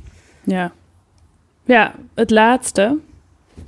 ja. 0.43 0.73
Ja, 1.65 1.93
het 2.13 2.29
laatste. 2.29 2.97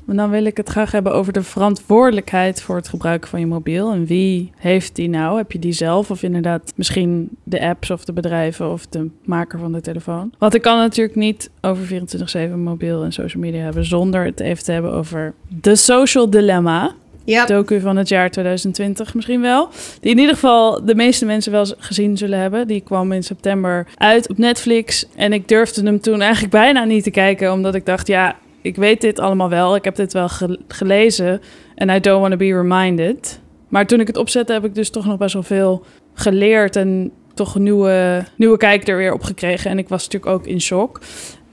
En 0.07 0.15
dan 0.15 0.29
wil 0.29 0.45
ik 0.45 0.57
het 0.57 0.69
graag 0.69 0.91
hebben 0.91 1.13
over 1.13 1.33
de 1.33 1.43
verantwoordelijkheid 1.43 2.61
voor 2.61 2.75
het 2.75 2.87
gebruiken 2.87 3.29
van 3.29 3.39
je 3.39 3.45
mobiel. 3.45 3.91
En 3.91 4.05
wie 4.05 4.51
heeft 4.55 4.95
die 4.95 5.09
nou? 5.09 5.37
Heb 5.37 5.51
je 5.51 5.59
die 5.59 5.71
zelf 5.71 6.11
of 6.11 6.23
inderdaad 6.23 6.73
misschien 6.75 7.29
de 7.43 7.61
apps 7.61 7.91
of 7.91 8.05
de 8.05 8.13
bedrijven 8.13 8.71
of 8.71 8.87
de 8.87 9.09
maker 9.23 9.59
van 9.59 9.71
de 9.71 9.81
telefoon? 9.81 10.33
Want 10.37 10.53
ik 10.53 10.61
kan 10.61 10.77
natuurlijk 10.77 11.15
niet 11.15 11.49
over 11.61 11.85
24/7 11.85 12.63
mobiel 12.63 13.03
en 13.03 13.11
social 13.11 13.43
media 13.43 13.63
hebben 13.63 13.85
zonder 13.85 14.25
het 14.25 14.39
even 14.39 14.63
te 14.63 14.71
hebben 14.71 14.91
over 14.91 15.33
de 15.47 15.75
social 15.75 16.29
dilemma. 16.29 16.93
Ja, 17.25 17.45
docu 17.45 17.79
van 17.79 17.97
het 17.97 18.09
jaar 18.09 18.31
2020 18.31 19.13
misschien 19.13 19.41
wel. 19.41 19.69
Die 20.01 20.11
in 20.11 20.17
ieder 20.17 20.33
geval 20.33 20.85
de 20.85 20.95
meeste 20.95 21.25
mensen 21.25 21.51
wel 21.51 21.65
gezien 21.77 22.17
zullen 22.17 22.39
hebben. 22.39 22.67
Die 22.67 22.81
kwam 22.81 23.11
in 23.11 23.23
september 23.23 23.87
uit 23.95 24.29
op 24.29 24.37
Netflix. 24.37 25.05
En 25.15 25.33
ik 25.33 25.47
durfde 25.47 25.83
hem 25.83 25.99
toen 25.99 26.21
eigenlijk 26.21 26.51
bijna 26.51 26.83
niet 26.83 27.03
te 27.03 27.11
kijken. 27.11 27.51
Omdat 27.51 27.75
ik 27.75 27.85
dacht, 27.85 28.07
ja, 28.07 28.35
ik 28.61 28.75
weet 28.75 29.01
dit 29.01 29.19
allemaal 29.19 29.49
wel. 29.49 29.75
Ik 29.75 29.83
heb 29.83 29.95
dit 29.95 30.13
wel 30.13 30.29
ge- 30.29 30.59
gelezen. 30.67 31.41
En 31.75 31.89
I 31.89 31.99
don't 31.99 32.19
want 32.19 32.31
to 32.31 32.37
be 32.37 32.45
reminded. 32.61 33.39
Maar 33.69 33.87
toen 33.87 33.99
ik 33.99 34.07
het 34.07 34.17
opzette 34.17 34.53
heb 34.53 34.65
ik 34.65 34.75
dus 34.75 34.89
toch 34.89 35.05
nog 35.05 35.17
best 35.17 35.33
wel 35.33 35.43
veel 35.43 35.85
geleerd. 36.13 36.75
En 36.75 37.11
toch 37.33 37.55
een 37.55 37.63
nieuwe, 37.63 38.23
nieuwe 38.37 38.57
kijk 38.57 38.87
er 38.87 38.97
weer 38.97 39.13
op 39.13 39.23
gekregen. 39.23 39.71
En 39.71 39.77
ik 39.77 39.89
was 39.89 40.03
natuurlijk 40.03 40.31
ook 40.31 40.47
in 40.47 40.61
shock. 40.61 40.99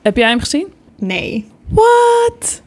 Heb 0.02 0.16
jij 0.16 0.28
hem 0.28 0.40
gezien? 0.40 0.66
nee. 0.98 1.46
What? 1.68 2.62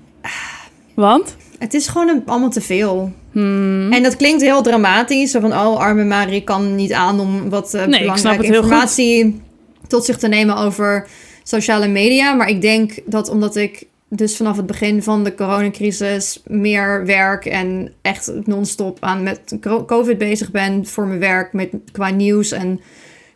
Want? 0.96 1.36
Het 1.60 1.74
is 1.74 1.88
gewoon 1.88 2.08
een- 2.08 2.24
allemaal 2.26 2.50
te 2.50 2.62
veel. 2.62 3.12
Hmm. 3.32 3.92
En 3.92 4.04
dat 4.04 4.16
klinkt 4.16 4.42
heel 4.42 4.62
dramatisch. 4.62 5.32
Zo 5.32 5.40
van, 5.40 5.52
oh, 5.54 5.78
arme 5.78 6.04
Marie 6.04 6.44
kan 6.44 6.76
niet 6.76 6.94
aan 6.94 7.20
om 7.20 7.50
wat 7.50 7.74
eh, 7.74 7.86
Nee, 7.86 8.00
belangrijke 8.00 8.44
informatie 8.46 9.42
tot 9.88 10.06
zich 10.06 10.18
te 10.18 10.28
nemen 10.28 10.56
over 10.58 11.08
sociale 11.44 11.88
media. 11.88 12.34
Maar 12.34 12.50
ik 12.50 12.62
denk 12.62 12.92
dat 13.06 13.30
omdat 13.30 13.56
ik 13.56 13.86
dus 14.10 14.38
vanaf 14.38 14.58
het 14.58 14.66
begin 14.66 15.04
van 15.04 15.24
de 15.24 15.36
coronacrisis 15.36 16.42
meer 16.48 17.06
werk 17.06 17.46
en 17.46 17.94
echt 18.02 18.32
non-stop 18.46 18.98
aan 19.00 19.24
met 19.24 19.58
co- 19.62 19.86
COVID 19.86 20.18
bezig 20.18 20.52
ben 20.52 20.86
voor 20.86 21.06
mijn 21.08 21.20
werk 21.20 21.54
met, 21.54 21.70
qua 21.92 22.10
nieuws. 22.10 22.52
En 22.52 22.80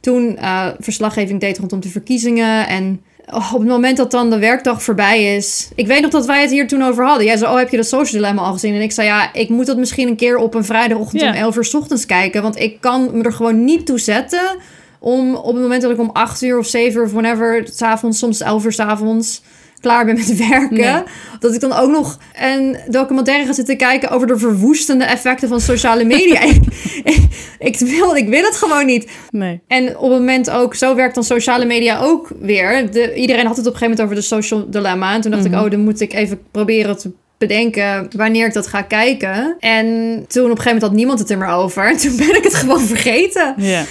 toen 0.02 0.38
eh, 0.38 0.68
verslaggeving 0.80 1.40
deed 1.40 1.58
rondom 1.58 1.80
de 1.80 1.90
verkiezingen. 1.90 2.68
En 2.68 3.02
oh, 3.32 3.54
op 3.54 3.60
het 3.60 3.70
moment 3.70 3.98
dat 3.98 4.12
dan 4.12 4.30
de 4.30 4.40
werkdag 4.40 4.84
voorbij 4.84 5.36
is. 5.36 5.70
Ik 5.76 5.88
weet 5.88 6.02
nog 6.02 6.12
dat 6.12 6.26
wij 6.26 6.42
het 6.42 6.52
hier 6.52 6.68
toen 6.68 6.84
over 6.84 7.06
hadden. 7.06 7.26
Jij 7.26 7.38
zei, 7.38 7.52
oh, 7.52 7.58
heb 7.58 7.70
je 7.70 7.78
de 7.78 7.84
social 7.84 8.22
dilemma 8.22 8.42
al 8.42 8.54
gezien? 8.54 8.74
En 8.74 8.82
ik 8.82 8.92
zei, 8.92 9.08
ja, 9.08 9.34
ik 9.34 9.50
moet 9.50 9.66
dat 9.66 9.78
misschien 9.78 10.08
een 10.08 10.16
keer 10.16 10.38
op 10.38 10.54
een 10.54 10.66
vrijdagochtend 10.66 11.22
om 11.22 11.30
11 11.30 11.56
uur 11.56 11.66
's 11.66 11.74
ochtends 11.74 12.06
kijken. 12.06 12.42
Want 12.42 12.60
ik 12.60 12.82
kan 12.82 13.10
me 13.18 13.24
er 13.24 13.34
gewoon 13.34 13.64
niet 13.64 13.86
toe 13.86 14.00
zetten 14.00 14.58
om 15.00 15.36
op 15.36 15.54
het 15.54 15.62
moment 15.62 15.82
dat 15.82 15.92
ik 15.92 16.00
om 16.00 16.10
8 16.14 16.42
uur 16.42 16.58
of 16.58 16.68
7 16.68 17.00
uur 17.00 17.06
of 17.06 17.12
whenever, 17.12 17.68
s'avonds, 17.74 18.20
soms 18.20 18.42
11 18.42 18.66
uur 18.66 18.72
s'avonds, 18.72 19.42
klaar 19.80 20.06
ben 20.06 20.16
met 20.16 20.38
werken. 20.50 20.78
Nee. 20.78 21.04
Dat 21.40 21.54
ik 21.54 21.60
dan 21.60 21.74
ook 21.74 21.90
nog 21.90 22.20
een 22.40 22.78
documentaire 22.88 23.46
ga 23.46 23.54
zitten 23.54 23.78
kijken 23.78 24.10
over 24.10 24.28
de 24.28 24.38
verwoestende 24.38 25.04
effecten 25.04 25.50
van 25.50 25.62
sociale 25.62 26.04
media. 26.04 26.42
ik, 27.60 27.80
wil, 27.80 28.16
ik 28.16 28.28
wil 28.28 28.44
het 28.44 28.56
gewoon 28.56 28.86
niet. 28.86 29.10
Nee. 29.32 29.60
En 29.68 29.98
op 29.98 30.10
het 30.10 30.20
moment 30.20 30.50
ook, 30.50 30.76
zo 30.76 30.96
werkt 30.96 31.16
dan 31.16 31.24
sociale 31.24 31.66
media 31.66 32.00
ook 32.00 32.32
weer. 32.40 32.92
De, 32.92 33.16
iedereen 33.16 33.46
had 33.46 33.58
het 33.58 33.68
op 33.68 33.74
een 33.74 33.80
gegeven 33.80 33.98
moment 33.98 34.02
over 34.02 34.16
de 34.16 34.36
social 34.36 34.70
dilemma. 34.70 35.14
En 35.14 35.22
toen 35.22 35.32
dacht 35.32 35.46
ik, 35.46 35.54
oh, 35.54 35.70
dan 35.70 35.80
moet 35.80 36.02
ik 36.02 36.14
even 36.14 36.40
proberen 36.52 36.98
te 36.98 37.12
bedenken 37.38 38.08
wanneer 38.16 38.46
ik 38.46 38.54
dat 38.54 38.68
ga 38.68 38.82
kijken. 38.82 39.56
En 39.60 39.86
toen 40.28 40.44
op 40.44 40.50
een 40.50 40.58
gegeven 40.58 40.64
moment 40.64 40.82
had 40.82 40.92
niemand 40.92 41.20
het 41.20 41.30
er 41.30 41.38
meer 41.38 41.48
over. 41.48 41.90
En 41.90 41.98
toen 42.08 42.18
ben 42.18 42.36
ik 42.36 42.44
het 42.44 42.56
gewoon 42.56 42.82
vergeten. 42.82 43.54
Ja. 43.58 43.84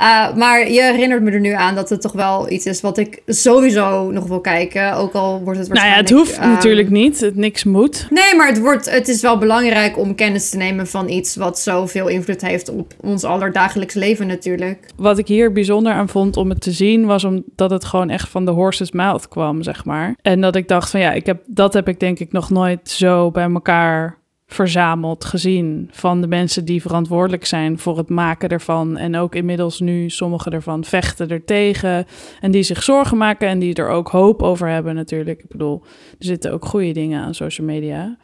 Uh, 0.00 0.34
maar 0.36 0.70
je 0.70 0.82
herinnert 0.82 1.22
me 1.22 1.30
er 1.30 1.40
nu 1.40 1.52
aan 1.52 1.74
dat 1.74 1.88
het 1.88 2.00
toch 2.00 2.12
wel 2.12 2.50
iets 2.50 2.66
is 2.66 2.80
wat 2.80 2.98
ik 2.98 3.22
sowieso 3.26 4.10
nog 4.10 4.26
wil 4.26 4.40
kijken. 4.40 4.94
Ook 4.94 5.12
al 5.12 5.40
wordt 5.42 5.58
het 5.58 5.68
Nou 5.68 5.86
ja, 5.86 5.92
waarschijnlijk... 5.92 6.08
het 6.08 6.18
hoeft 6.18 6.38
ehm, 6.38 6.48
natuurlijk 6.48 6.90
niet. 6.90 7.20
Het 7.20 7.36
niks 7.36 7.64
moet. 7.64 8.06
Nee, 8.10 8.36
maar 8.36 8.46
het, 8.46 8.58
wordt, 8.58 8.90
het 8.90 9.08
is 9.08 9.20
wel 9.20 9.38
belangrijk 9.38 9.98
om 9.98 10.14
kennis 10.14 10.50
te 10.50 10.56
nemen 10.56 10.86
van 10.86 11.08
iets 11.08 11.36
wat 11.36 11.58
zoveel 11.58 12.08
invloed 12.08 12.40
heeft 12.40 12.70
op 12.70 12.94
ons 13.00 13.24
allerdagelijks 13.24 13.94
leven 13.94 14.26
natuurlijk. 14.26 14.86
Wat 14.96 15.18
ik 15.18 15.28
hier 15.28 15.52
bijzonder 15.52 15.92
aan 15.92 16.08
vond 16.08 16.36
om 16.36 16.48
het 16.48 16.60
te 16.60 16.72
zien, 16.72 17.06
was 17.06 17.24
omdat 17.24 17.70
het 17.70 17.84
gewoon 17.84 18.10
echt 18.10 18.28
van 18.28 18.44
de 18.44 18.50
horse's 18.50 18.92
mouth 18.92 19.28
kwam, 19.28 19.62
zeg 19.62 19.84
maar. 19.84 20.14
En 20.22 20.40
dat 20.40 20.56
ik 20.56 20.68
dacht 20.68 20.90
van 20.90 21.00
ja, 21.00 21.12
ik 21.12 21.26
heb, 21.26 21.42
dat 21.46 21.72
heb 21.72 21.88
ik 21.88 22.00
denk 22.00 22.18
ik 22.18 22.32
nog 22.32 22.50
nooit 22.50 22.90
zo 22.90 23.30
bij 23.30 23.50
elkaar 23.50 24.18
verzameld 24.52 25.24
gezien 25.24 25.88
van 25.92 26.20
de 26.20 26.26
mensen 26.26 26.64
die 26.64 26.80
verantwoordelijk 26.80 27.44
zijn 27.44 27.78
voor 27.78 27.98
het 27.98 28.08
maken 28.08 28.48
ervan 28.48 28.96
en 28.96 29.16
ook 29.16 29.34
inmiddels 29.34 29.80
nu 29.80 30.08
sommige 30.08 30.50
ervan 30.50 30.84
vechten 30.84 31.28
er 31.28 31.44
tegen 31.44 32.06
en 32.40 32.50
die 32.50 32.62
zich 32.62 32.82
zorgen 32.82 33.16
maken 33.16 33.48
en 33.48 33.58
die 33.58 33.74
er 33.74 33.88
ook 33.88 34.08
hoop 34.08 34.42
over 34.42 34.68
hebben 34.68 34.94
natuurlijk. 34.94 35.42
Ik 35.42 35.48
bedoel, 35.48 35.82
er 36.18 36.24
zitten 36.24 36.52
ook 36.52 36.64
goede 36.64 36.92
dingen 36.92 37.22
aan 37.22 37.34
social 37.34 37.66
media. 37.66 38.16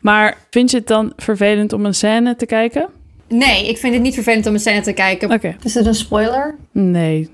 Maar 0.00 0.46
vind 0.50 0.70
je 0.70 0.76
het 0.76 0.86
dan 0.86 1.12
vervelend 1.16 1.72
om 1.72 1.86
een 1.86 1.94
scène 1.94 2.36
te 2.36 2.46
kijken? 2.46 2.88
Nee, 3.28 3.68
ik 3.68 3.78
vind 3.78 3.94
het 3.94 4.02
niet 4.02 4.14
vervelend 4.14 4.46
om 4.46 4.54
een 4.54 4.60
scène 4.60 4.80
te 4.80 4.92
kijken. 4.92 5.32
Oké. 5.32 5.56
Is 5.62 5.74
het 5.74 5.86
een 5.86 5.94
spoiler? 5.94 6.56
Nee. 6.72 7.30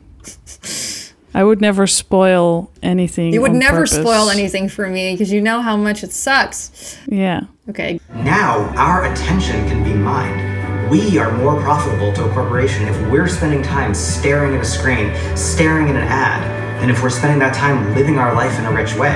I 1.34 1.42
would 1.42 1.60
never 1.60 1.88
spoil 1.88 2.70
anything. 2.80 3.32
You 3.32 3.40
would 3.40 3.52
on 3.52 3.58
never 3.58 3.82
purpose. 3.82 4.00
spoil 4.00 4.30
anything 4.30 4.70
for 4.70 4.88
me 4.88 5.10
because 5.10 5.32
you 5.34 5.42
know 5.42 5.62
how 5.62 5.82
much 5.82 6.02
it 6.02 6.14
sucks. 6.14 6.70
Yeah. 7.06 7.42
Okay. 7.68 8.00
Now, 8.12 8.72
our 8.76 9.12
attention 9.12 9.68
can 9.68 9.84
be 9.84 9.94
mined. 9.94 10.90
We 10.90 11.18
are 11.18 11.30
more 11.38 11.60
profitable 11.60 12.12
to 12.14 12.24
a 12.24 12.32
corporation 12.32 12.88
if 12.88 13.10
we're 13.10 13.28
spending 13.28 13.62
time 13.62 13.94
staring 13.94 14.56
at 14.56 14.62
a 14.62 14.64
screen, 14.64 15.14
staring 15.36 15.88
at 15.88 15.94
an 15.94 16.02
ad, 16.02 16.80
than 16.80 16.90
if 16.90 17.02
we're 17.02 17.10
spending 17.10 17.38
that 17.38 17.54
time 17.54 17.94
living 17.94 18.18
our 18.18 18.34
life 18.34 18.58
in 18.58 18.64
a 18.64 18.72
rich 18.72 18.96
way. 18.96 19.14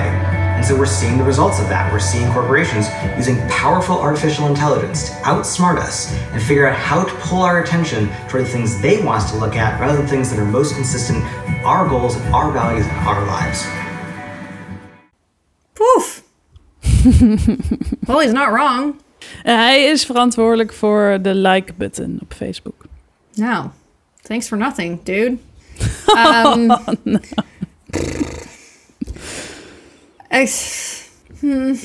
And 0.57 0.65
so 0.65 0.75
we're 0.75 0.85
seeing 0.85 1.17
the 1.17 1.23
results 1.25 1.59
of 1.59 1.67
that. 1.67 1.91
We're 1.91 1.99
seeing 1.99 2.31
corporations 2.31 2.87
using 3.17 3.37
powerful 3.49 3.99
artificial 3.99 4.47
intelligence 4.47 5.09
to 5.09 5.15
outsmart 5.17 5.77
us 5.77 6.11
and 6.31 6.41
figure 6.41 6.67
out 6.67 6.75
how 6.75 7.03
to 7.03 7.13
pull 7.15 7.41
our 7.41 7.61
attention 7.61 8.09
toward 8.29 8.45
the 8.45 8.49
things 8.49 8.81
they 8.81 9.03
want 9.03 9.23
us 9.23 9.31
to 9.33 9.37
look 9.37 9.55
at 9.55 9.79
rather 9.79 9.97
than 9.97 10.07
things 10.07 10.31
that 10.31 10.39
are 10.39 10.45
most 10.45 10.73
consistent 10.73 11.21
with 11.45 11.63
our 11.65 11.87
goals, 11.87 12.15
our 12.33 12.49
values, 12.51 12.87
and 12.87 13.07
our 13.07 13.23
lives. 13.27 13.67
Poof. 15.75 16.26
Well, 18.07 18.19
he's 18.19 18.31
not 18.31 18.49
wrong. 18.49 18.95
En 19.43 19.57
hij 19.57 19.83
is 19.83 20.05
verantwoordelijk 20.05 20.73
voor 20.73 21.19
de 21.21 21.35
like-button 21.35 22.17
op 22.21 22.33
Facebook. 22.33 22.85
No. 23.33 23.71
Thanks 24.21 24.47
for 24.47 24.57
nothing, 24.57 24.99
dude. 25.03 25.37
Um, 26.35 26.71
ik, 30.29 30.51
hmm, 31.39 31.79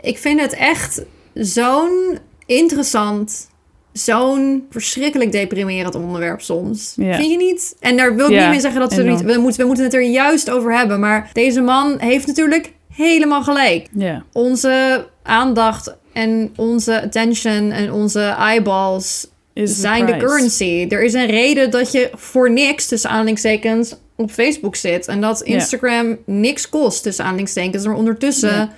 ik 0.00 0.18
vind 0.18 0.40
het 0.40 0.52
echt 0.52 1.02
zo'n 1.34 2.18
interessant, 2.46 3.48
zo'n 3.92 4.66
verschrikkelijk 4.70 5.32
deprimerend 5.32 5.94
onderwerp 5.94 6.40
soms. 6.40 6.92
Vind 6.96 7.30
je 7.30 7.36
niet? 7.36 7.76
En 7.80 7.96
daar 7.96 8.16
wil 8.16 8.30
ik 8.30 8.38
niet 8.38 8.48
mee 8.48 8.60
zeggen 8.60 8.80
dat 8.80 8.90
we 8.90 8.96
er 8.96 9.02
enorm. 9.02 9.26
niet... 9.26 9.34
We 9.34 9.40
moeten, 9.40 9.60
we 9.60 9.66
moeten 9.66 9.84
het 9.84 9.94
er 9.94 10.02
juist 10.02 10.50
over 10.50 10.76
hebben. 10.76 11.00
Maar 11.00 11.30
deze 11.32 11.60
man 11.60 11.98
heeft 11.98 12.26
natuurlijk 12.26 12.72
helemaal 12.92 13.42
gelijk 13.42 13.88
onze 14.32 15.06
aandacht 15.22 15.96
en 16.12 16.52
onze 16.56 17.02
attention 17.02 17.70
en 17.70 17.92
onze 17.92 18.20
eyeballs 18.20 19.26
Is 19.52 19.80
zijn 19.80 20.06
de 20.06 20.16
currency. 20.16 20.86
Er 20.88 21.02
is 21.02 21.12
een 21.12 21.26
reden 21.26 21.70
dat 21.70 21.92
je 21.92 22.10
voor 22.14 22.50
niks 22.50 22.88
tussen 22.88 23.10
aanhalingstekens 23.10 23.94
op 24.16 24.30
Facebook 24.30 24.76
zit. 24.76 25.08
En 25.08 25.20
dat. 25.20 25.40
Instagram 25.40 26.18
niks 26.26 26.68
kost 26.68 27.02
tussen 27.02 27.24
aanhalingstekens. 27.24 27.84
Maar 27.84 27.96
ondertussen... 27.96 28.70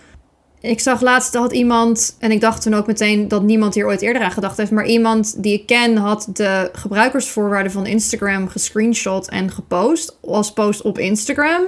Ik 0.60 0.80
zag 0.80 1.00
laatst 1.00 1.32
dat 1.32 1.52
iemand, 1.52 2.16
en 2.18 2.30
ik 2.30 2.40
dacht 2.40 2.62
toen 2.62 2.74
ook 2.74 2.86
meteen 2.86 3.28
dat 3.28 3.42
niemand 3.42 3.74
hier 3.74 3.86
ooit 3.86 4.02
eerder 4.02 4.22
aan 4.22 4.30
gedacht 4.30 4.56
heeft, 4.56 4.70
maar 4.70 4.86
iemand 4.86 5.42
die 5.42 5.52
ik 5.52 5.66
ken 5.66 5.96
had 5.96 6.28
de 6.32 6.70
gebruikersvoorwaarden 6.72 7.72
van 7.72 7.86
Instagram 7.86 8.48
gescreenshot 8.48 9.28
en 9.28 9.50
gepost 9.50 10.18
als 10.22 10.52
post 10.52 10.82
op 10.82 10.98
Instagram. 10.98 11.62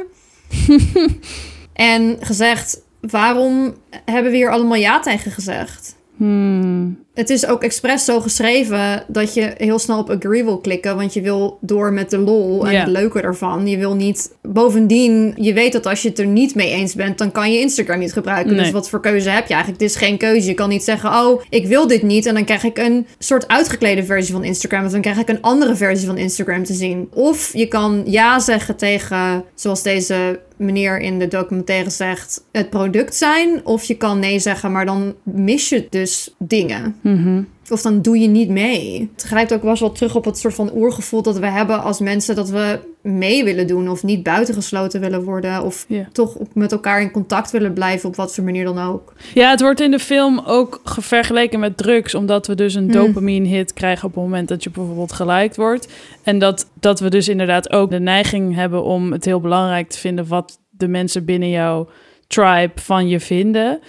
en 1.77 2.17
gezegd, 2.21 2.83
waarom 3.01 3.75
hebben 4.05 4.31
we 4.31 4.37
hier 4.37 4.51
allemaal 4.51 4.77
ja 4.77 5.01
tegen 5.01 5.31
gezegd? 5.31 5.97
Hmm. 6.17 7.05
Het 7.17 7.31
is 7.31 7.47
ook 7.47 7.63
expres 7.63 8.05
zo 8.05 8.21
geschreven 8.21 9.05
dat 9.09 9.35
je 9.35 9.55
heel 9.57 9.79
snel 9.79 9.99
op 9.99 10.11
agree 10.11 10.45
wil 10.45 10.59
klikken, 10.59 10.97
want 10.97 11.15
je 11.15 11.21
wil 11.21 11.59
door 11.61 11.93
met 11.93 12.11
de 12.11 12.19
lol 12.19 12.67
en 12.67 12.81
het 12.81 12.89
leuke 12.89 13.21
ervan. 13.21 13.69
Je 13.69 13.77
wil 13.77 13.95
niet. 13.95 14.37
Bovendien, 14.43 15.35
je 15.37 15.53
weet 15.53 15.73
dat 15.73 15.87
als 15.87 16.03
je 16.03 16.09
het 16.09 16.19
er 16.19 16.27
niet 16.27 16.55
mee 16.55 16.71
eens 16.71 16.95
bent, 16.95 17.19
dan 17.19 17.33
kan 17.33 17.53
je 17.53 17.61
Instagram 17.61 17.99
niet 17.99 18.13
gebruiken. 18.13 18.55
Nee. 18.55 18.63
Dus 18.63 18.73
wat 18.73 18.89
voor 18.89 19.01
keuze 19.01 19.31
heb 19.31 19.47
je 19.47 19.55
eigenlijk? 19.55 19.83
Het 19.83 19.91
is 19.91 19.97
geen 19.97 20.19
keuze. 20.19 20.49
Je 20.49 20.55
kan 20.55 20.69
niet 20.69 20.85
zeggen, 20.85 21.11
oh, 21.11 21.43
ik 21.49 21.67
wil 21.67 21.87
dit 21.87 22.03
niet. 22.03 22.27
En 22.27 22.35
dan 22.35 22.45
krijg 22.45 22.65
ik 22.65 22.79
een 22.79 23.07
soort 23.19 23.49
uitgeklede 23.49 24.05
versie 24.05 24.35
van 24.35 24.45
Instagram. 24.45 24.85
Of 24.85 24.93
dan 24.93 25.01
krijg 25.01 25.19
ik 25.19 25.29
een 25.29 25.43
andere 25.43 25.77
versie 25.77 26.07
van 26.07 26.19
Instagram 26.19 26.65
te 26.65 26.75
zien. 26.75 27.09
Of 27.15 27.51
je 27.53 27.67
kan 27.67 28.03
ja 28.07 28.39
zeggen 28.39 28.77
tegen, 28.77 29.45
zoals 29.55 29.83
deze 29.83 30.41
meneer 30.57 31.01
in 31.01 31.19
de 31.19 31.29
documentaire 31.29 31.91
zegt, 31.91 32.45
het 32.53 32.71
product 32.71 33.15
zijn. 33.15 33.61
Of 33.65 33.85
je 33.85 33.97
kan 33.97 34.19
nee 34.19 34.39
zeggen, 34.39 34.73
maar 34.73 34.87
dan 34.87 35.15
mis 35.23 35.69
je 35.69 35.87
dus 35.91 36.35
dingen. 36.39 36.97
Mhm. 37.07 37.42
Of 37.71 37.83
dan 37.83 38.03
doe 38.03 38.19
je 38.19 38.29
niet 38.29 38.49
mee. 38.49 39.11
Het 39.14 39.23
grijpt 39.23 39.55
ook 39.55 39.62
wel 39.62 39.92
terug 39.92 40.14
op 40.14 40.25
het 40.25 40.38
soort 40.38 40.55
van 40.55 40.71
oergevoel 40.75 41.23
dat 41.23 41.38
we 41.38 41.47
hebben 41.47 41.83
als 41.83 42.01
mensen 42.01 42.35
dat 42.35 42.51
we 42.51 42.79
mee 43.01 43.45
willen 43.45 43.66
doen 43.66 43.88
of 43.90 44.03
niet 44.03 44.23
buitengesloten 44.23 45.01
willen 45.01 45.23
worden 45.25 45.62
of 45.62 45.87
toch 46.12 46.37
met 46.55 46.73
elkaar 46.73 47.01
in 47.01 47.11
contact 47.11 47.51
willen 47.51 47.73
blijven 47.73 48.09
op 48.09 48.16
wat 48.16 48.35
voor 48.35 48.45
manier 48.45 48.64
dan 48.64 48.79
ook. 48.79 49.12
Ja, 49.35 49.51
het 49.51 49.61
wordt 49.61 49.81
in 49.81 49.90
de 49.90 49.99
film 49.99 50.40
ook 50.47 50.81
ge- 50.85 51.03
vergeleken 51.03 51.61
met 51.61 51.77
drugs, 51.77 52.14
omdat 52.14 52.47
we 52.47 52.55
dus 52.55 52.75
een 52.75 52.90
dopamine 52.90 53.49
hit 53.49 53.73
krijgen 53.73 54.09
op 54.09 54.14
het 54.14 54.23
moment 54.25 54.49
dat 54.49 54.62
je 54.64 54.71
bijvoorbeeld 54.71 55.12
geliked 55.12 55.57
wordt. 55.57 55.88
En 56.23 56.38
dat, 56.38 56.66
dat 56.81 57.01
we 57.01 57.09
dus 57.11 57.29
inderdaad 57.29 57.71
ook 57.73 57.90
de 57.90 58.01
neiging 58.01 58.55
hebben 58.55 58.83
om 58.83 59.12
het 59.12 59.25
heel 59.25 59.40
belangrijk 59.40 59.88
te 59.88 59.99
vinden 59.99 60.27
wat 60.29 60.59
de 60.71 60.88
mensen 60.88 61.25
binnen 61.25 61.51
jouw 61.51 61.88
tribe 62.27 62.73
van 62.75 63.09
je 63.09 63.21
vinden. 63.21 63.81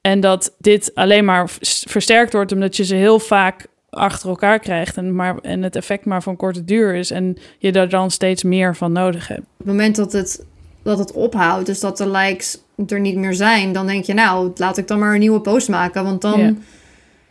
En 0.00 0.20
dat 0.20 0.54
dit 0.58 0.94
alleen 0.94 1.24
maar 1.24 1.50
versterkt 1.86 2.32
wordt 2.32 2.52
omdat 2.52 2.76
je 2.76 2.84
ze 2.84 2.94
heel 2.94 3.18
vaak 3.18 3.66
achter 3.90 4.28
elkaar 4.28 4.58
krijgt 4.58 4.96
en, 4.96 5.14
maar, 5.14 5.38
en 5.38 5.62
het 5.62 5.76
effect 5.76 6.04
maar 6.04 6.22
van 6.22 6.36
korte 6.36 6.64
duur 6.64 6.94
is 6.94 7.10
en 7.10 7.36
je 7.58 7.72
daar 7.72 7.88
dan 7.88 8.10
steeds 8.10 8.42
meer 8.42 8.76
van 8.76 8.92
nodig 8.92 9.28
hebt. 9.28 9.40
Op 9.40 9.46
het 9.56 9.66
moment 9.66 9.96
dat 9.96 10.12
het, 10.12 10.44
dat 10.82 10.98
het 10.98 11.12
ophoudt, 11.12 11.66
dus 11.66 11.80
dat 11.80 11.96
de 11.96 12.10
likes 12.10 12.58
er 12.86 13.00
niet 13.00 13.16
meer 13.16 13.34
zijn, 13.34 13.72
dan 13.72 13.86
denk 13.86 14.04
je 14.04 14.14
nou, 14.14 14.50
laat 14.54 14.78
ik 14.78 14.86
dan 14.86 14.98
maar 14.98 15.12
een 15.12 15.20
nieuwe 15.20 15.40
post 15.40 15.68
maken, 15.68 16.04
want 16.04 16.20
dan... 16.20 16.40
Ja. 16.40 16.54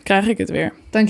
Krijg 0.04 0.28
ik 0.28 0.38
het 0.38 0.50
weer. 0.50 0.74
dan 0.90 1.10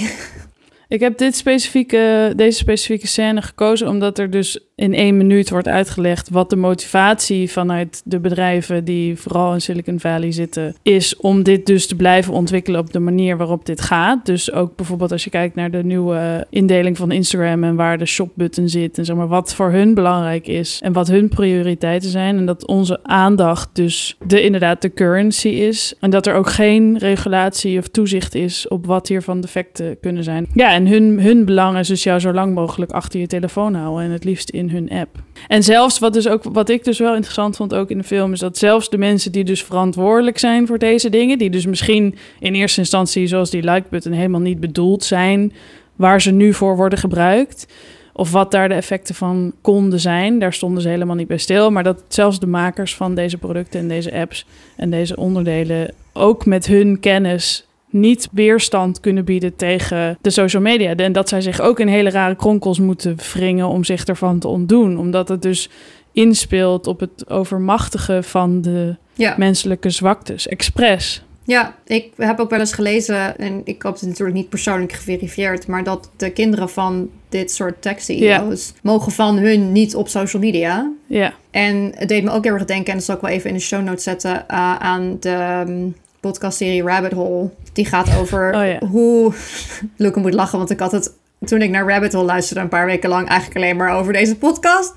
Ik 0.88 1.00
heb 1.00 1.18
dit 1.18 1.36
specifieke, 1.36 2.34
deze 2.36 2.58
specifieke 2.58 3.08
scène 3.08 3.42
gekozen 3.42 3.88
omdat 3.88 4.20
er 4.20 4.30
dus 4.30 4.67
in 4.78 4.94
één 4.94 5.18
minuut 5.18 5.50
wordt 5.50 5.68
uitgelegd 5.68 6.30
wat 6.30 6.50
de 6.50 6.56
motivatie 6.56 7.52
vanuit 7.52 8.02
de 8.06 8.20
bedrijven 8.20 8.86
die 8.86 9.18
vooral 9.20 9.54
in 9.54 9.62
Silicon 9.62 10.00
Valley 10.00 10.32
zitten 10.32 10.76
is 10.82 11.16
om 11.18 11.44
dit 11.44 11.66
dus 11.66 11.88
te 11.88 11.96
blijven 11.96 12.34
ontwikkelen 12.34 12.80
op 12.80 12.94
de 12.94 13.00
manier 13.00 13.38
waarop 13.38 13.66
dit 13.66 13.82
gaat. 13.82 14.26
Dus 14.26 14.52
ook 14.52 14.76
bijvoorbeeld 14.76 15.12
als 15.12 15.24
je 15.24 15.30
kijkt 15.30 15.56
naar 15.56 15.72
de 15.72 15.84
nieuwe 15.84 16.46
indeling 16.50 16.98
van 16.98 17.12
Instagram 17.12 17.64
en 17.64 17.76
waar 17.76 17.98
de 17.98 18.06
shopbutton 18.06 18.70
zit 18.70 18.98
en 18.98 19.06
zeg 19.06 19.16
maar 19.16 19.28
wat 19.28 19.56
voor 19.56 19.72
hun 19.72 19.94
belangrijk 19.94 20.48
is 20.48 20.80
en 20.84 20.94
wat 20.94 21.08
hun 21.08 21.30
prioriteiten 21.30 22.10
zijn 22.10 22.38
en 22.38 22.46
dat 22.46 22.68
onze 22.68 23.00
aandacht 23.04 23.70
dus 23.74 24.18
de 24.28 24.42
inderdaad 24.42 24.82
de 24.82 24.94
currency 24.94 25.50
is 25.50 25.94
en 26.00 26.10
dat 26.10 26.28
er 26.28 26.36
ook 26.36 26.50
geen 26.50 26.98
regulatie 26.98 27.80
of 27.80 27.88
toezicht 27.88 28.36
is 28.36 28.68
op 28.68 28.86
wat 28.86 29.08
hiervan 29.08 29.42
defecten 29.42 30.00
kunnen 30.00 30.24
zijn. 30.24 30.48
Ja, 30.54 30.74
en 30.74 30.88
hun, 30.88 31.22
hun 31.22 31.46
belang 31.46 31.78
is 31.78 31.88
dus 31.88 32.04
jou 32.04 32.20
zo 32.20 32.34
lang 32.34 32.54
mogelijk 32.54 32.92
achter 32.92 33.20
je 33.20 33.28
telefoon 33.28 33.74
houden 33.74 34.06
en 34.06 34.12
het 34.12 34.24
liefst 34.24 34.50
in 34.50 34.66
hun 34.70 34.90
app. 34.90 35.16
En 35.48 35.64
zelfs 35.64 36.00
wat, 36.00 36.14
dus 36.14 36.28
ook, 36.28 36.44
wat 36.44 36.70
ik 36.70 36.84
dus 36.84 37.00
wel 37.00 37.14
interessant 37.14 37.56
vond 37.56 37.74
ook 37.74 37.90
in 37.90 37.98
de 37.98 38.04
film 38.04 38.34
is 38.34 38.40
dat 38.40 38.58
zelfs 38.58 38.90
de 38.90 38.98
mensen 38.98 39.32
die 39.32 39.44
dus 39.44 39.64
verantwoordelijk 39.64 40.38
zijn 40.38 40.68
voor 40.68 40.78
deze 40.78 41.10
dingen, 41.10 41.38
die 41.38 41.50
dus 41.50 41.66
misschien 41.66 42.16
in 42.40 42.54
eerste 42.54 42.80
instantie 42.80 43.28
zoals 43.28 43.50
die 43.50 43.72
like 43.72 43.88
button 43.90 44.12
helemaal 44.12 44.42
niet 44.42 44.60
bedoeld 44.60 45.04
zijn 45.04 45.54
waar 45.96 46.22
ze 46.22 46.32
nu 46.32 46.54
voor 46.54 46.76
worden 46.76 47.00
gebruikt, 47.00 47.68
of 48.14 48.32
wat 48.32 48.52
daar 48.52 48.70
de 48.70 48.76
effecten 48.76 49.16
van 49.16 49.54
konden 49.62 50.00
zijn. 50.00 50.40
Daar 50.40 50.54
stonden 50.54 50.82
ze 50.82 50.90
helemaal 50.90 51.16
niet 51.16 51.28
bij 51.28 51.38
stil. 51.38 51.72
Maar 51.72 51.84
dat 51.84 52.04
zelfs 52.08 52.40
de 52.40 52.48
makers 52.48 52.96
van 52.96 53.16
deze 53.16 53.38
producten 53.38 53.80
en 53.80 53.88
deze 53.88 54.14
apps 54.14 54.46
en 54.76 54.90
deze 54.90 55.16
onderdelen 55.16 55.94
ook 56.14 56.46
met 56.46 56.68
hun 56.68 57.00
kennis 57.00 57.67
niet 57.90 58.28
weerstand 58.32 59.00
kunnen 59.00 59.26
bieden 59.26 59.56
tegen 59.56 60.18
de 60.22 60.30
social 60.30 60.62
media. 60.62 60.96
En 60.96 61.12
dat 61.12 61.30
zij 61.30 61.42
zich 61.42 61.60
ook 61.60 61.80
in 61.80 61.88
hele 61.88 62.10
rare 62.10 62.36
kronkels 62.36 62.80
moeten 62.80 63.18
wringen 63.34 63.68
om 63.68 63.84
zich 63.84 64.06
ervan 64.06 64.40
te 64.40 64.48
ontdoen. 64.48 64.98
Omdat 64.98 65.28
het 65.28 65.42
dus 65.42 65.70
inspeelt 66.12 66.88
op 66.88 67.00
het 67.00 67.30
overmachtigen 67.30 68.24
van 68.24 68.62
de 68.62 68.96
Ja. 69.14 69.34
menselijke 69.38 69.90
zwaktes, 69.90 70.48
expres. 70.48 71.22
Ja, 71.44 71.76
ik 71.86 72.12
heb 72.18 72.40
ook 72.40 72.50
wel 72.50 72.60
eens 72.60 72.74
gelezen, 72.74 73.38
en 73.38 73.62
ik 73.64 73.82
heb 73.84 73.94
het 73.94 74.02
natuurlijk 74.02 74.38
niet 74.38 74.50
persoonlijk 74.50 74.92
geverifieerd, 74.92 75.68
maar 75.68 75.84
dat 75.84 76.10
de 76.18 76.30
kinderen 76.30 76.70
van 76.70 77.10
dit 77.30 77.52
soort 77.52 77.82
tech-CEO's 77.82 78.74
mogen 78.82 79.12
van 79.12 79.38
hun 79.38 79.72
niet 79.72 79.96
op 79.96 80.08
social 80.08 80.42
media. 80.42 80.92
Ja, 81.06 81.34
En 81.52 81.92
het 81.96 82.10
deed 82.10 82.24
me 82.24 82.32
ook 82.32 82.44
heel 82.44 82.54
erg 82.54 82.66
denken, 82.66 82.88
en 82.92 82.98
dat 82.98 83.06
zal 83.06 83.16
ik 83.16 83.22
wel 83.22 83.32
even 83.32 83.50
in 83.50 83.56
de 83.56 83.62
show 83.62 83.84
notes 83.84 84.04
zetten, 84.04 84.32
uh, 84.32 84.76
aan 84.76 85.18
de 85.20 85.64
um, 85.68 85.96
podcastserie 86.20 86.84
Rabbit 86.84 87.12
Hole. 87.12 87.50
Die 87.74 87.86
gaat 87.86 88.16
over 88.20 88.54
Oh 88.56 88.66
ja. 88.66 88.88
hoe... 88.88 89.34
Luke 89.98 90.20
moet 90.20 90.34
lachen, 90.34 90.58
want 90.58 90.70
ik 90.70 90.80
had 90.80 90.92
het... 90.92 91.14
Toen 91.46 91.62
ik 91.62 91.70
naar 91.70 91.88
Rabbit 91.88 92.14
Hole 92.14 92.26
luisterde 92.26 92.62
een 92.62 92.70
paar 92.70 92.86
weken 92.86 93.10
lang 93.10 93.28
eigenlijk 93.28 93.60
alleen 93.60 93.78
maar 93.78 93.98
over 93.98 94.14
deze 94.14 94.36
podcast. 94.36 94.94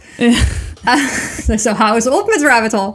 dus 1.46 1.62
zo 1.62 1.72
hou 1.72 1.94
eens 1.94 2.08
op 2.08 2.26
met 2.26 2.42
Rabbit 2.42 2.72
Hole. 2.72 2.94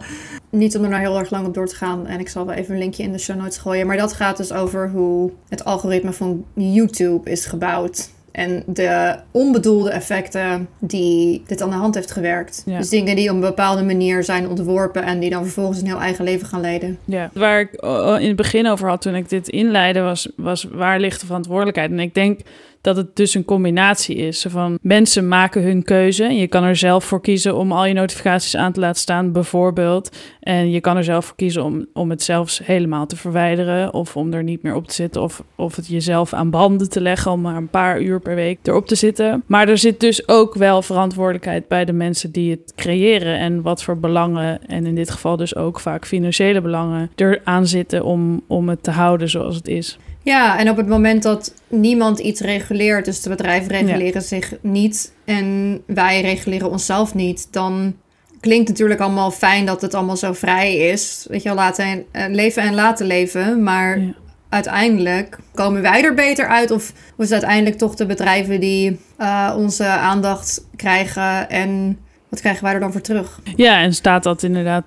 Niet 0.49 0.77
om 0.77 0.83
er 0.83 0.89
nou 0.89 1.01
heel 1.01 1.19
erg 1.19 1.29
lang 1.29 1.47
op 1.47 1.53
door 1.53 1.67
te 1.67 1.75
gaan. 1.75 2.07
En 2.07 2.19
ik 2.19 2.29
zal 2.29 2.45
wel 2.45 2.55
even 2.55 2.73
een 2.73 2.79
linkje 2.79 3.03
in 3.03 3.11
de 3.11 3.17
show 3.17 3.37
notes 3.37 3.57
gooien. 3.57 3.87
Maar 3.87 3.97
dat 3.97 4.13
gaat 4.13 4.37
dus 4.37 4.51
over 4.51 4.89
hoe 4.89 5.31
het 5.49 5.65
algoritme 5.65 6.13
van 6.13 6.45
YouTube 6.53 7.29
is 7.29 7.45
gebouwd. 7.45 8.09
En 8.35 8.63
de 8.65 9.15
onbedoelde 9.31 9.89
effecten 9.89 10.67
die 10.79 11.43
dit 11.47 11.61
aan 11.61 11.69
de 11.69 11.75
hand 11.75 11.95
heeft 11.95 12.11
gewerkt. 12.11 12.63
Ja. 12.65 12.77
Dus 12.77 12.89
dingen 12.89 13.15
die 13.15 13.29
op 13.29 13.35
een 13.35 13.41
bepaalde 13.41 13.83
manier 13.83 14.23
zijn 14.23 14.47
ontworpen. 14.47 15.03
En 15.03 15.19
die 15.19 15.29
dan 15.29 15.43
vervolgens 15.43 15.81
een 15.81 15.87
heel 15.87 15.99
eigen 15.99 16.23
leven 16.23 16.47
gaan 16.47 16.61
leiden. 16.61 16.97
ja. 17.05 17.29
Waar 17.33 17.59
ik 17.59 17.83
uh, 17.83 18.15
in 18.19 18.27
het 18.27 18.35
begin 18.35 18.67
over 18.67 18.89
had 18.89 19.01
toen 19.01 19.15
ik 19.15 19.29
dit 19.29 19.47
inleidde, 19.47 20.01
was, 20.01 20.29
was 20.35 20.67
waar 20.71 20.99
ligt 20.99 21.19
de 21.19 21.25
verantwoordelijkheid? 21.25 21.91
En 21.91 21.99
ik 21.99 22.13
denk 22.13 22.39
dat 22.85 22.95
het 22.95 23.15
dus 23.15 23.33
een 23.33 23.45
combinatie 23.45 24.15
is. 24.15 24.45
Van 24.49 24.77
mensen 24.81 25.27
maken 25.27 25.63
hun 25.63 25.83
keuze. 25.83 26.23
Je 26.23 26.47
kan 26.47 26.63
er 26.63 26.75
zelf 26.75 27.03
voor 27.03 27.21
kiezen 27.21 27.55
om 27.55 27.71
al 27.71 27.85
je 27.85 27.93
notificaties 27.93 28.55
aan 28.55 28.71
te 28.71 28.79
laten 28.79 29.01
staan, 29.01 29.31
bijvoorbeeld. 29.31 30.17
En 30.39 30.71
je 30.71 30.81
kan 30.81 30.97
er 30.97 31.03
zelf 31.03 31.25
voor 31.25 31.35
kiezen 31.35 31.63
om, 31.63 31.85
om 31.93 32.09
het 32.09 32.23
zelfs 32.23 32.61
helemaal 32.63 33.05
te 33.05 33.15
verwijderen. 33.15 33.93
Of 33.93 34.15
om 34.15 34.33
er 34.33 34.43
niet 34.43 34.63
meer 34.63 34.75
op 34.75 34.87
te 34.87 34.93
zitten. 34.93 35.21
Of, 35.21 35.43
of 35.55 35.75
het 35.75 35.87
jezelf 35.87 36.33
aan 36.33 36.49
banden 36.49 36.89
te 36.89 37.01
leggen 37.01 37.31
om 37.31 37.41
maar 37.41 37.55
een 37.55 37.69
paar 37.69 38.01
uur 38.01 38.19
per 38.19 38.35
week 38.35 38.59
erop 38.63 38.87
te 38.87 38.95
zitten. 38.95 39.43
Maar 39.47 39.69
er 39.69 39.77
zit 39.77 39.99
dus 39.99 40.27
ook 40.27 40.53
wel 40.53 40.81
verantwoordelijkheid 40.81 41.67
bij 41.67 41.85
de 41.85 41.93
mensen 41.93 42.31
die 42.31 42.51
het 42.51 42.73
creëren. 42.75 43.37
En 43.39 43.61
wat 43.61 43.83
voor 43.83 43.97
belangen, 43.97 44.67
en 44.67 44.85
in 44.85 44.95
dit 44.95 45.11
geval 45.11 45.37
dus 45.37 45.55
ook 45.55 45.79
vaak 45.79 46.05
financiële 46.05 46.61
belangen, 46.61 47.11
eraan 47.15 47.67
zitten 47.67 48.03
om, 48.03 48.41
om 48.47 48.69
het 48.69 48.83
te 48.83 48.91
houden 48.91 49.29
zoals 49.29 49.55
het 49.55 49.67
is. 49.67 49.97
Ja, 50.25 50.59
en 50.59 50.69
op 50.69 50.77
het 50.77 50.87
moment 50.87 51.23
dat 51.23 51.53
niemand 51.67 52.19
iets 52.19 52.41
reguleert, 52.41 53.05
dus 53.05 53.21
de 53.21 53.29
bedrijven 53.29 53.71
reguleren 53.71 54.21
zich 54.21 54.53
niet 54.61 55.13
en 55.25 55.81
wij 55.87 56.21
reguleren 56.21 56.69
onszelf 56.69 57.13
niet, 57.13 57.47
dan 57.51 57.95
klinkt 58.39 58.69
natuurlijk 58.69 58.99
allemaal 58.99 59.31
fijn 59.31 59.65
dat 59.65 59.81
het 59.81 59.93
allemaal 59.93 60.17
zo 60.17 60.33
vrij 60.33 60.75
is. 60.77 61.25
Weet 61.29 61.41
je 61.41 61.49
wel, 61.49 61.57
laten 61.57 62.05
eh, 62.11 62.25
leven 62.29 62.63
en 62.63 62.73
laten 62.73 63.05
leven, 63.05 63.63
maar 63.63 63.99
Ja. 63.99 64.13
uiteindelijk 64.49 65.37
komen 65.53 65.81
wij 65.81 66.03
er 66.03 66.13
beter 66.13 66.47
uit 66.47 66.71
of, 66.71 66.89
is 66.89 66.93
het 67.17 67.31
uiteindelijk 67.31 67.77
toch 67.77 67.95
de 67.95 68.05
bedrijven 68.05 68.59
die 68.59 68.99
eh, 69.17 69.53
onze 69.57 69.85
aandacht 69.87 70.65
krijgen 70.75 71.49
en 71.49 71.97
wat 72.29 72.39
krijgen 72.39 72.63
wij 72.63 72.73
er 72.73 72.79
dan 72.79 72.91
voor 72.91 73.01
terug? 73.01 73.39
Ja, 73.55 73.81
en 73.81 73.93
staat 73.93 74.23
dat 74.23 74.43
inderdaad 74.43 74.85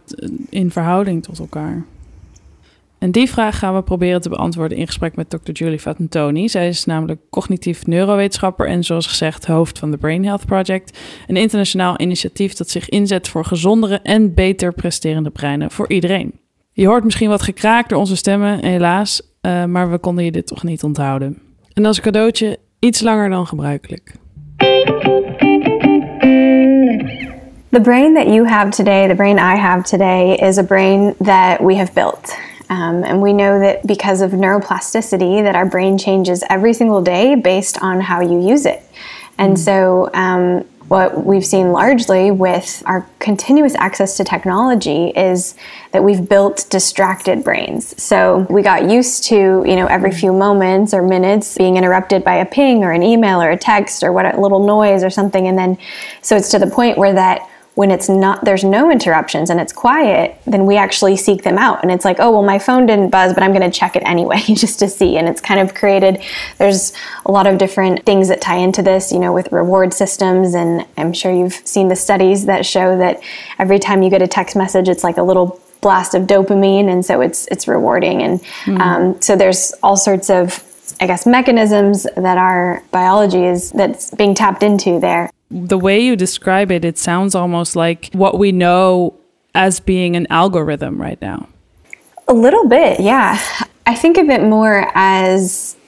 in 0.51 0.71
verhouding 0.71 1.23
tot 1.23 1.39
elkaar? 1.39 1.83
En 2.99 3.11
die 3.11 3.31
vraag 3.31 3.59
gaan 3.59 3.75
we 3.75 3.83
proberen 3.83 4.21
te 4.21 4.29
beantwoorden 4.29 4.79
in 4.79 4.87
gesprek 4.87 5.17
met 5.17 5.31
Dr. 5.31 5.51
Julie 5.53 5.79
Fatantoni. 5.79 6.49
Zij 6.49 6.69
is 6.69 6.85
namelijk 6.85 7.21
cognitief 7.31 7.87
neurowetenschapper 7.87 8.67
en 8.67 8.85
zoals 8.85 9.07
gezegd 9.07 9.47
hoofd 9.47 9.79
van 9.79 9.91
de 9.91 9.97
Brain 9.97 10.25
Health 10.25 10.47
Project. 10.47 10.99
Een 11.27 11.37
internationaal 11.37 12.01
initiatief 12.01 12.55
dat 12.55 12.71
zich 12.71 12.89
inzet 12.89 13.29
voor 13.29 13.45
gezondere 13.45 14.01
en 14.03 14.35
beter 14.35 14.73
presterende 14.73 15.31
breinen 15.31 15.71
voor 15.71 15.91
iedereen. 15.91 16.33
Je 16.73 16.87
hoort 16.87 17.05
misschien 17.05 17.29
wat 17.29 17.43
gekraakt 17.43 17.89
door 17.89 17.99
onze 17.99 18.17
stemmen, 18.17 18.65
helaas, 18.65 19.23
uh, 19.43 19.65
maar 19.65 19.91
we 19.91 19.99
konden 19.99 20.25
je 20.25 20.33
dit 20.33 20.47
toch 20.47 20.63
niet 20.63 20.83
onthouden. 20.83 21.39
En 21.73 21.85
als 21.85 22.01
cadeautje 22.01 22.59
iets 22.79 23.01
langer 23.01 23.31
dan 23.31 23.47
gebruikelijk. 23.47 24.15
The 27.71 27.81
brain 27.83 28.15
that 28.15 28.27
you 28.27 28.49
have 28.49 28.71
today, 28.71 29.09
the 29.09 29.15
brain 29.15 29.37
I 29.37 29.61
have 29.61 29.83
today, 29.83 30.35
is 30.35 30.59
a 30.59 30.63
brain 30.63 31.15
that 31.19 31.59
we 31.61 31.77
have 31.77 31.93
built. 31.93 32.48
Um, 32.71 33.03
and 33.05 33.23
we 33.23 33.33
know 33.33 33.59
that 33.61 33.87
because 33.87 34.21
of 34.21 34.33
neuroplasticity, 34.33 35.43
that 35.43 35.55
our 35.55 35.67
brain 35.67 35.97
changes 35.97 36.45
every 36.51 36.73
single 36.73 37.01
day 37.01 37.35
based 37.35 37.81
on 37.83 38.01
how 38.01 38.21
you 38.21 38.47
use 38.47 38.67
it. 38.67 38.83
And 39.39 39.59
so, 39.59 40.11
um, 40.15 40.65
what 40.89 41.27
we've 41.27 41.45
seen 41.45 41.71
largely 41.71 42.31
with 42.31 42.83
our 42.87 43.07
continuous 43.19 43.75
access 43.75 44.17
to 44.17 44.25
technology 44.25 45.09
is 45.09 45.55
that 45.93 46.03
we've 46.03 46.29
built 46.29 46.67
distracted 46.71 47.45
brains. 47.45 48.03
So 48.03 48.47
we 48.49 48.63
got 48.63 48.91
used 48.91 49.25
to, 49.25 49.35
you 49.67 49.77
know, 49.77 49.87
every 49.87 50.11
few 50.11 50.33
moments 50.33 50.95
or 50.95 51.03
minutes 51.03 51.59
being 51.59 51.77
interrupted 51.77 52.25
by 52.25 52.37
a 52.37 52.47
ping 52.47 52.85
or 52.85 52.93
an 52.93 53.03
email 53.03 53.41
or 53.41 53.51
a 53.51 53.57
text 53.57 54.03
or 54.03 54.13
what 54.13 54.35
a 54.35 54.41
little 54.41 54.67
noise 54.67 55.05
or 55.05 55.11
something. 55.11 55.47
And 55.47 55.59
then, 55.59 55.77
so 56.23 56.37
it's 56.37 56.51
to 56.51 56.59
the 56.59 56.67
point 56.67 56.97
where 56.97 57.13
that 57.13 57.48
when 57.79 57.93
it's 57.93 58.09
not 58.09 58.45
there's 58.45 58.65
no 58.65 58.91
interruptions 58.91 59.51
and 59.51 59.61
it's 59.61 59.73
quiet 59.73 60.37
then 60.47 60.67
we 60.67 60.77
actually 60.77 61.17
seek 61.17 61.45
them 61.45 61.57
out. 61.57 61.81
And 61.81 61.93
it's 61.93 62.05
like 62.05 62.17
oh 62.19 62.33
well 62.33 62.43
my 62.43 62.59
phone 62.59 62.87
didn't 62.87 63.11
buzz 63.11 63.33
but 63.33 63.45
i'm 63.45 63.53
going 63.53 63.71
to 63.71 63.79
check 63.79 63.95
it 63.95 64.03
anyway 64.05 64.41
just 64.49 64.81
to 64.81 64.89
see. 64.89 65.17
And 65.17 65.29
it's 65.29 65.41
kind 65.41 65.61
of 65.61 65.75
created 65.75 66.21
there's 66.59 66.93
a 67.25 67.31
lot 67.31 67.47
of 67.47 67.57
different 67.57 68.05
things 68.05 68.27
that 68.31 68.41
tie 68.41 68.57
into 68.57 68.83
this 68.83 69.13
you 69.13 69.21
know 69.21 69.33
with 69.33 69.53
reward 69.53 69.95
systems. 69.95 70.55
And 70.55 70.85
i'm 70.97 71.13
sure 71.13 71.31
you've 71.31 71.55
seen 71.55 71.87
the 71.87 71.95
studies 71.95 72.47
that 72.47 72.67
show 72.67 72.99
that 72.99 73.21
every 73.61 73.79
time 73.79 74.03
you 74.03 74.11
get 74.11 74.23
a 74.23 74.27
text 74.27 74.57
message 74.57 74.89
it's 74.89 75.05
like 75.05 75.17
a 75.17 75.23
little 75.23 75.61
blast 75.81 76.15
of 76.15 76.25
dopamine. 76.25 76.91
And 76.91 77.07
so 77.07 77.21
it's 77.21 77.47
it's 77.47 77.69
rewarding. 77.69 78.25
And 78.25 78.81
um, 78.81 79.23
so 79.23 79.37
there's 79.37 79.73
all 79.85 79.97
sorts 79.97 80.31
of 80.31 80.65
i 81.01 81.07
guess 81.07 81.27
mechanisms 81.27 82.09
that 82.17 82.39
our 82.39 82.83
biology 82.91 83.45
is 83.45 83.71
that's 83.73 84.11
being 84.17 84.35
tapped 84.35 84.63
into 84.63 84.99
there 84.99 85.31
the 85.51 85.79
way 85.79 86.01
you 86.01 86.17
describe 86.17 86.71
it, 86.71 86.85
it 86.85 86.99
sounds 86.99 87.35
almost 87.35 87.77
like 87.77 88.11
what 88.13 88.39
we 88.39 88.53
know 88.53 89.15
as 89.55 89.81
being 89.81 90.17
an 90.17 90.27
algorithm 90.31 91.01
right 91.01 91.21
now. 91.21 91.49
A 92.29 92.35
little 92.35 92.69
bit, 92.69 93.01
yeah. 93.01 93.41
I 93.87 93.95
think 93.95 94.19
of 94.19 94.29
it 94.29 94.43
more 94.43 94.91
as 94.95 95.79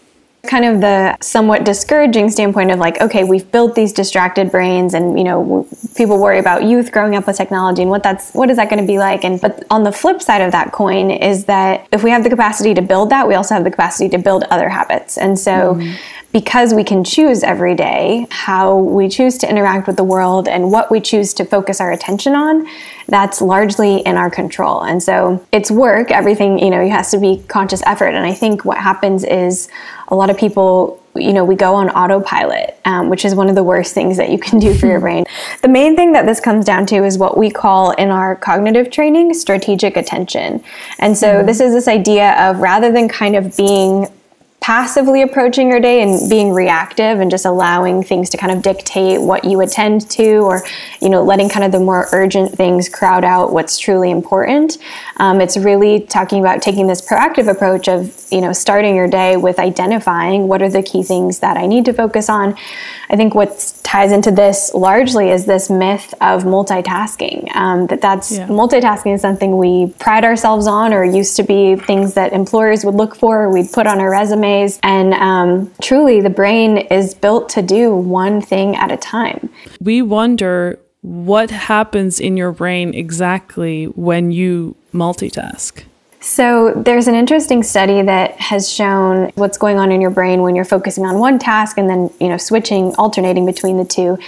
kind 0.47 0.65
of 0.65 0.81
the 0.81 1.17
somewhat 1.21 1.65
discouraging 1.65 2.31
standpoint 2.31 2.71
of 2.71 2.79
like 2.79 2.99
okay 3.01 3.25
we've 3.25 3.51
built 3.53 3.75
these 3.75 3.93
distracted 3.93 4.51
brains 4.51 4.95
and 4.95 5.19
you 5.19 5.25
know 5.25 5.69
people 5.97 6.19
worry 6.19 6.39
about 6.39 6.65
youth 6.65 6.91
growing 6.93 7.15
up 7.15 7.27
with 7.27 7.37
technology 7.37 7.83
and 7.83 7.91
what 7.91 8.03
that's 8.03 8.33
what 8.33 8.49
is 8.49 8.57
that 8.57 8.71
going 8.71 8.81
to 8.81 8.87
be 8.87 8.99
like 8.99 9.23
and 9.23 9.39
but 9.41 9.65
on 9.71 9.85
the 9.85 9.93
flip 9.93 10.23
side 10.23 10.41
of 10.41 10.51
that 10.51 10.73
coin 10.73 11.11
is 11.11 11.45
that 11.45 11.87
if 11.93 12.03
we 12.03 12.11
have 12.11 12.25
the 12.25 12.31
capacity 12.31 12.73
to 12.73 12.81
build 12.81 13.11
that 13.11 13.29
we 13.29 13.35
also 13.35 13.55
have 13.55 13.65
the 13.65 13.71
capacity 13.71 14.09
to 14.09 14.17
build 14.17 14.45
other 14.45 14.71
habits 14.71 15.19
and 15.19 15.39
so 15.39 15.75
mm-hmm. 15.75 15.95
Because 16.33 16.72
we 16.72 16.85
can 16.85 17.03
choose 17.03 17.43
every 17.43 17.74
day 17.74 18.26
how 18.31 18.76
we 18.76 19.09
choose 19.09 19.37
to 19.39 19.51
interact 19.51 19.87
with 19.87 19.97
the 19.97 20.05
world 20.05 20.47
and 20.47 20.70
what 20.70 20.91
we 20.91 21.01
choose 21.01 21.35
to 21.35 21.45
focus 21.45 21.81
our 21.81 21.91
attention 21.93 22.35
on 22.35 22.66
that's 23.09 23.41
largely 23.41 23.99
in 24.01 24.16
our 24.16 24.31
control. 24.31 24.83
And 24.83 25.03
so 25.03 25.45
it's 25.51 25.70
work 25.70 26.11
everything 26.11 26.59
you 26.59 26.70
know 26.70 26.89
has 26.89 27.11
to 27.11 27.18
be 27.18 27.43
conscious 27.49 27.83
effort. 27.85 28.09
And 28.09 28.24
i 28.24 28.33
think 28.33 28.64
what 28.64 28.78
happens 28.78 29.24
is 29.24 29.68
a 30.09 30.14
lot 30.14 30.31
of 30.31 30.39
people 30.39 31.03
you 31.16 31.33
know 31.33 31.45
we 31.45 31.57
go 31.57 31.74
on 31.74 31.91
autopilot 31.91 32.78
um, 32.85 33.09
which 33.09 33.24
is 33.24 33.35
one 33.35 33.49
of 33.49 33.57
the 33.57 33.64
worst 33.64 33.95
things 33.95 34.16
that 34.16 34.31
you 34.31 34.39
can 34.39 34.59
do 34.59 34.74
for 34.74 34.87
your 34.87 35.01
brain. 35.01 35.24
The 35.62 35.68
main 35.68 35.97
thing 35.97 36.12
that 36.12 36.26
this 36.26 36.41
comes 36.41 36.64
down 36.64 36.87
to 36.87 37.05
is 37.05 37.18
what 37.18 37.37
we 37.37 37.51
call 37.51 37.91
in 37.93 38.11
our 38.11 38.37
cognitive 38.37 38.91
training 38.91 39.35
strategic 39.35 39.97
attention. 39.97 40.62
And 40.99 41.16
so 41.16 41.26
mm-hmm. 41.26 41.47
this 41.47 41.61
is 41.61 41.72
this 41.72 41.89
idea 41.89 42.33
of 42.49 42.59
rather 42.59 42.93
than 42.93 43.09
kind 43.09 43.35
of 43.37 43.57
being 43.57 44.07
passively 44.71 45.23
approaching 45.23 45.68
your 45.68 45.81
day 45.81 46.01
and 46.01 46.31
being 46.31 46.53
reactive 46.53 47.18
and 47.18 47.29
just 47.29 47.45
allowing 47.45 48.05
things 48.05 48.31
to 48.31 48.37
kind 48.37 48.53
of 48.53 48.62
dictate 48.62 49.21
what 49.21 49.45
you 49.45 49.61
attend 49.62 50.09
to 50.09 50.37
or 50.43 50.62
you 51.03 51.09
know 51.09 51.25
letting 51.25 51.49
kind 51.49 51.64
of 51.64 51.73
the 51.73 51.81
more 51.81 52.07
urgent 52.12 52.57
things 52.57 52.89
crowd 52.89 53.25
out 53.25 53.53
what's 53.53 53.81
truly 53.81 54.12
important. 54.12 54.79
Um, 55.16 55.41
it's 55.41 55.57
really 55.57 55.99
talking 55.99 56.39
about 56.39 56.62
taking 56.62 56.87
this 56.87 57.01
proactive 57.01 57.51
approach 57.51 57.89
of 57.89 58.25
you 58.31 58.41
know 58.41 58.53
starting 58.53 58.95
your 58.95 59.09
day 59.09 59.37
with 59.37 59.59
identifying 59.59 60.47
what 60.47 60.62
are 60.62 60.71
the 60.71 60.85
key 60.85 61.03
things 61.03 61.41
that 61.41 61.57
i 61.57 61.66
need 61.66 61.85
to 61.87 61.93
focus 61.93 62.29
on. 62.29 62.55
I 63.09 63.16
think 63.16 63.35
what's 63.35 63.73
ties 63.91 64.12
into 64.12 64.30
this 64.30 64.72
largely 64.72 65.30
is 65.30 65.47
this 65.47 65.68
myth 65.68 66.14
of 66.20 66.45
multitasking. 66.45 67.38
Um, 67.57 67.88
that 67.88 68.01
that's 68.01 68.30
Yeah. 68.38 68.47
multitasking 68.47 69.14
is 69.14 69.20
something 69.20 69.59
we 69.59 69.93
pride 69.99 70.24
ourselves 70.24 70.68
on, 70.68 70.95
or 70.95 71.03
used 71.03 71.34
to 71.38 71.43
be 71.43 71.74
things 71.74 72.14
that 72.14 72.32
employers 72.32 72.84
would 72.84 72.95
look 72.95 73.16
for, 73.16 73.43
or 73.43 73.51
we'd 73.51 73.72
put 73.72 73.88
on 73.88 73.99
our 73.99 74.09
resumes. 74.09 74.78
And 74.84 75.12
um, 75.14 75.72
truly, 75.82 76.20
the 76.20 76.30
brain 76.30 76.76
is 76.78 77.14
built 77.14 77.49
to 77.51 77.62
do 77.62 77.93
one 77.93 78.41
thing 78.41 78.76
at 78.76 78.93
a 78.93 78.97
time. 78.97 79.49
We 79.80 80.03
wonder 80.03 80.78
what 81.03 81.51
happens 81.51 82.20
in 82.20 82.36
your 82.36 82.53
brain 82.53 82.95
exactly 82.95 83.86
when 83.86 84.30
you 84.30 84.76
multitask. 84.95 85.82
So 86.21 86.75
there's 86.77 87.09
an 87.09 87.14
interesting 87.14 87.62
study 87.62 88.03
that 88.03 88.39
has 88.39 88.71
shown 88.71 89.33
what's 89.37 89.57
going 89.57 89.79
on 89.79 89.91
in 89.91 90.03
your 90.03 90.11
brain 90.11 90.43
when 90.43 90.55
you're 90.55 90.66
focusing 90.66 91.07
on 91.07 91.18
one 91.18 91.39
task 91.39 91.79
and 91.79 91.89
then, 91.89 92.11
you 92.21 92.29
know, 92.29 92.37
switching, 92.37 92.95
alternating 92.97 93.47
between 93.47 93.79
the 93.79 93.87
two. 93.87 94.18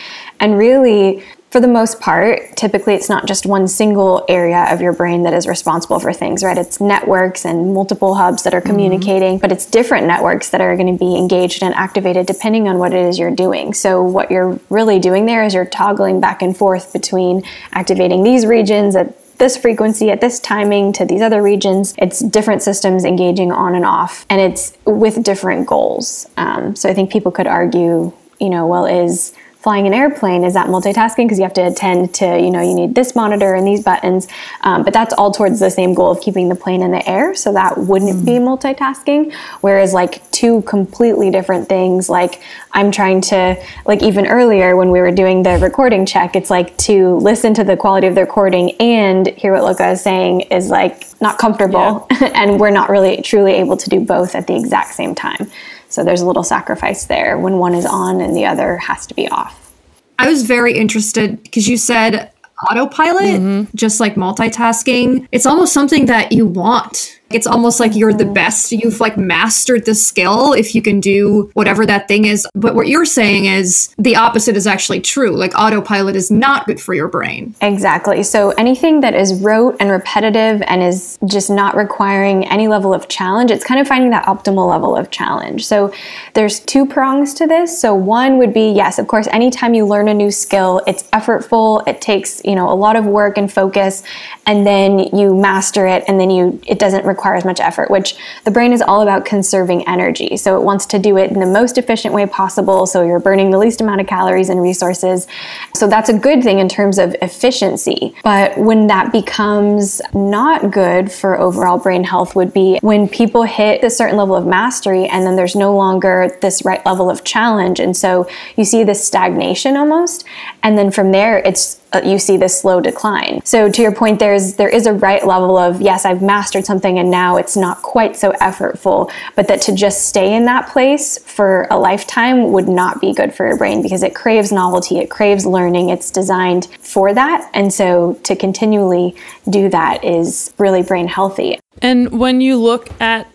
And 0.40 0.56
really, 0.56 1.22
for 1.50 1.60
the 1.60 1.68
most 1.68 2.00
part, 2.00 2.56
typically 2.56 2.94
it's 2.94 3.10
not 3.10 3.26
just 3.26 3.44
one 3.44 3.68
single 3.68 4.24
area 4.26 4.72
of 4.72 4.80
your 4.80 4.94
brain 4.94 5.22
that 5.24 5.34
is 5.34 5.46
responsible 5.46 6.00
for 6.00 6.14
things, 6.14 6.42
right? 6.42 6.56
It's 6.56 6.80
networks 6.80 7.44
and 7.44 7.74
multiple 7.74 8.14
hubs 8.14 8.42
that 8.44 8.54
are 8.54 8.60
mm-hmm. 8.60 8.70
communicating, 8.70 9.38
but 9.38 9.52
it's 9.52 9.66
different 9.66 10.06
networks 10.06 10.48
that 10.48 10.62
are 10.62 10.74
going 10.76 10.96
to 10.96 10.98
be 10.98 11.14
engaged 11.14 11.62
and 11.62 11.74
activated 11.74 12.24
depending 12.24 12.68
on 12.68 12.78
what 12.78 12.94
it 12.94 13.06
is 13.06 13.18
you're 13.18 13.30
doing. 13.30 13.74
So 13.74 14.02
what 14.02 14.30
you're 14.30 14.58
really 14.70 14.98
doing 14.98 15.26
there 15.26 15.44
is 15.44 15.52
you're 15.52 15.66
toggling 15.66 16.22
back 16.22 16.40
and 16.40 16.56
forth 16.56 16.90
between 16.90 17.42
activating 17.72 18.22
these 18.22 18.46
regions 18.46 18.96
at 18.96 19.14
this 19.38 19.56
frequency 19.56 20.10
at 20.10 20.20
this 20.20 20.38
timing 20.40 20.92
to 20.94 21.04
these 21.04 21.22
other 21.22 21.42
regions. 21.42 21.94
It's 21.98 22.20
different 22.20 22.62
systems 22.62 23.04
engaging 23.04 23.52
on 23.52 23.74
and 23.74 23.84
off, 23.84 24.26
and 24.30 24.40
it's 24.40 24.76
with 24.84 25.22
different 25.22 25.66
goals. 25.66 26.28
Um, 26.36 26.76
so 26.76 26.88
I 26.88 26.94
think 26.94 27.10
people 27.10 27.32
could 27.32 27.46
argue, 27.46 28.12
you 28.40 28.50
know, 28.50 28.66
well, 28.66 28.86
is 28.86 29.34
flying 29.62 29.86
an 29.86 29.94
airplane 29.94 30.44
is 30.44 30.54
that 30.54 30.66
multitasking? 30.66 31.24
Because 31.24 31.38
you 31.38 31.44
have 31.44 31.54
to 31.54 31.66
attend 31.66 32.14
to 32.14 32.26
you 32.38 32.50
know 32.50 32.60
you 32.60 32.74
need 32.74 32.94
this 32.94 33.14
monitor 33.14 33.54
and 33.54 33.66
these 33.66 33.82
buttons. 33.82 34.28
Um, 34.62 34.82
but 34.82 34.92
that's 34.92 35.14
all 35.14 35.30
towards 35.30 35.60
the 35.60 35.70
same 35.70 35.94
goal 35.94 36.10
of 36.10 36.20
keeping 36.20 36.48
the 36.48 36.54
plane 36.56 36.82
in 36.82 36.90
the 36.90 37.08
air 37.08 37.34
so 37.34 37.52
that 37.52 37.78
wouldn't 37.78 38.24
be 38.24 38.32
multitasking. 38.32 39.34
Whereas 39.60 39.92
like 39.92 40.28
two 40.30 40.62
completely 40.62 41.30
different 41.30 41.68
things 41.68 42.08
like 42.08 42.42
i'm 42.72 42.90
trying 42.90 43.20
to 43.20 43.56
like 43.86 44.02
even 44.02 44.26
earlier 44.26 44.76
when 44.76 44.90
we 44.90 44.98
were 45.00 45.10
doing 45.10 45.42
the 45.42 45.58
recording 45.58 46.04
check 46.04 46.34
it's 46.34 46.50
like 46.50 46.76
to 46.78 47.16
listen 47.18 47.54
to 47.54 47.62
the 47.62 47.76
quality 47.76 48.06
of 48.06 48.14
the 48.14 48.20
recording 48.20 48.72
and 48.80 49.28
hear 49.28 49.52
what 49.52 49.64
Luca 49.64 49.90
is 49.90 50.02
saying 50.02 50.42
is 50.42 50.68
like 50.68 51.06
not 51.20 51.38
comfortable. 51.38 52.06
And 52.34 52.58
we're 52.58 52.70
not 52.70 52.88
really 52.88 53.20
truly 53.22 53.52
able 53.52 53.76
to 53.76 53.90
do 53.90 54.00
both 54.00 54.34
at 54.34 54.46
the 54.46 54.56
exact 54.56 54.94
same 54.94 55.14
time 55.14 55.50
so 55.92 56.02
there's 56.02 56.22
a 56.22 56.26
little 56.26 56.42
sacrifice 56.42 57.04
there 57.04 57.38
when 57.38 57.58
one 57.58 57.74
is 57.74 57.84
on 57.84 58.20
and 58.20 58.34
the 58.34 58.46
other 58.46 58.78
has 58.78 59.06
to 59.06 59.14
be 59.14 59.28
off. 59.28 59.74
I 60.18 60.28
was 60.28 60.42
very 60.42 60.74
interested 60.74 61.42
because 61.42 61.68
you 61.68 61.76
said 61.76 62.32
autopilot, 62.70 63.40
mm-hmm. 63.40 63.76
just 63.76 64.00
like 64.00 64.14
multitasking. 64.14 65.28
It's 65.32 65.46
almost 65.46 65.74
something 65.74 66.06
that 66.06 66.32
you 66.32 66.46
want. 66.46 67.20
It's 67.34 67.46
almost 67.46 67.80
like 67.80 67.94
you're 67.94 68.12
the 68.12 68.28
oh. 68.28 68.32
best. 68.32 68.72
You've 68.72 69.00
like 69.00 69.16
mastered 69.16 69.86
the 69.86 69.94
skill 69.94 70.52
if 70.52 70.74
you 70.74 70.82
can 70.82 71.00
do 71.00 71.50
whatever 71.54 71.86
that 71.86 72.08
thing 72.08 72.24
is. 72.26 72.46
But 72.54 72.74
what 72.74 72.88
you're 72.88 73.04
saying 73.04 73.46
is 73.46 73.94
the 73.98 74.16
opposite 74.16 74.56
is 74.56 74.66
actually 74.66 75.00
true. 75.00 75.30
Like 75.36 75.52
autopilot 75.58 76.16
is 76.16 76.30
not 76.30 76.66
good 76.66 76.80
for 76.80 76.94
your 76.94 77.08
brain. 77.08 77.54
Exactly. 77.60 78.22
So 78.22 78.50
anything 78.52 79.00
that 79.00 79.14
is 79.14 79.34
rote 79.40 79.76
and 79.80 79.90
repetitive 79.90 80.62
and 80.66 80.82
is 80.82 81.18
just 81.24 81.50
not 81.50 81.76
requiring 81.76 82.46
any 82.48 82.68
level 82.68 82.92
of 82.92 83.08
challenge, 83.08 83.50
it's 83.50 83.64
kind 83.64 83.80
of 83.80 83.88
finding 83.88 84.10
that 84.10 84.26
optimal 84.26 84.68
level 84.68 84.96
of 84.96 85.10
challenge. 85.10 85.66
So 85.66 85.92
there's 86.34 86.60
two 86.60 86.86
prongs 86.86 87.34
to 87.34 87.46
this. 87.46 87.80
So 87.80 87.94
one 87.94 88.38
would 88.38 88.52
be 88.52 88.70
yes, 88.70 88.98
of 88.98 89.08
course, 89.08 89.26
anytime 89.28 89.74
you 89.74 89.86
learn 89.86 90.08
a 90.08 90.14
new 90.14 90.30
skill, 90.30 90.82
it's 90.86 91.04
effortful, 91.10 91.86
it 91.86 92.00
takes, 92.00 92.44
you 92.44 92.54
know, 92.54 92.70
a 92.70 92.74
lot 92.74 92.96
of 92.96 93.04
work 93.06 93.38
and 93.38 93.52
focus, 93.52 94.02
and 94.46 94.66
then 94.66 94.98
you 94.98 95.34
master 95.34 95.86
it 95.86 96.04
and 96.08 96.18
then 96.20 96.30
you 96.30 96.60
it 96.66 96.78
doesn't 96.78 97.04
require 97.04 97.21
as 97.34 97.44
much 97.44 97.60
effort, 97.60 97.90
which 97.90 98.16
the 98.44 98.50
brain 98.50 98.72
is 98.72 98.82
all 98.82 99.02
about 99.02 99.24
conserving 99.24 99.86
energy. 99.88 100.36
So 100.36 100.58
it 100.58 100.64
wants 100.64 100.86
to 100.86 100.98
do 100.98 101.16
it 101.16 101.30
in 101.30 101.40
the 101.40 101.46
most 101.46 101.78
efficient 101.78 102.14
way 102.14 102.26
possible. 102.26 102.86
So 102.86 103.02
you're 103.02 103.20
burning 103.20 103.50
the 103.50 103.58
least 103.58 103.80
amount 103.80 104.00
of 104.00 104.06
calories 104.06 104.48
and 104.48 104.60
resources. 104.60 105.26
So 105.74 105.86
that's 105.86 106.08
a 106.08 106.18
good 106.18 106.42
thing 106.42 106.58
in 106.58 106.68
terms 106.68 106.98
of 106.98 107.14
efficiency. 107.22 108.14
But 108.24 108.56
when 108.58 108.86
that 108.88 109.12
becomes 109.12 110.00
not 110.14 110.70
good 110.70 111.10
for 111.10 111.38
overall 111.38 111.78
brain 111.78 112.04
health, 112.04 112.34
would 112.34 112.52
be 112.52 112.78
when 112.82 113.08
people 113.08 113.42
hit 113.42 113.84
a 113.84 113.90
certain 113.90 114.16
level 114.16 114.36
of 114.36 114.46
mastery 114.46 115.06
and 115.06 115.26
then 115.26 115.36
there's 115.36 115.56
no 115.56 115.74
longer 115.76 116.38
this 116.40 116.64
right 116.64 116.84
level 116.86 117.10
of 117.10 117.24
challenge. 117.24 117.80
And 117.80 117.96
so 117.96 118.28
you 118.56 118.64
see 118.64 118.84
this 118.84 119.04
stagnation 119.04 119.76
almost. 119.76 120.24
And 120.62 120.78
then 120.78 120.90
from 120.90 121.12
there, 121.12 121.38
it's 121.38 121.81
Uh, 121.92 122.00
you 122.04 122.18
see 122.18 122.36
this 122.36 122.58
slow 122.58 122.80
decline. 122.80 123.40
So 123.44 123.70
to 123.70 123.82
your 123.82 123.92
point, 123.92 124.18
there's 124.18 124.54
there 124.54 124.68
is 124.68 124.86
a 124.86 124.92
right 124.92 125.26
level 125.26 125.58
of 125.58 125.80
yes, 125.80 126.04
I've 126.04 126.22
mastered 126.22 126.64
something 126.64 126.98
and 126.98 127.10
now 127.10 127.36
it's 127.36 127.56
not 127.56 127.82
quite 127.82 128.16
so 128.16 128.32
effortful, 128.32 129.10
but 129.36 129.48
that 129.48 129.60
to 129.62 129.74
just 129.74 130.08
stay 130.08 130.34
in 130.34 130.46
that 130.46 130.68
place 130.68 131.18
for 131.18 131.66
a 131.70 131.78
lifetime 131.78 132.52
would 132.52 132.68
not 132.68 133.00
be 133.00 133.12
good 133.12 133.34
for 133.34 133.46
your 133.46 133.58
brain 133.58 133.82
because 133.82 134.02
it 134.02 134.14
craves 134.14 134.50
novelty, 134.50 134.98
it 134.98 135.10
craves 135.10 135.44
learning, 135.44 135.90
it's 135.90 136.10
designed 136.10 136.66
for 136.80 137.12
that. 137.12 137.50
And 137.52 137.72
so 137.72 138.14
to 138.24 138.34
continually 138.36 139.14
do 139.50 139.68
that 139.68 140.02
is 140.04 140.52
really 140.58 140.82
brain 140.82 141.08
healthy. 141.08 141.58
And 141.80 142.18
when 142.18 142.40
you 142.40 142.56
look 142.56 142.88
at 143.00 143.26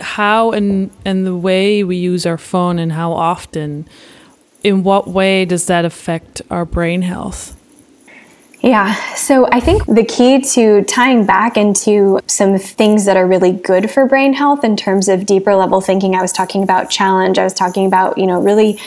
how 0.00 0.52
and 0.52 0.90
and 1.04 1.26
the 1.26 1.36
way 1.36 1.82
we 1.82 1.96
use 1.96 2.26
our 2.26 2.38
phone 2.38 2.78
and 2.78 2.92
how 2.92 3.12
often, 3.12 3.88
in 4.62 4.82
what 4.82 5.08
way 5.08 5.44
does 5.44 5.66
that 5.66 5.84
affect 5.84 6.42
our 6.50 6.64
brain 6.64 7.02
health? 7.02 7.54
Yeah, 8.66 8.96
so 9.14 9.46
I 9.52 9.60
think 9.60 9.86
the 9.86 10.04
key 10.04 10.40
to 10.40 10.82
tying 10.82 11.24
back 11.24 11.56
into 11.56 12.18
some 12.26 12.58
things 12.58 13.04
that 13.04 13.16
are 13.16 13.24
really 13.24 13.52
good 13.52 13.88
for 13.88 14.06
brain 14.06 14.32
health 14.32 14.64
in 14.64 14.76
terms 14.76 15.08
of 15.08 15.24
deeper 15.24 15.54
level 15.54 15.80
thinking, 15.80 16.16
I 16.16 16.20
was 16.20 16.32
talking 16.32 16.64
about 16.64 16.90
challenge, 16.90 17.38
I 17.38 17.44
was 17.44 17.54
talking 17.54 17.86
about, 17.86 18.18
you 18.18 18.26
know, 18.26 18.42
really 18.42 18.80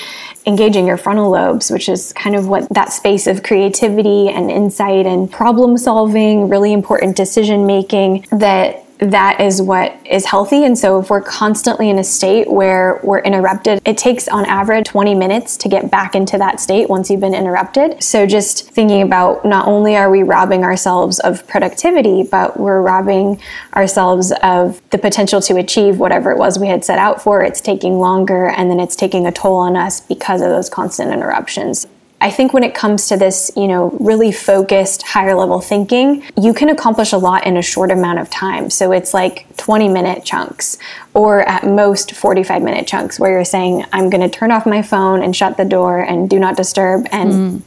engaging 0.46 0.86
your 0.86 0.98
frontal 0.98 1.30
lobes, 1.30 1.72
which 1.72 1.88
is 1.88 2.12
kind 2.12 2.36
of 2.36 2.50
what 2.50 2.68
that 2.72 2.92
space 2.92 3.26
of 3.26 3.42
creativity 3.42 4.28
and 4.28 4.52
insight 4.52 5.06
and 5.06 5.32
problem 5.32 5.78
solving, 5.78 6.50
really 6.50 6.74
important 6.74 7.16
decision 7.16 7.66
making 7.66 8.26
that 8.32 8.84
that 9.00 9.40
is 9.40 9.62
what 9.62 9.98
is 10.06 10.26
healthy. 10.26 10.66
And 10.66 10.78
so, 10.78 11.00
if 11.00 11.10
we're 11.10 11.22
constantly 11.22 11.90
in 11.90 12.00
a 12.00 12.04
state 12.04 12.52
where 12.52 13.00
we're 13.04 13.20
interrupted, 13.20 13.82
it 13.86 13.98
takes 13.98 14.28
on 14.28 14.46
average 14.46 14.86
20 14.88 15.16
minutes 15.16 15.56
to 15.58 15.70
get 15.70 15.90
back 15.90 16.16
into 16.16 16.38
that 16.38 16.60
state 16.60 16.90
once 16.90 17.10
you've 17.10 17.22
been 17.22 17.34
interrupted. 17.34 18.04
So, 18.04 18.26
just 18.26 18.70
thinking 18.72 19.02
about 19.02 19.46
not 19.46 19.68
only 19.68 19.96
are 19.96 20.12
we 20.12 20.24
robbing 20.24 20.64
ourselves 20.64 21.20
of 21.20 21.48
productivity, 21.48 22.24
but 22.24 22.60
we're 22.60 22.82
robbing 22.82 23.42
ourselves 23.74 24.34
of 24.44 24.82
the 24.90 24.98
potential 24.98 25.40
to 25.42 25.56
achieve 25.56 25.98
whatever 25.98 26.32
it 26.32 26.38
was 26.38 26.60
we 26.60 26.68
had 26.68 26.84
set 26.84 27.00
out 27.00 27.22
for. 27.22 27.42
It's 27.42 27.62
taking 27.62 28.00
longer 28.00 28.48
and 28.48 28.70
then 28.70 28.80
it's 28.82 28.96
taking 28.96 29.26
a 29.26 29.32
toll 29.32 29.56
on 29.56 29.78
us 29.78 30.02
because 30.02 30.42
of 30.42 30.50
those 30.50 30.70
constant 30.70 31.12
interruptions. 31.12 31.88
I 32.22 32.32
think 32.32 32.54
when 32.54 32.64
it 32.64 32.76
comes 32.76 33.08
to 33.08 33.18
this, 33.18 33.50
you 33.56 33.68
know, 33.68 33.92
really 34.00 34.32
focused 34.32 35.04
higher 35.04 35.36
level 35.36 35.62
thinking, 35.62 36.24
you 36.36 36.54
can 36.54 36.70
accomplish 36.70 37.14
a 37.14 37.18
lot 37.18 37.48
in 37.48 37.56
a 37.56 37.62
short 37.62 37.92
amount 37.92 38.20
of 38.20 38.30
time. 38.30 38.70
So 38.70 38.92
it's 38.92 39.14
like 39.14 39.46
20 39.56 39.88
minute 39.88 40.26
chunks 40.26 40.78
or 41.14 41.42
at 41.48 41.66
most 41.66 42.14
45 42.14 42.62
minute 42.62 42.88
chunks 42.88 43.20
where 43.20 43.32
you're 43.32 43.46
saying, 43.46 43.86
I'm 43.94 44.10
going 44.10 44.30
to 44.30 44.30
turn 44.30 44.52
off 44.52 44.66
my 44.66 44.82
phone 44.82 45.24
and 45.24 45.34
shut 45.34 45.56
the 45.56 45.64
door 45.64 46.00
and 46.00 46.30
do 46.30 46.40
not 46.40 46.58
disturb 46.58 47.08
and 47.12 47.32
mm. 47.32 47.62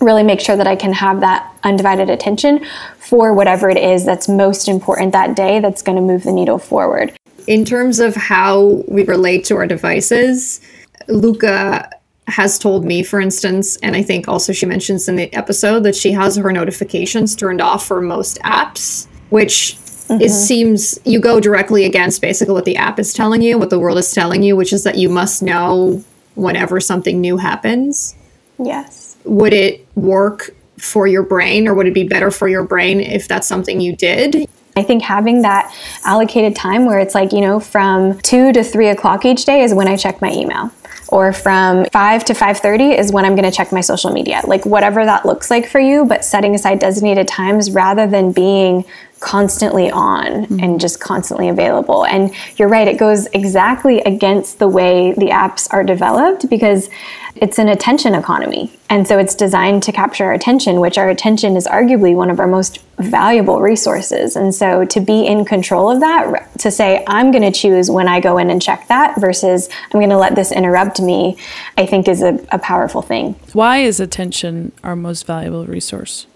really 0.00 0.22
make 0.22 0.40
sure 0.40 0.56
that 0.56 0.66
I 0.66 0.76
can 0.76 0.94
have 0.94 1.20
that 1.20 1.54
undivided 1.62 2.08
attention 2.08 2.64
for 2.98 3.34
whatever 3.34 3.68
it 3.68 3.76
is 3.76 4.06
that's 4.06 4.26
most 4.26 4.68
important 4.68 5.12
that 5.12 5.36
day 5.36 5.60
that's 5.60 5.82
going 5.82 5.96
to 5.96 6.02
move 6.02 6.22
the 6.22 6.32
needle 6.32 6.58
forward. 6.58 7.14
In 7.46 7.64
terms 7.66 7.98
of 8.00 8.14
how 8.14 8.82
we 8.88 9.04
relate 9.04 9.44
to 9.46 9.56
our 9.56 9.66
devices, 9.66 10.60
Luca 11.08 11.90
has 12.28 12.58
told 12.58 12.84
me, 12.84 13.02
for 13.02 13.20
instance, 13.20 13.76
and 13.78 13.96
I 13.96 14.02
think 14.02 14.28
also 14.28 14.52
she 14.52 14.66
mentions 14.66 15.08
in 15.08 15.16
the 15.16 15.32
episode 15.34 15.80
that 15.80 15.96
she 15.96 16.12
has 16.12 16.36
her 16.36 16.52
notifications 16.52 17.34
turned 17.34 17.60
off 17.60 17.86
for 17.86 18.00
most 18.00 18.38
apps, 18.40 19.06
which 19.30 19.72
it 19.72 19.76
mm-hmm. 20.08 20.28
seems 20.28 20.98
you 21.04 21.20
go 21.20 21.40
directly 21.40 21.84
against 21.84 22.20
basically 22.20 22.54
what 22.54 22.64
the 22.64 22.76
app 22.76 22.98
is 22.98 23.12
telling 23.12 23.42
you, 23.42 23.58
what 23.58 23.70
the 23.70 23.78
world 23.78 23.98
is 23.98 24.12
telling 24.12 24.42
you, 24.42 24.56
which 24.56 24.72
is 24.72 24.84
that 24.84 24.96
you 24.96 25.08
must 25.08 25.42
know 25.42 26.02
whenever 26.34 26.80
something 26.80 27.20
new 27.20 27.36
happens. 27.36 28.14
Yes. 28.58 29.16
Would 29.24 29.52
it 29.52 29.86
work 29.96 30.54
for 30.78 31.06
your 31.06 31.22
brain 31.22 31.66
or 31.66 31.74
would 31.74 31.86
it 31.86 31.94
be 31.94 32.04
better 32.04 32.30
for 32.30 32.48
your 32.48 32.62
brain 32.62 33.00
if 33.00 33.28
that's 33.28 33.46
something 33.46 33.80
you 33.80 33.96
did? 33.96 34.48
I 34.76 34.82
think 34.82 35.02
having 35.02 35.42
that 35.42 35.74
allocated 36.04 36.54
time 36.54 36.86
where 36.86 37.00
it's 37.00 37.14
like, 37.14 37.32
you 37.32 37.40
know, 37.40 37.58
from 37.58 38.18
two 38.20 38.52
to 38.52 38.62
three 38.62 38.88
o'clock 38.88 39.24
each 39.24 39.44
day 39.44 39.62
is 39.62 39.74
when 39.74 39.88
I 39.88 39.96
check 39.96 40.22
my 40.22 40.30
email. 40.30 40.70
Or 41.08 41.32
from 41.32 41.86
five 41.86 42.24
to 42.26 42.34
five 42.34 42.58
thirty 42.58 42.92
is 42.92 43.12
when 43.12 43.24
I'm 43.24 43.34
gonna 43.34 43.50
check 43.50 43.72
my 43.72 43.80
social 43.80 44.12
media. 44.12 44.42
Like 44.44 44.66
whatever 44.66 45.04
that 45.04 45.24
looks 45.24 45.50
like 45.50 45.66
for 45.68 45.80
you, 45.80 46.04
but 46.04 46.24
setting 46.24 46.54
aside 46.54 46.78
designated 46.78 47.28
times 47.28 47.70
rather 47.70 48.06
than 48.06 48.32
being 48.32 48.84
constantly 49.20 49.90
on 49.90 50.26
mm-hmm. 50.26 50.60
and 50.60 50.80
just 50.80 51.00
constantly 51.00 51.48
available. 51.48 52.04
And 52.04 52.34
you're 52.56 52.68
right, 52.68 52.86
it 52.86 52.98
goes 52.98 53.26
exactly 53.28 54.00
against 54.00 54.58
the 54.58 54.68
way 54.68 55.12
the 55.12 55.26
apps 55.26 55.68
are 55.72 55.84
developed 55.84 56.48
because 56.48 56.88
it's 57.36 57.58
an 57.58 57.68
attention 57.68 58.14
economy. 58.14 58.72
And 58.90 59.06
so 59.06 59.18
it's 59.18 59.34
designed 59.34 59.82
to 59.84 59.92
capture 59.92 60.24
our 60.24 60.32
attention, 60.32 60.80
which 60.80 60.98
our 60.98 61.08
attention 61.08 61.56
is 61.56 61.66
arguably 61.66 62.14
one 62.14 62.30
of 62.30 62.40
our 62.40 62.46
most 62.46 62.80
valuable 62.98 63.60
resources. 63.60 64.34
And 64.34 64.54
so 64.54 64.84
to 64.86 65.00
be 65.00 65.26
in 65.26 65.44
control 65.44 65.90
of 65.90 66.00
that, 66.00 66.58
to 66.58 66.70
say, 66.70 67.04
I'm 67.06 67.30
going 67.30 67.44
to 67.44 67.56
choose 67.56 67.90
when 67.90 68.08
I 68.08 68.18
go 68.18 68.38
in 68.38 68.50
and 68.50 68.60
check 68.60 68.88
that 68.88 69.20
versus 69.20 69.68
I'm 69.92 70.00
going 70.00 70.10
to 70.10 70.18
let 70.18 70.34
this 70.34 70.50
interrupt 70.50 71.00
me, 71.00 71.36
I 71.76 71.86
think 71.86 72.08
is 72.08 72.22
a, 72.22 72.44
a 72.50 72.58
powerful 72.58 73.02
thing. 73.02 73.34
Why 73.52 73.78
is 73.78 74.00
attention 74.00 74.72
our 74.82 74.96
most 74.96 75.26
valuable 75.26 75.66
resource? 75.66 76.26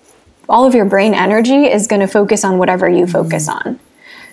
All 0.52 0.66
of 0.66 0.74
your 0.74 0.84
brain 0.84 1.14
energy 1.14 1.64
is 1.64 1.86
going 1.86 2.00
to 2.00 2.06
focus 2.06 2.44
on 2.44 2.58
whatever 2.58 2.88
you 2.88 3.06
focus 3.06 3.48
on. 3.48 3.80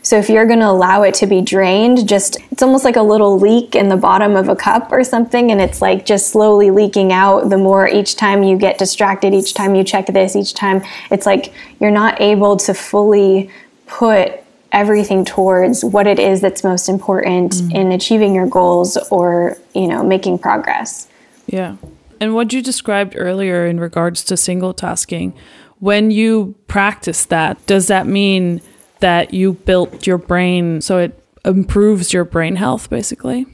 So 0.01 0.17
if 0.17 0.29
you're 0.29 0.45
going 0.45 0.59
to 0.59 0.69
allow 0.69 1.03
it 1.03 1.13
to 1.15 1.27
be 1.27 1.41
drained, 1.41 2.07
just 2.07 2.37
it's 2.51 2.61
almost 2.61 2.85
like 2.85 2.95
a 2.95 3.01
little 3.01 3.39
leak 3.39 3.75
in 3.75 3.89
the 3.89 3.97
bottom 3.97 4.35
of 4.35 4.49
a 4.49 4.55
cup 4.55 4.91
or 4.91 5.03
something 5.03 5.51
and 5.51 5.59
it's 5.59 5.81
like 5.81 6.05
just 6.05 6.29
slowly 6.29 6.71
leaking 6.71 7.11
out 7.11 7.49
the 7.49 7.57
more 7.57 7.87
each 7.87 8.15
time 8.15 8.43
you 8.43 8.57
get 8.57 8.77
distracted, 8.77 9.33
each 9.33 9.53
time 9.53 9.75
you 9.75 9.83
check 9.83 10.07
this, 10.07 10.35
each 10.35 10.53
time 10.53 10.81
it's 11.09 11.25
like 11.25 11.53
you're 11.79 11.91
not 11.91 12.19
able 12.21 12.57
to 12.57 12.73
fully 12.73 13.49
put 13.87 14.33
everything 14.71 15.25
towards 15.25 15.83
what 15.83 16.05
it 16.05 16.19
is 16.19 16.41
that's 16.41 16.63
most 16.63 16.89
important 16.89 17.53
mm. 17.53 17.73
in 17.73 17.91
achieving 17.91 18.35
your 18.35 18.47
goals 18.47 18.97
or, 19.09 19.57
you 19.73 19.87
know, 19.87 20.03
making 20.03 20.37
progress. 20.37 21.07
Yeah. 21.47 21.77
And 22.19 22.35
what 22.35 22.53
you 22.53 22.61
described 22.61 23.15
earlier 23.17 23.65
in 23.65 23.79
regards 23.79 24.23
to 24.25 24.37
single 24.37 24.73
tasking, 24.73 25.33
when 25.79 26.11
you 26.11 26.55
practice 26.67 27.25
that, 27.25 27.63
does 27.65 27.87
that 27.87 28.07
mean 28.07 28.61
that 28.99 29.33
you 29.33 29.53
built 29.53 30.05
your 30.05 30.17
brain 30.17 30.81
so 30.81 30.99
it 30.99 31.23
improves 31.45 32.13
your 32.13 32.25
brain 32.25 32.55
health 32.55 32.89
basically? 32.89 33.45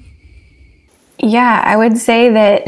Yeah, 1.19 1.61
I 1.65 1.77
would 1.77 1.97
say 1.97 2.29
that 2.31 2.65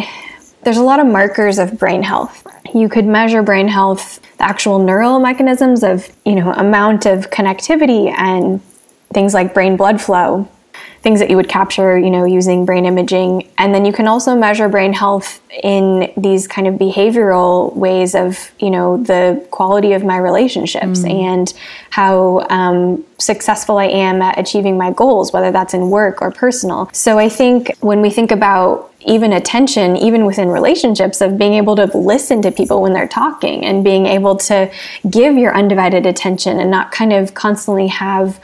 there's 0.64 0.78
a 0.78 0.84
lot 0.84 1.00
of 1.00 1.08
markers 1.08 1.60
of 1.60 1.78
brain 1.78 2.04
health. 2.04 2.46
You 2.74 2.90
could 2.90 3.06
measure 3.06 3.42
brain 3.42 3.68
health, 3.68 4.20
the 4.38 4.44
actual 4.44 4.80
neural 4.80 5.20
mechanisms 5.20 5.84
of, 5.84 6.10
you 6.26 6.36
know, 6.36 6.54
amount 6.54 7.06
of 7.06 7.30
connectivity 7.30 8.12
and 8.18 8.62
things 9.14 9.34
like 9.34 9.54
brain 9.54 9.78
blood 9.78 10.02
flow, 10.02 10.48
things 11.08 11.22
that 11.22 11.30
you 11.30 11.38
would 11.38 11.48
capture, 11.48 11.98
you 11.98 12.10
know, 12.10 12.26
using 12.26 12.66
brain 12.66 12.86
imaging. 12.86 13.50
And 13.58 13.74
then 13.74 13.86
you 13.86 13.94
can 13.94 14.10
also 14.10 14.36
measure 14.36 14.68
brain 14.68 14.92
health 14.92 15.40
in 15.64 16.12
these 16.18 16.50
kind 16.50 16.68
of 16.68 16.74
behavioral 16.74 17.74
ways 17.78 18.14
of, 18.14 18.52
you 18.60 18.70
know, 18.70 19.02
the 19.02 19.48
quality 19.50 19.94
of 19.94 20.04
my 20.04 20.18
relationships 20.18 21.06
and 21.06 21.54
how 21.92 22.46
um, 22.50 23.06
successful 23.20 23.78
I 23.78 23.86
am 23.86 24.22
at 24.22 24.38
achieving 24.38 24.78
my 24.78 24.92
goals, 24.92 25.32
whether 25.32 25.50
that's 25.50 25.74
in 25.74 25.90
work 25.90 26.22
or 26.22 26.30
personal. 26.30 26.90
So 26.92 27.18
I 27.18 27.30
think 27.30 27.74
when 27.80 28.02
we 28.02 28.10
think 28.10 28.32
about 28.32 28.94
even 29.00 29.32
attention, 29.32 29.96
even 29.96 30.26
within 30.26 30.50
relationships, 30.50 31.22
of 31.22 31.38
being 31.38 31.54
able 31.54 31.78
to 31.78 31.86
listen 31.98 32.42
to 32.42 32.52
people 32.52 32.82
when 32.82 32.92
they're 32.92 33.08
talking 33.08 33.64
and 33.64 33.82
being 33.82 34.08
able 34.08 34.36
to 34.36 34.70
give 35.10 35.38
your 35.38 35.56
undivided 35.56 36.06
attention 36.06 36.60
and 36.60 36.70
not 36.70 36.92
kind 36.92 37.14
of 37.14 37.34
constantly 37.34 37.88
have 37.88 38.42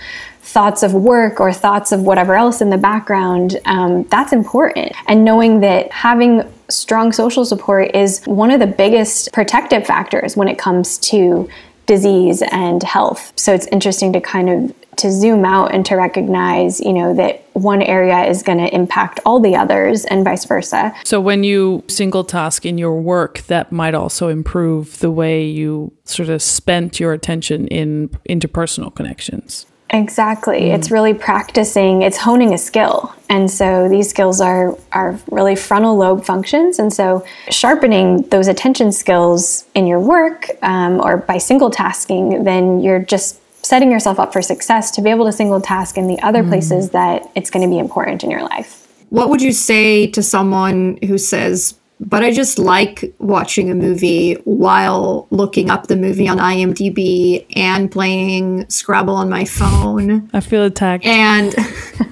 thoughts 0.54 0.84
of 0.84 0.94
work 0.94 1.40
or 1.40 1.52
thoughts 1.52 1.92
of 1.92 2.02
whatever 2.02 2.36
else 2.36 2.62
in 2.62 2.70
the 2.70 2.78
background, 2.78 3.60
um, 3.66 4.04
that's 4.04 4.32
important. 4.32 4.92
And 5.08 5.26
knowing 5.26 5.62
that 5.62 5.92
having 5.92 6.44
strong 6.70 7.12
social 7.12 7.44
support 7.44 7.96
is 7.96 8.24
one 8.26 8.52
of 8.52 8.60
the 8.60 8.68
biggest 8.68 9.34
protective 9.34 9.84
factors 9.88 10.38
when 10.38 10.48
it 10.48 10.60
comes 10.60 11.00
to 11.00 11.50
disease 11.88 12.44
and 12.52 12.84
health. 12.84 13.34
So 13.36 13.52
it's 13.52 13.66
interesting 13.68 14.14
to 14.14 14.22
kind 14.22 14.48
of 14.48 14.76
to 14.98 15.12
zoom 15.12 15.44
out 15.44 15.74
and 15.74 15.84
to 15.88 15.96
recognize, 15.96 16.80
you 16.80 16.94
know, 16.94 17.16
that 17.16 17.44
one 17.54 17.82
area 17.82 18.24
is 18.26 18.44
going 18.44 18.60
to 18.60 18.72
impact 18.76 19.20
all 19.26 19.40
the 19.40 19.56
others 19.56 20.06
and 20.06 20.24
vice 20.24 20.46
versa. 20.46 20.94
So 21.04 21.20
when 21.20 21.44
you 21.44 21.84
single 21.88 22.24
task 22.24 22.64
in 22.64 22.78
your 22.78 23.02
work, 23.02 23.40
that 23.48 23.72
might 23.72 23.96
also 23.96 24.28
improve 24.28 25.00
the 25.00 25.10
way 25.10 25.44
you 25.44 25.92
sort 26.06 26.30
of 26.30 26.44
spent 26.44 27.00
your 27.00 27.12
attention 27.12 27.68
in 27.70 28.10
interpersonal 28.30 28.94
connections. 28.94 29.66
Exactly. 29.94 30.72
It's 30.72 30.90
really 30.90 31.14
practicing, 31.14 32.02
it's 32.02 32.18
honing 32.18 32.54
a 32.54 32.58
skill. 32.58 33.14
And 33.30 33.50
so 33.50 33.88
these 33.88 34.10
skills 34.10 34.42
are 34.42 34.76
are 34.92 35.20
really 35.30 35.56
frontal 35.56 35.96
lobe 35.96 36.26
functions. 36.26 36.80
And 36.80 36.92
so 36.92 37.24
sharpening 37.50 38.24
those 38.30 38.48
attention 38.48 38.92
skills 38.92 39.66
in 39.76 39.86
your 39.86 40.00
work 40.00 40.50
um, 40.64 41.00
or 41.00 41.18
by 41.18 41.38
single 41.38 41.70
tasking, 41.70 42.44
then 42.44 42.80
you're 42.80 43.04
just 43.04 43.40
setting 43.64 43.92
yourself 43.92 44.20
up 44.20 44.34
for 44.34 44.42
success 44.42 44.92
to 44.92 45.02
be 45.02 45.12
able 45.12 45.26
to 45.26 45.32
single 45.32 45.62
task 45.62 45.96
in 45.98 46.08
the 46.08 46.20
other 46.22 46.44
places 46.44 46.90
that 46.90 47.30
it's 47.36 47.50
going 47.50 47.64
to 47.64 47.70
be 47.70 47.80
important 47.80 48.24
in 48.24 48.32
your 48.32 48.42
life. 48.42 48.88
What 49.10 49.30
would 49.30 49.42
you 49.44 49.54
say 49.54 50.08
to 50.08 50.24
someone 50.24 50.98
who 51.08 51.20
says, 51.20 51.76
but 52.06 52.24
I 52.24 52.32
just 52.32 52.60
like 52.60 53.14
watching 53.20 53.70
a 53.72 53.76
movie 53.76 54.34
while 54.44 55.28
looking 55.30 55.70
up 55.70 55.88
the 55.88 55.96
movie 55.96 56.28
on 56.28 56.38
IMDb 56.38 57.46
and 57.56 57.92
playing 57.92 58.70
Scrabble 58.70 59.16
on 59.16 59.30
my 59.30 59.46
phone? 59.46 60.30
I 60.34 60.40
feel 60.40 60.64
attacked. 60.64 61.06
and 61.06 61.54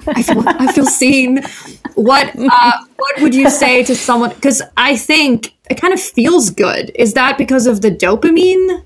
I 0.06 0.22
feel 0.22 0.42
I 0.46 0.72
feel 0.72 0.86
seen. 0.86 1.42
What 1.94 2.32
uh, 2.36 2.72
what 2.96 3.20
would 3.20 3.34
you 3.34 3.50
say 3.50 3.84
to 3.84 3.94
someone? 3.94 4.30
Because 4.30 4.62
I 4.76 4.96
think 4.96 5.54
it 5.68 5.80
kind 5.80 5.92
of 5.92 6.00
feels 6.00 6.50
good. 6.50 6.90
Is 6.94 7.14
that 7.14 7.36
because 7.36 7.66
of 7.66 7.82
the 7.82 7.90
dopamine? 7.90 8.84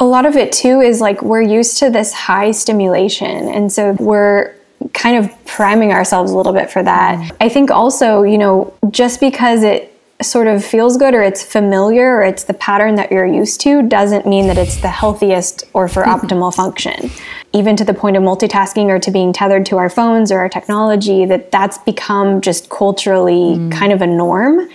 A 0.00 0.04
lot 0.04 0.26
of 0.26 0.36
it 0.36 0.52
too 0.52 0.80
is 0.80 1.00
like 1.00 1.22
we're 1.22 1.42
used 1.42 1.78
to 1.78 1.90
this 1.90 2.12
high 2.12 2.50
stimulation. 2.50 3.48
And 3.48 3.72
so 3.72 3.92
we're 3.98 4.54
kind 4.92 5.24
of 5.24 5.44
priming 5.44 5.92
ourselves 5.92 6.30
a 6.30 6.36
little 6.36 6.52
bit 6.52 6.70
for 6.70 6.82
that. 6.82 7.32
I 7.40 7.48
think 7.48 7.70
also, 7.70 8.22
you 8.22 8.38
know, 8.38 8.72
just 8.90 9.20
because 9.20 9.62
it 9.62 9.87
sort 10.20 10.48
of 10.48 10.64
feels 10.64 10.96
good 10.96 11.14
or 11.14 11.22
it's 11.22 11.44
familiar 11.44 12.16
or 12.16 12.22
it's 12.22 12.44
the 12.44 12.54
pattern 12.54 12.96
that 12.96 13.12
you're 13.12 13.26
used 13.26 13.60
to 13.60 13.82
doesn't 13.82 14.26
mean 14.26 14.48
that 14.48 14.58
it's 14.58 14.78
the 14.78 14.88
healthiest 14.88 15.64
or 15.74 15.86
for 15.86 16.02
hmm. 16.02 16.10
optimal 16.10 16.52
function. 16.52 17.10
Even 17.52 17.76
to 17.76 17.84
the 17.84 17.94
point 17.94 18.16
of 18.16 18.22
multitasking 18.22 18.86
or 18.86 18.98
to 18.98 19.10
being 19.10 19.32
tethered 19.32 19.64
to 19.66 19.76
our 19.76 19.88
phones 19.88 20.32
or 20.32 20.40
our 20.40 20.48
technology, 20.48 21.24
that 21.24 21.52
that's 21.52 21.78
become 21.78 22.40
just 22.40 22.68
culturally 22.68 23.54
hmm. 23.54 23.70
kind 23.70 23.92
of 23.92 24.02
a 24.02 24.06
norm. 24.06 24.68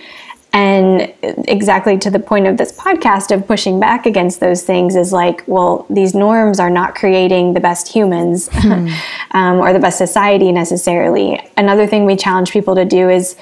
And 0.54 1.12
exactly 1.20 1.98
to 1.98 2.10
the 2.10 2.20
point 2.20 2.46
of 2.46 2.56
this 2.56 2.78
podcast 2.78 3.34
of 3.34 3.44
pushing 3.44 3.80
back 3.80 4.06
against 4.06 4.38
those 4.38 4.62
things 4.62 4.94
is 4.94 5.12
like, 5.12 5.42
well, 5.48 5.84
these 5.90 6.14
norms 6.14 6.60
are 6.60 6.70
not 6.70 6.94
creating 6.94 7.54
the 7.54 7.60
best 7.60 7.88
humans 7.88 8.48
hmm. 8.52 8.88
um, 9.32 9.58
or 9.58 9.74
the 9.74 9.78
best 9.78 9.98
society 9.98 10.52
necessarily. 10.52 11.38
Another 11.58 11.86
thing 11.86 12.06
we 12.06 12.16
challenge 12.16 12.50
people 12.50 12.76
to 12.76 12.84
do 12.86 13.10
is 13.10 13.36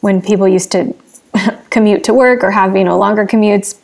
when 0.00 0.22
people 0.22 0.48
used 0.48 0.72
to 0.72 0.94
commute 1.70 2.04
to 2.04 2.14
work 2.14 2.42
or 2.42 2.50
have 2.50 2.76
you 2.76 2.84
know 2.84 2.98
longer 2.98 3.26
commutes 3.26 3.78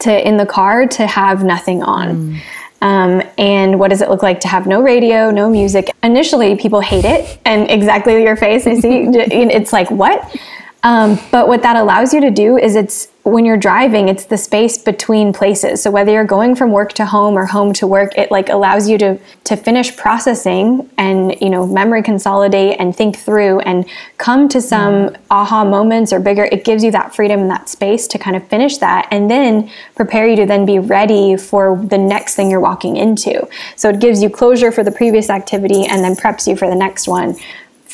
to 0.00 0.28
in 0.28 0.36
the 0.36 0.46
car 0.46 0.86
to 0.86 1.06
have 1.06 1.44
nothing 1.44 1.82
on. 1.82 2.40
Um, 2.82 3.22
and 3.38 3.78
what 3.78 3.90
does 3.90 4.00
it 4.00 4.10
look 4.10 4.24
like 4.24 4.40
to 4.40 4.48
have 4.48 4.66
no 4.66 4.82
radio, 4.82 5.30
no 5.30 5.48
music? 5.48 5.88
Initially, 6.02 6.56
people 6.56 6.80
hate 6.80 7.04
it, 7.04 7.38
and 7.44 7.70
exactly 7.78 8.22
your 8.22 8.36
face. 8.36 8.66
I 8.66 8.74
see. 8.74 9.06
It's 9.52 9.72
like 9.72 9.90
what? 9.90 10.36
Um, 10.84 11.18
but 11.30 11.46
what 11.46 11.62
that 11.62 11.76
allows 11.76 12.12
you 12.12 12.20
to 12.20 12.30
do 12.30 12.58
is 12.58 12.74
it's 12.74 13.08
when 13.24 13.44
you're 13.44 13.56
driving, 13.56 14.08
it's 14.08 14.24
the 14.24 14.36
space 14.36 14.76
between 14.76 15.32
places. 15.32 15.80
So 15.80 15.92
whether 15.92 16.10
you're 16.10 16.24
going 16.24 16.56
from 16.56 16.72
work 16.72 16.92
to 16.94 17.06
home 17.06 17.38
or 17.38 17.46
home 17.46 17.72
to 17.74 17.86
work, 17.86 18.18
it 18.18 18.32
like 18.32 18.48
allows 18.48 18.88
you 18.88 18.98
to 18.98 19.18
to 19.44 19.56
finish 19.56 19.96
processing 19.96 20.90
and 20.98 21.40
you 21.40 21.48
know 21.48 21.64
memory 21.64 22.02
consolidate 22.02 22.80
and 22.80 22.96
think 22.96 23.16
through 23.16 23.60
and 23.60 23.88
come 24.18 24.48
to 24.48 24.60
some 24.60 25.16
aha 25.30 25.64
moments 25.64 26.12
or 26.12 26.18
bigger. 26.18 26.48
It 26.50 26.64
gives 26.64 26.82
you 26.82 26.90
that 26.90 27.14
freedom 27.14 27.42
and 27.42 27.50
that 27.50 27.68
space 27.68 28.08
to 28.08 28.18
kind 28.18 28.34
of 28.34 28.46
finish 28.48 28.78
that 28.78 29.06
and 29.12 29.30
then 29.30 29.70
prepare 29.94 30.26
you 30.26 30.34
to 30.36 30.46
then 30.46 30.66
be 30.66 30.80
ready 30.80 31.36
for 31.36 31.80
the 31.84 31.98
next 31.98 32.34
thing 32.34 32.50
you're 32.50 32.60
walking 32.60 32.96
into. 32.96 33.48
So 33.76 33.88
it 33.88 34.00
gives 34.00 34.20
you 34.20 34.30
closure 34.30 34.72
for 34.72 34.82
the 34.82 34.92
previous 34.92 35.30
activity 35.30 35.86
and 35.86 36.02
then 36.02 36.16
preps 36.16 36.48
you 36.48 36.56
for 36.56 36.68
the 36.68 36.74
next 36.74 37.06
one 37.06 37.36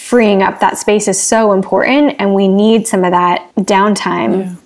freeing 0.09 0.43
up 0.43 0.59
that 0.61 0.79
space 0.79 1.07
is 1.07 1.21
so 1.21 1.53
important 1.53 2.17
and 2.19 2.35
we 2.35 2.49
need 2.49 2.89
some 2.89 3.05
of 3.05 3.11
that 3.11 3.55
downtime. 3.57 4.57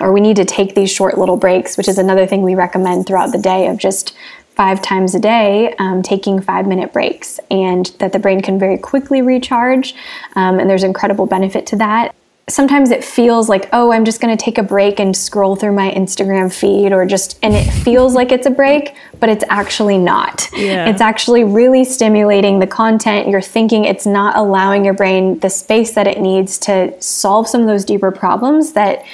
Or 0.00 0.12
we 0.12 0.20
need 0.20 0.34
to 0.36 0.44
take 0.44 0.74
these 0.74 0.90
short 0.90 1.16
little 1.18 1.36
breaks 1.36 1.76
which 1.76 1.86
is 1.86 1.98
another 1.98 2.26
thing 2.26 2.42
we 2.42 2.56
recommend 2.56 3.06
throughout 3.06 3.30
the 3.30 3.38
day 3.38 3.68
of 3.68 3.78
just 3.78 4.16
five 4.56 4.82
times 4.82 5.14
a 5.14 5.20
day 5.20 5.72
um, 5.78 6.02
taking 6.02 6.40
five 6.40 6.66
minute 6.66 6.92
breaks 6.92 7.38
and 7.48 7.86
that 8.00 8.12
the 8.12 8.18
brain 8.18 8.42
can 8.42 8.58
very 8.58 8.76
quickly 8.76 9.22
recharge. 9.22 9.94
Um, 10.34 10.58
and 10.58 10.68
there's 10.68 10.82
incredible 10.82 11.26
benefit 11.26 11.64
to 11.68 11.76
that 11.76 12.16
sometimes 12.48 12.90
it 12.90 13.04
feels 13.04 13.48
like 13.48 13.68
oh 13.72 13.92
i'm 13.92 14.04
just 14.04 14.20
going 14.20 14.34
to 14.36 14.42
take 14.42 14.58
a 14.58 14.62
break 14.62 14.98
and 14.98 15.16
scroll 15.16 15.54
through 15.56 15.72
my 15.72 15.90
instagram 15.92 16.52
feed 16.52 16.92
or 16.92 17.04
just 17.04 17.38
and 17.42 17.54
it 17.54 17.64
feels 17.70 18.14
like 18.14 18.32
it's 18.32 18.46
a 18.46 18.50
break 18.50 18.94
but 19.20 19.28
it's 19.28 19.44
actually 19.50 19.98
not 19.98 20.48
Yeah. 20.52 20.88
it's 20.88 21.00
actually 21.00 21.44
really 21.44 21.84
stimulating 21.84 22.58
the 22.58 22.66
content 22.66 23.28
you're 23.28 23.40
thinking 23.42 23.84
it's 23.84 24.06
not 24.06 24.36
allowing 24.36 24.84
your 24.84 24.94
brain 24.94 25.38
the 25.40 25.50
space 25.50 25.92
that 25.92 26.06
it 26.06 26.20
needs 26.20 26.58
to 26.60 27.00
solve 27.02 27.46
some 27.48 27.60
of 27.60 27.66
those 27.66 27.84
deeper 27.84 28.10
problems 28.10 28.72
that 28.72 29.04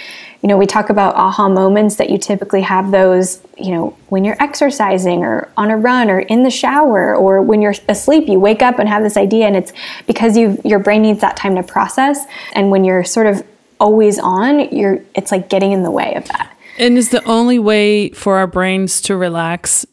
you 0.45 0.49
know, 0.49 0.59
we 0.59 0.67
talk 0.67 0.91
about 0.91 1.15
aha 1.15 1.49
moments 1.49 1.97
that 1.97 2.11
you 2.11 2.19
typically 2.19 2.61
have 2.61 2.91
those, 2.91 3.41
you 3.57 3.71
know, 3.71 3.97
when 4.11 4.25
you're 4.25 4.37
exercising 4.43 5.25
or 5.25 5.49
on 5.57 5.71
a 5.71 5.77
run 5.79 6.11
or 6.11 6.19
in 6.19 6.43
the 6.43 6.51
shower 6.51 7.17
or 7.17 7.41
when 7.41 7.63
you're 7.63 7.75
asleep, 7.89 8.29
you 8.29 8.39
wake 8.39 8.61
up 8.61 8.79
and 8.79 8.87
have 8.87 9.03
this 9.03 9.17
idea 9.17 9.47
and 9.47 9.57
it's 9.57 9.73
because 10.07 10.37
you 10.37 10.61
your 10.63 10.79
brain 10.79 11.01
needs 11.01 11.23
that 11.23 11.35
time 11.35 11.57
to 11.57 11.63
process. 11.63 12.27
And 12.53 12.71
when 12.71 12.85
you're 12.85 13.05
sort 13.05 13.27
of 13.27 13.43
always 13.81 14.19
on, 14.19 14.69
you're 14.71 15.03
it's 15.15 15.33
like 15.33 15.49
getting 15.49 15.73
in 15.73 15.83
the 15.83 15.91
way 15.91 16.13
of 16.15 16.27
that. 16.27 16.55
And 16.77 16.99
is 16.99 17.09
the 17.09 17.25
only 17.25 17.59
way 17.59 18.11
for 18.11 18.37
our 18.37 18.47
brains 18.47 19.01
to 19.01 19.17
relax 19.17 19.87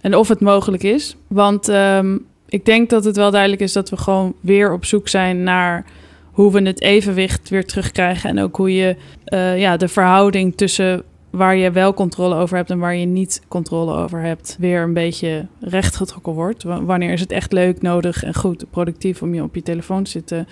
En 0.00 0.16
of 0.16 0.28
het 0.28 0.40
mogelijk 0.40 0.82
is. 0.82 1.16
Want 1.26 1.68
ehm, 1.68 2.18
ik 2.48 2.64
denk 2.64 2.90
dat 2.90 3.04
het 3.04 3.16
wel 3.16 3.30
duidelijk 3.30 3.62
is 3.62 3.72
dat 3.72 3.90
we 3.90 3.96
gewoon 3.96 4.34
weer 4.40 4.72
op 4.72 4.84
zoek 4.84 5.08
zijn 5.08 5.42
naar 5.42 5.84
hoe 6.32 6.52
we 6.52 6.62
het 6.62 6.80
evenwicht 6.80 7.48
weer 7.48 7.66
terugkrijgen. 7.66 8.30
En 8.30 8.40
ook 8.40 8.56
hoe 8.56 8.74
je 8.74 8.96
eh, 9.24 9.58
ja, 9.58 9.76
de 9.76 9.88
verhouding 9.88 10.56
tussen 10.56 11.04
waar 11.30 11.56
je 11.56 11.70
wel 11.70 11.94
controle 11.94 12.34
over 12.34 12.56
hebt 12.56 12.70
en 12.70 12.78
waar 12.78 12.96
je 12.96 13.06
niet 13.06 13.42
controle 13.48 13.94
over 13.94 14.20
hebt, 14.20 14.56
weer 14.58 14.82
een 14.82 14.94
beetje 14.94 15.46
rechtgetrokken 15.60 16.32
wordt. 16.32 16.62
Wanneer 16.62 17.12
is 17.12 17.20
het 17.20 17.32
echt 17.32 17.52
leuk, 17.52 17.82
nodig 17.82 18.24
en 18.24 18.34
goed, 18.34 18.70
productief 18.70 19.22
om 19.22 19.34
je 19.34 19.42
op 19.42 19.54
je 19.54 19.62
telefoon 19.62 20.02
te 20.02 20.10
zitten 20.10 20.46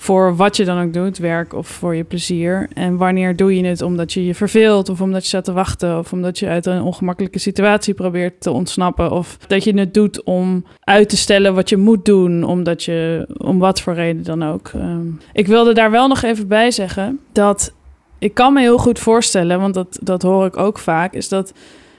voor 0.00 0.36
wat 0.36 0.56
je 0.56 0.64
dan 0.64 0.82
ook 0.82 0.92
doet, 0.92 1.18
werk 1.18 1.54
of 1.54 1.68
voor 1.68 1.96
je 1.96 2.04
plezier. 2.04 2.68
En 2.74 2.96
wanneer 2.96 3.36
doe 3.36 3.56
je 3.56 3.64
het 3.64 3.82
omdat 3.82 4.12
je 4.12 4.26
je 4.26 4.34
verveelt 4.34 4.88
of 4.88 5.00
omdat 5.00 5.22
je 5.22 5.28
staat 5.28 5.44
te 5.44 5.52
wachten 5.52 5.98
of 5.98 6.12
omdat 6.12 6.38
je 6.38 6.46
uit 6.46 6.66
een 6.66 6.82
ongemakkelijke 6.82 7.38
situatie 7.38 7.94
probeert 7.94 8.40
te 8.40 8.50
ontsnappen 8.50 9.10
of 9.10 9.36
dat 9.46 9.64
je 9.64 9.78
het 9.78 9.94
doet 9.94 10.22
om 10.22 10.64
uit 10.80 11.08
te 11.08 11.16
stellen 11.16 11.54
wat 11.54 11.68
je 11.68 11.76
moet 11.76 12.04
doen, 12.04 12.44
omdat 12.44 12.84
je 12.84 13.28
om 13.36 13.58
wat 13.58 13.80
voor 13.80 13.94
reden 13.94 14.24
dan 14.24 14.42
ook. 14.42 14.70
Ehm, 14.74 15.06
ik 15.32 15.46
wilde 15.46 15.74
daar 15.74 15.90
wel 15.90 16.08
nog 16.08 16.22
even 16.22 16.48
bij 16.48 16.70
zeggen 16.70 17.20
dat 17.32 17.72
ik 18.20 18.34
kan 18.34 18.52
me 18.52 18.60
heel 18.60 18.78
goed 18.78 18.98
voorstellen, 18.98 19.60
want 19.60 19.74
dat, 19.74 19.98
dat 20.02 20.22
hoor 20.22 20.46
ik 20.46 20.56
ook 20.56 20.78
vaak, 20.78 21.12
is 21.14 21.28
dat 21.28 21.52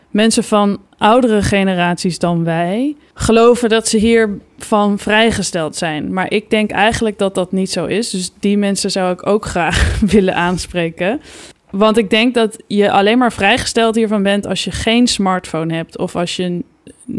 mensen 0.09 0.43
van 0.43 0.79
oudere 0.97 1.41
generaties 1.41 2.19
dan 2.19 2.43
wij 2.43 2.95
geloven 3.13 3.69
dat 3.69 3.87
ze 3.87 3.97
hiervan 3.97 4.99
vrijgesteld 4.99 5.75
zijn. 5.75 6.13
Maar 6.13 6.31
ik 6.31 6.49
denk 6.49 6.71
eigenlijk 6.71 7.17
dat 7.17 7.35
dat 7.35 7.51
niet 7.51 7.71
zo 7.71 7.85
is. 7.85 8.09
Dus 8.09 8.31
die 8.39 8.57
mensen 8.57 8.91
zou 8.91 9.13
ik 9.13 9.27
ook 9.27 9.45
graag 9.45 9.99
willen 10.15 10.35
aanspreken. 10.35 11.21
Want 11.69 11.97
ik 11.97 12.09
denk 12.09 12.33
dat 12.33 12.57
je 12.67 12.91
alleen 12.91 13.17
maar 13.17 13.33
vrijgesteld 13.33 13.95
hiervan 13.95 14.23
bent 14.23 14.47
als 14.47 14.63
je 14.63 14.71
geen 14.71 15.07
smartphone 15.07 15.73
hebt 15.73 15.97
of 15.97 16.15
als 16.15 16.35
je 16.35 16.63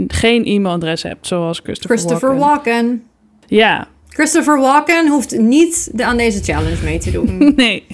geen 0.07 0.44
e-mailadres 0.44 1.03
hebt, 1.03 1.26
zoals 1.26 1.61
Christopher, 1.62 1.96
Christopher 1.98 2.36
Walken. 2.38 2.72
Walken. 2.74 3.03
Ja, 3.46 3.86
Christopher 4.09 4.61
Walken 4.61 5.09
hoeft 5.09 5.38
niet 5.38 5.90
de- 5.92 6.05
aan 6.05 6.16
deze 6.16 6.42
challenge 6.42 6.84
mee 6.84 6.98
te 6.98 7.11
doen. 7.11 7.53
nee. 7.57 7.86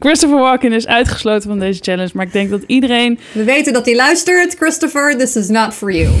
Christopher 0.00 0.38
Walken 0.38 0.72
is 0.72 0.86
uitgesloten 0.86 1.48
van 1.48 1.58
deze 1.58 1.80
challenge, 1.82 2.10
maar 2.14 2.26
ik 2.26 2.32
denk 2.32 2.50
dat 2.50 2.62
iedereen 2.66 3.18
We 3.32 3.44
weten 3.44 3.72
dat 3.72 3.86
hij 3.86 3.96
luistert. 3.96 4.54
Christopher, 4.54 5.18
this 5.18 5.36
is 5.36 5.48
not 5.48 5.74
for 5.74 5.92
you. 5.92 6.14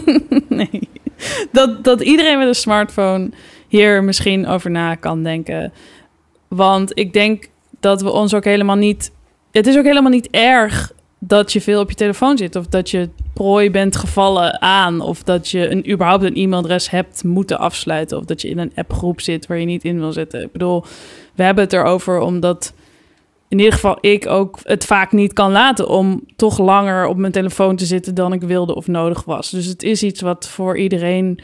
nee. 0.48 0.88
Dat, 1.52 1.84
dat 1.84 2.00
iedereen 2.00 2.38
met 2.38 2.48
een 2.48 2.54
smartphone 2.54 3.30
hier 3.68 4.04
misschien 4.04 4.46
over 4.46 4.70
na 4.70 4.94
kan 4.94 5.22
denken. 5.22 5.72
Want 6.48 6.98
ik 6.98 7.12
denk 7.12 7.48
dat 7.80 8.02
we 8.02 8.10
ons 8.10 8.34
ook 8.34 8.44
helemaal 8.44 8.76
niet. 8.76 9.10
Het 9.50 9.66
is 9.66 9.76
ook 9.76 9.84
helemaal 9.84 10.10
niet 10.10 10.30
erg 10.30 10.92
dat 11.18 11.52
je 11.52 11.60
veel 11.60 11.80
op 11.80 11.88
je 11.88 11.96
telefoon 11.96 12.36
zit. 12.36 12.56
Of 12.56 12.66
dat 12.66 12.90
je 12.90 13.08
prooi 13.34 13.70
bent 13.70 13.96
gevallen 13.96 14.62
aan. 14.62 15.00
Of 15.00 15.22
dat 15.22 15.48
je 15.48 15.70
een, 15.70 15.90
überhaupt 15.90 16.24
een 16.24 16.36
e-mailadres 16.36 16.90
hebt 16.90 17.24
moeten 17.24 17.58
afsluiten. 17.58 18.18
Of 18.18 18.24
dat 18.24 18.42
je 18.42 18.48
in 18.48 18.58
een 18.58 18.72
appgroep 18.74 19.20
zit 19.20 19.46
waar 19.46 19.58
je 19.58 19.66
niet 19.66 19.84
in 19.84 19.98
wil 19.98 20.12
zitten. 20.12 20.42
Ik 20.42 20.52
bedoel, 20.52 20.84
we 21.34 21.42
hebben 21.42 21.64
het 21.64 21.72
erover 21.72 22.18
omdat 22.18 22.72
in 23.48 23.58
ieder 23.58 23.72
geval 23.72 23.98
ik 24.00 24.26
ook 24.26 24.58
het 24.62 24.84
vaak 24.84 25.12
niet 25.12 25.32
kan 25.32 25.52
laten 25.52 25.88
om 25.88 26.22
toch 26.36 26.58
langer 26.58 27.06
op 27.06 27.16
mijn 27.16 27.32
telefoon 27.32 27.76
te 27.76 27.86
zitten 27.86 28.14
dan 28.14 28.32
ik 28.32 28.42
wilde 28.42 28.74
of 28.74 28.86
nodig 28.86 29.24
was. 29.24 29.50
Dus 29.50 29.66
het 29.66 29.82
is 29.82 30.02
iets 30.02 30.20
wat 30.20 30.48
voor 30.48 30.78
iedereen 30.78 31.40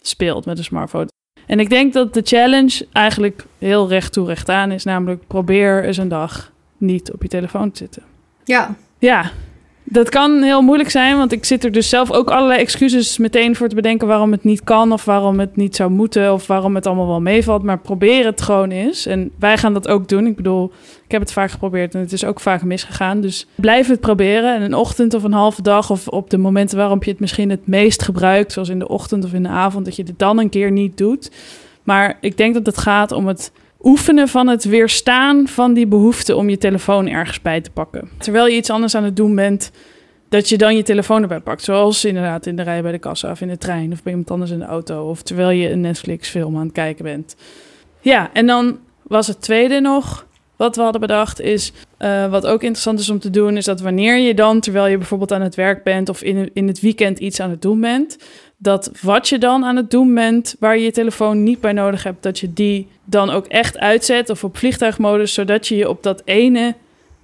speelt 0.00 0.46
met 0.46 0.58
een 0.58 0.64
smartphone. 0.64 1.08
En 1.46 1.60
ik 1.60 1.70
denk 1.70 1.92
dat 1.92 2.14
de 2.14 2.22
challenge 2.24 2.86
eigenlijk 2.92 3.46
heel 3.58 3.88
recht 3.88 4.12
toe 4.12 4.26
recht 4.26 4.48
aan 4.48 4.70
is, 4.70 4.84
namelijk 4.84 5.26
probeer 5.26 5.84
eens 5.84 5.96
een 5.96 6.08
dag 6.08 6.52
niet 6.76 7.12
op 7.12 7.22
je 7.22 7.28
telefoon 7.28 7.70
te 7.70 7.78
zitten. 7.78 8.02
Ja, 8.44 8.74
Ja, 9.02 9.30
dat 9.84 10.08
kan 10.08 10.42
heel 10.42 10.62
moeilijk 10.62 10.90
zijn, 10.90 11.16
want 11.16 11.32
ik 11.32 11.44
zit 11.44 11.64
er 11.64 11.72
dus 11.72 11.88
zelf 11.88 12.12
ook 12.12 12.30
allerlei 12.30 12.60
excuses 12.60 13.18
meteen 13.18 13.56
voor 13.56 13.68
te 13.68 13.74
bedenken 13.74 14.06
waarom 14.06 14.32
het 14.32 14.44
niet 14.44 14.64
kan 14.64 14.92
of 14.92 15.04
waarom 15.04 15.40
het 15.40 15.56
niet 15.56 15.76
zou 15.76 15.90
moeten 15.90 16.32
of 16.32 16.46
waarom 16.46 16.74
het 16.74 16.86
allemaal 16.86 17.06
wel 17.06 17.20
meevalt. 17.20 17.62
Maar 17.62 17.78
probeer 17.78 18.24
het 18.24 18.42
gewoon 18.42 18.70
eens. 18.70 19.06
En 19.06 19.30
wij 19.38 19.58
gaan 19.58 19.72
dat 19.72 19.88
ook 19.88 20.08
doen. 20.08 20.26
Ik 20.26 20.36
bedoel, 20.36 20.72
ik 21.04 21.10
heb 21.10 21.20
het 21.20 21.32
vaak 21.32 21.50
geprobeerd 21.50 21.94
en 21.94 22.00
het 22.00 22.12
is 22.12 22.24
ook 22.24 22.40
vaak 22.40 22.62
misgegaan. 22.62 23.20
Dus 23.20 23.46
blijf 23.54 23.88
het 23.88 24.00
proberen. 24.00 24.54
En 24.54 24.62
een 24.62 24.74
ochtend 24.74 25.14
of 25.14 25.22
een 25.22 25.32
halve 25.32 25.62
dag 25.62 25.90
of 25.90 26.08
op 26.08 26.30
de 26.30 26.38
momenten 26.38 26.78
waarop 26.78 27.04
je 27.04 27.10
het 27.10 27.20
misschien 27.20 27.50
het 27.50 27.66
meest 27.66 28.02
gebruikt, 28.02 28.52
zoals 28.52 28.68
in 28.68 28.78
de 28.78 28.88
ochtend 28.88 29.24
of 29.24 29.32
in 29.32 29.42
de 29.42 29.48
avond, 29.48 29.84
dat 29.84 29.96
je 29.96 30.02
het 30.02 30.18
dan 30.18 30.38
een 30.38 30.50
keer 30.50 30.70
niet 30.70 30.96
doet. 30.96 31.30
Maar 31.82 32.18
ik 32.20 32.36
denk 32.36 32.54
dat 32.54 32.66
het 32.66 32.78
gaat 32.78 33.12
om 33.12 33.26
het 33.26 33.52
oefenen 33.82 34.28
van 34.28 34.46
het 34.46 34.64
weerstaan 34.64 35.48
van 35.48 35.74
die 35.74 35.86
behoefte 35.86 36.36
om 36.36 36.48
je 36.48 36.58
telefoon 36.58 37.08
ergens 37.08 37.42
bij 37.42 37.60
te 37.60 37.70
pakken. 37.70 38.08
Terwijl 38.18 38.46
je 38.46 38.56
iets 38.56 38.70
anders 38.70 38.94
aan 38.94 39.04
het 39.04 39.16
doen 39.16 39.34
bent, 39.34 39.70
dat 40.28 40.48
je 40.48 40.58
dan 40.58 40.76
je 40.76 40.82
telefoon 40.82 41.22
erbij 41.22 41.40
pakt. 41.40 41.62
Zoals 41.62 42.04
inderdaad 42.04 42.46
in 42.46 42.56
de 42.56 42.62
rij 42.62 42.82
bij 42.82 42.92
de 42.92 42.98
kassa 42.98 43.30
of 43.30 43.40
in 43.40 43.48
de 43.48 43.58
trein 43.58 43.92
of 43.92 44.02
bij 44.02 44.12
iemand 44.12 44.30
anders 44.30 44.50
in 44.50 44.58
de 44.58 44.64
auto. 44.64 45.08
Of 45.08 45.22
terwijl 45.22 45.50
je 45.50 45.70
een 45.70 45.80
Netflix-film 45.80 46.56
aan 46.56 46.64
het 46.64 46.72
kijken 46.72 47.04
bent. 47.04 47.36
Ja, 48.00 48.30
en 48.32 48.46
dan 48.46 48.78
was 49.02 49.26
het 49.26 49.40
tweede 49.40 49.80
nog 49.80 50.26
wat 50.56 50.76
we 50.76 50.82
hadden 50.82 51.00
bedacht 51.00 51.40
is, 51.40 51.72
eh, 51.98 52.30
wat 52.30 52.46
ook 52.46 52.62
interessant 52.62 52.98
is 52.98 53.10
om 53.10 53.18
te 53.18 53.30
doen, 53.30 53.56
is 53.56 53.64
dat 53.64 53.80
wanneer 53.80 54.16
je 54.16 54.34
dan, 54.34 54.60
terwijl 54.60 54.86
je 54.86 54.96
bijvoorbeeld 54.96 55.32
aan 55.32 55.40
het 55.40 55.54
werk 55.54 55.82
bent 55.84 56.08
of 56.08 56.22
in, 56.22 56.50
in 56.52 56.66
het 56.66 56.80
weekend 56.80 57.18
iets 57.18 57.40
aan 57.40 57.50
het 57.50 57.62
doen 57.62 57.80
bent, 57.80 58.18
dat 58.62 58.90
wat 59.00 59.28
je 59.28 59.38
dan 59.38 59.64
aan 59.64 59.76
het 59.76 59.90
doen 59.90 60.14
bent, 60.14 60.56
waar 60.58 60.76
je 60.76 60.84
je 60.84 60.90
telefoon 60.90 61.42
niet 61.42 61.60
bij 61.60 61.72
nodig 61.72 62.02
hebt, 62.02 62.22
dat 62.22 62.38
je 62.38 62.52
die 62.52 62.88
dan 63.04 63.30
ook 63.30 63.46
echt 63.46 63.78
uitzet 63.78 64.30
of 64.30 64.44
op 64.44 64.56
vliegtuigmodus, 64.56 65.34
zodat 65.34 65.68
je 65.68 65.76
je 65.76 65.88
op 65.88 66.02
dat 66.02 66.22
ene 66.24 66.74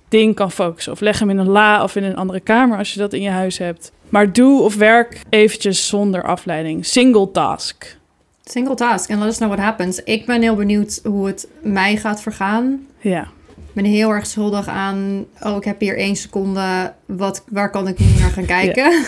ding 0.09 0.35
kan 0.35 0.51
focussen. 0.51 0.93
Of 0.93 1.01
leg 1.01 1.19
hem 1.19 1.31
in 1.31 1.39
een 1.39 1.49
la 1.49 1.83
of 1.83 1.97
in 1.97 2.05
een 2.05 2.17
andere 2.17 2.41
kamer 2.41 2.79
als 2.79 2.93
je 2.93 2.99
dat 2.99 3.13
in 3.13 3.23
je 3.23 3.31
huis 3.31 3.59
hebt. 3.59 3.93
Maar 4.09 4.33
doe 4.33 4.63
of 4.63 4.77
werk 4.77 5.23
eventjes 5.29 5.89
zonder 5.89 6.23
afleiding. 6.23 6.87
Single 6.87 7.31
task. 7.31 7.97
Single 8.45 8.75
task. 8.75 9.11
En 9.11 9.19
let 9.19 9.29
us 9.29 9.37
know 9.37 9.49
what 9.49 9.65
happens. 9.65 10.03
Ik 10.03 10.27
ben 10.27 10.43
heel 10.43 10.55
benieuwd 10.55 11.01
hoe 11.05 11.27
het 11.27 11.49
mij 11.63 11.97
gaat 11.97 12.23
vergaan. 12.23 12.87
Ja. 12.99 13.23
Ik 13.57 13.75
ben 13.75 13.85
heel 13.85 14.11
erg 14.11 14.27
schuldig 14.27 14.67
aan... 14.67 15.25
Oh, 15.41 15.57
ik 15.57 15.65
heb 15.65 15.81
hier 15.81 15.97
één 15.97 16.17
seconde. 16.17 16.93
Wat, 17.07 17.45
waar 17.49 17.71
kan 17.71 17.89
ik 17.89 17.99
nu 17.99 18.07
naar 18.19 18.31
gaan 18.31 18.47
kijken? 18.59 19.05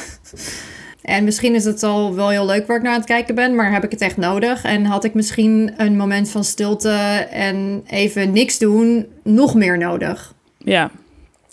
En 1.10 1.24
misschien 1.24 1.54
is 1.54 1.64
het 1.64 1.82
al 1.82 2.14
wel 2.14 2.28
heel 2.28 2.46
leuk 2.46 2.66
waar 2.66 2.76
ik 2.76 2.82
naar 2.82 2.92
aan 2.92 2.98
het 2.98 3.08
kijken 3.08 3.34
ben, 3.34 3.54
maar 3.54 3.72
heb 3.72 3.84
ik 3.84 3.90
het 3.90 4.00
echt 4.00 4.16
nodig? 4.16 4.64
En 4.64 4.84
had 4.84 5.04
ik 5.04 5.14
misschien 5.14 5.72
een 5.76 5.96
moment 5.96 6.30
van 6.30 6.44
stilte 6.44 6.90
en 7.30 7.82
even 7.86 8.32
niks 8.32 8.58
doen 8.58 9.06
nog 9.22 9.54
meer 9.54 9.78
nodig? 9.78 10.34
Ja. 10.58 10.90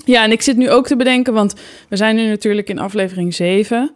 Ja, 0.05 0.23
en 0.23 0.31
ik 0.31 0.41
zit 0.41 0.57
nu 0.57 0.69
ook 0.69 0.87
te 0.87 0.95
bedenken, 0.95 1.33
want 1.33 1.55
we 1.89 1.95
zijn 1.95 2.15
nu 2.15 2.27
natuurlijk 2.27 2.69
in 2.69 2.79
aflevering 2.79 3.33
7. 3.33 3.91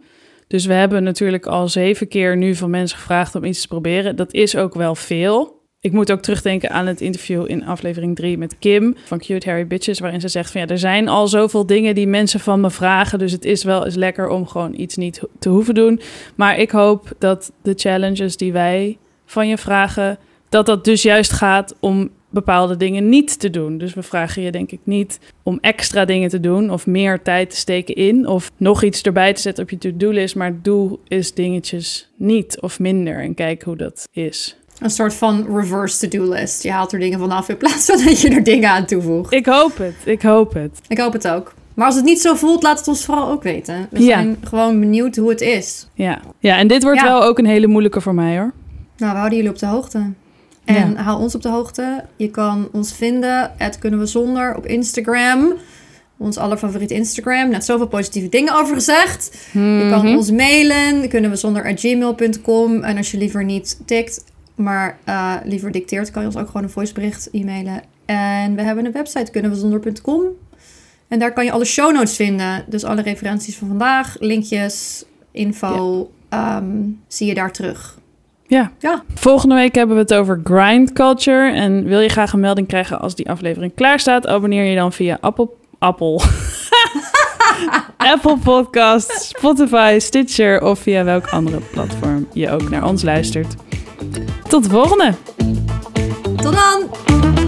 Dus 0.48 0.66
we 0.66 0.72
hebben 0.72 1.02
natuurlijk 1.02 1.46
al 1.46 1.68
zeven 1.68 2.08
keer 2.08 2.36
nu 2.36 2.54
van 2.54 2.70
mensen 2.70 2.98
gevraagd 2.98 3.34
om 3.34 3.44
iets 3.44 3.60
te 3.60 3.68
proberen. 3.68 4.16
Dat 4.16 4.32
is 4.32 4.56
ook 4.56 4.74
wel 4.74 4.94
veel. 4.94 5.61
Ik 5.82 5.92
moet 5.92 6.12
ook 6.12 6.20
terugdenken 6.20 6.70
aan 6.70 6.86
het 6.86 7.00
interview 7.00 7.50
in 7.50 7.64
aflevering 7.64 8.16
3 8.16 8.38
met 8.38 8.58
Kim 8.58 8.96
van 9.04 9.18
Cute 9.18 9.48
Harry 9.48 9.66
Bitches, 9.66 9.98
waarin 9.98 10.20
ze 10.20 10.28
zegt 10.28 10.50
van 10.50 10.60
ja, 10.60 10.66
er 10.66 10.78
zijn 10.78 11.08
al 11.08 11.28
zoveel 11.28 11.66
dingen 11.66 11.94
die 11.94 12.06
mensen 12.06 12.40
van 12.40 12.60
me 12.60 12.70
vragen, 12.70 13.18
dus 13.18 13.32
het 13.32 13.44
is 13.44 13.64
wel 13.64 13.84
eens 13.84 13.94
lekker 13.94 14.28
om 14.28 14.46
gewoon 14.46 14.74
iets 14.80 14.96
niet 14.96 15.20
te 15.38 15.48
hoeven 15.48 15.74
doen. 15.74 16.00
Maar 16.34 16.58
ik 16.58 16.70
hoop 16.70 17.12
dat 17.18 17.52
de 17.62 17.72
challenges 17.76 18.36
die 18.36 18.52
wij 18.52 18.98
van 19.26 19.48
je 19.48 19.58
vragen, 19.58 20.18
dat 20.48 20.66
dat 20.66 20.84
dus 20.84 21.02
juist 21.02 21.32
gaat 21.32 21.74
om 21.80 22.10
bepaalde 22.30 22.76
dingen 22.76 23.08
niet 23.08 23.38
te 23.38 23.50
doen. 23.50 23.78
Dus 23.78 23.94
we 23.94 24.02
vragen 24.02 24.42
je 24.42 24.50
denk 24.50 24.70
ik 24.70 24.80
niet 24.84 25.18
om 25.42 25.58
extra 25.60 26.04
dingen 26.04 26.28
te 26.28 26.40
doen 26.40 26.70
of 26.70 26.86
meer 26.86 27.22
tijd 27.22 27.50
te 27.50 27.56
steken 27.56 27.94
in 27.94 28.26
of 28.26 28.50
nog 28.56 28.82
iets 28.82 29.02
erbij 29.02 29.32
te 29.32 29.40
zetten 29.40 29.64
op 29.64 29.70
je 29.70 29.78
to-do-list, 29.78 30.34
maar 30.34 30.62
doe 30.62 30.98
eens 31.08 31.34
dingetjes 31.34 32.10
niet 32.16 32.60
of 32.60 32.78
minder 32.78 33.20
en 33.20 33.34
kijk 33.34 33.62
hoe 33.62 33.76
dat 33.76 34.08
is. 34.12 34.56
Een 34.82 34.90
soort 34.90 35.14
van 35.14 35.46
reverse 35.56 36.08
to-do 36.08 36.28
list. 36.32 36.62
Je 36.62 36.70
haalt 36.70 36.92
er 36.92 36.98
dingen 36.98 37.18
vanaf 37.18 37.48
in 37.48 37.56
plaats 37.56 37.84
van 37.86 37.96
dat 38.04 38.20
je 38.20 38.28
er 38.28 38.42
dingen 38.44 38.70
aan 38.70 38.86
toevoegt. 38.86 39.32
Ik 39.32 39.46
hoop 39.46 39.78
het, 39.78 39.94
ik 40.04 40.22
hoop 40.22 40.52
het. 40.54 40.78
Ik 40.88 40.98
hoop 40.98 41.12
het 41.12 41.28
ook. 41.28 41.54
Maar 41.74 41.86
als 41.86 41.94
het 41.96 42.04
niet 42.04 42.20
zo 42.20 42.34
voelt, 42.34 42.62
laat 42.62 42.78
het 42.78 42.88
ons 42.88 43.04
vooral 43.04 43.28
ook 43.30 43.42
weten. 43.42 43.86
We 43.90 43.98
Ja. 44.02 44.06
zijn 44.06 44.36
gewoon 44.44 44.80
benieuwd 44.80 45.16
hoe 45.16 45.28
het 45.30 45.40
is. 45.40 45.88
Ja, 45.94 46.20
ja 46.38 46.56
en 46.56 46.66
dit 46.66 46.82
wordt 46.82 46.98
Ja. 47.00 47.04
wel 47.04 47.22
ook 47.22 47.38
een 47.38 47.46
hele 47.46 47.66
moeilijke 47.66 48.00
voor 48.00 48.14
mij 48.14 48.36
hoor. 48.38 48.52
Nou, 48.96 49.12
we 49.12 49.18
houden 49.18 49.36
jullie 49.38 49.52
op 49.52 49.58
de 49.58 49.66
hoogte. 49.66 49.98
En 50.64 50.92
Ja. 50.96 51.02
hou 51.02 51.20
ons 51.20 51.34
op 51.34 51.42
de 51.42 51.48
hoogte. 51.48 52.04
Je 52.16 52.30
kan 52.30 52.68
ons 52.72 52.92
vinden, 52.94 53.50
het 53.56 53.78
kunnen 53.78 53.98
we 53.98 54.06
zonder, 54.06 54.56
op 54.56 54.66
Instagram. 54.66 55.52
Ons 56.18 56.36
allerfavoriete 56.36 56.94
Instagram. 56.94 57.48
Net 57.50 57.64
zoveel 57.64 57.86
positieve 57.88 58.28
dingen 58.28 58.54
over 58.54 58.74
gezegd. 58.74 59.48
Je 59.52 59.86
kan 59.90 60.16
ons 60.16 60.30
mailen, 60.30 61.08
kunnen 61.08 61.30
we 61.30 61.36
zonder 61.36 61.64
at 61.66 61.80
gmail.com. 61.80 62.82
En 62.82 62.96
als 62.96 63.10
je 63.10 63.18
liever 63.18 63.44
niet 63.44 63.78
tikt, 63.86 64.24
maar 64.54 64.98
eh, 65.04 65.34
liever 65.44 65.72
dicteert, 65.72 66.10
kan 66.10 66.22
je 66.22 66.28
ons 66.28 66.36
ook 66.36 66.46
gewoon 66.46 66.62
een 66.62 66.70
voicebericht 66.70 67.28
e-mailen. 67.32 67.82
En 68.04 68.54
we 68.54 68.62
hebben 68.62 68.84
een 68.84 68.92
website, 68.92 69.30
kunnen 69.30 69.50
we 69.50 69.56
zonder.com. 69.56 70.22
En 71.08 71.18
daar 71.18 71.32
kan 71.32 71.44
je 71.44 71.52
alle 71.52 71.64
show 71.64 71.92
notes 71.92 72.16
vinden. 72.16 72.64
Dus 72.68 72.84
alle 72.84 73.02
referenties 73.02 73.56
van 73.56 73.68
vandaag, 73.68 74.16
linkjes, 74.18 75.04
info, 75.30 76.10
ehm, 76.28 76.88
zie 77.08 77.26
je 77.26 77.34
daar 77.34 77.52
terug. 77.52 77.98
Ja. 78.46 78.72
Ja. 78.78 79.02
Volgende 79.14 79.54
week 79.54 79.74
hebben 79.74 79.96
we 79.96 80.02
het 80.02 80.14
over 80.14 80.40
grind 80.44 80.92
culture. 80.92 81.52
En 81.52 81.84
wil 81.84 82.00
je 82.00 82.08
graag 82.08 82.32
een 82.32 82.40
melding 82.40 82.66
krijgen 82.66 83.00
als 83.00 83.14
die 83.14 83.30
aflevering 83.30 83.74
klaar 83.74 84.00
staat? 84.00 84.26
Abonneer 84.26 84.64
je 84.64 84.76
dan 84.76 84.92
via 84.92 85.18
Apple... 85.20 85.48
Apple. 85.78 86.20
Apple 88.12 88.38
Podcasts, 88.38 89.28
Spotify, 89.28 89.96
Stitcher 90.00 90.62
of 90.62 90.78
via 90.78 91.04
welk 91.04 91.26
andere 91.26 91.60
platform 91.60 92.28
je 92.32 92.50
ook 92.50 92.70
naar 92.70 92.84
ons 92.84 93.02
luistert. 93.02 93.54
Tot 94.48 94.62
de 94.62 94.70
volgende! 94.70 95.14
Tot 96.36 96.54
dan! 96.54 97.41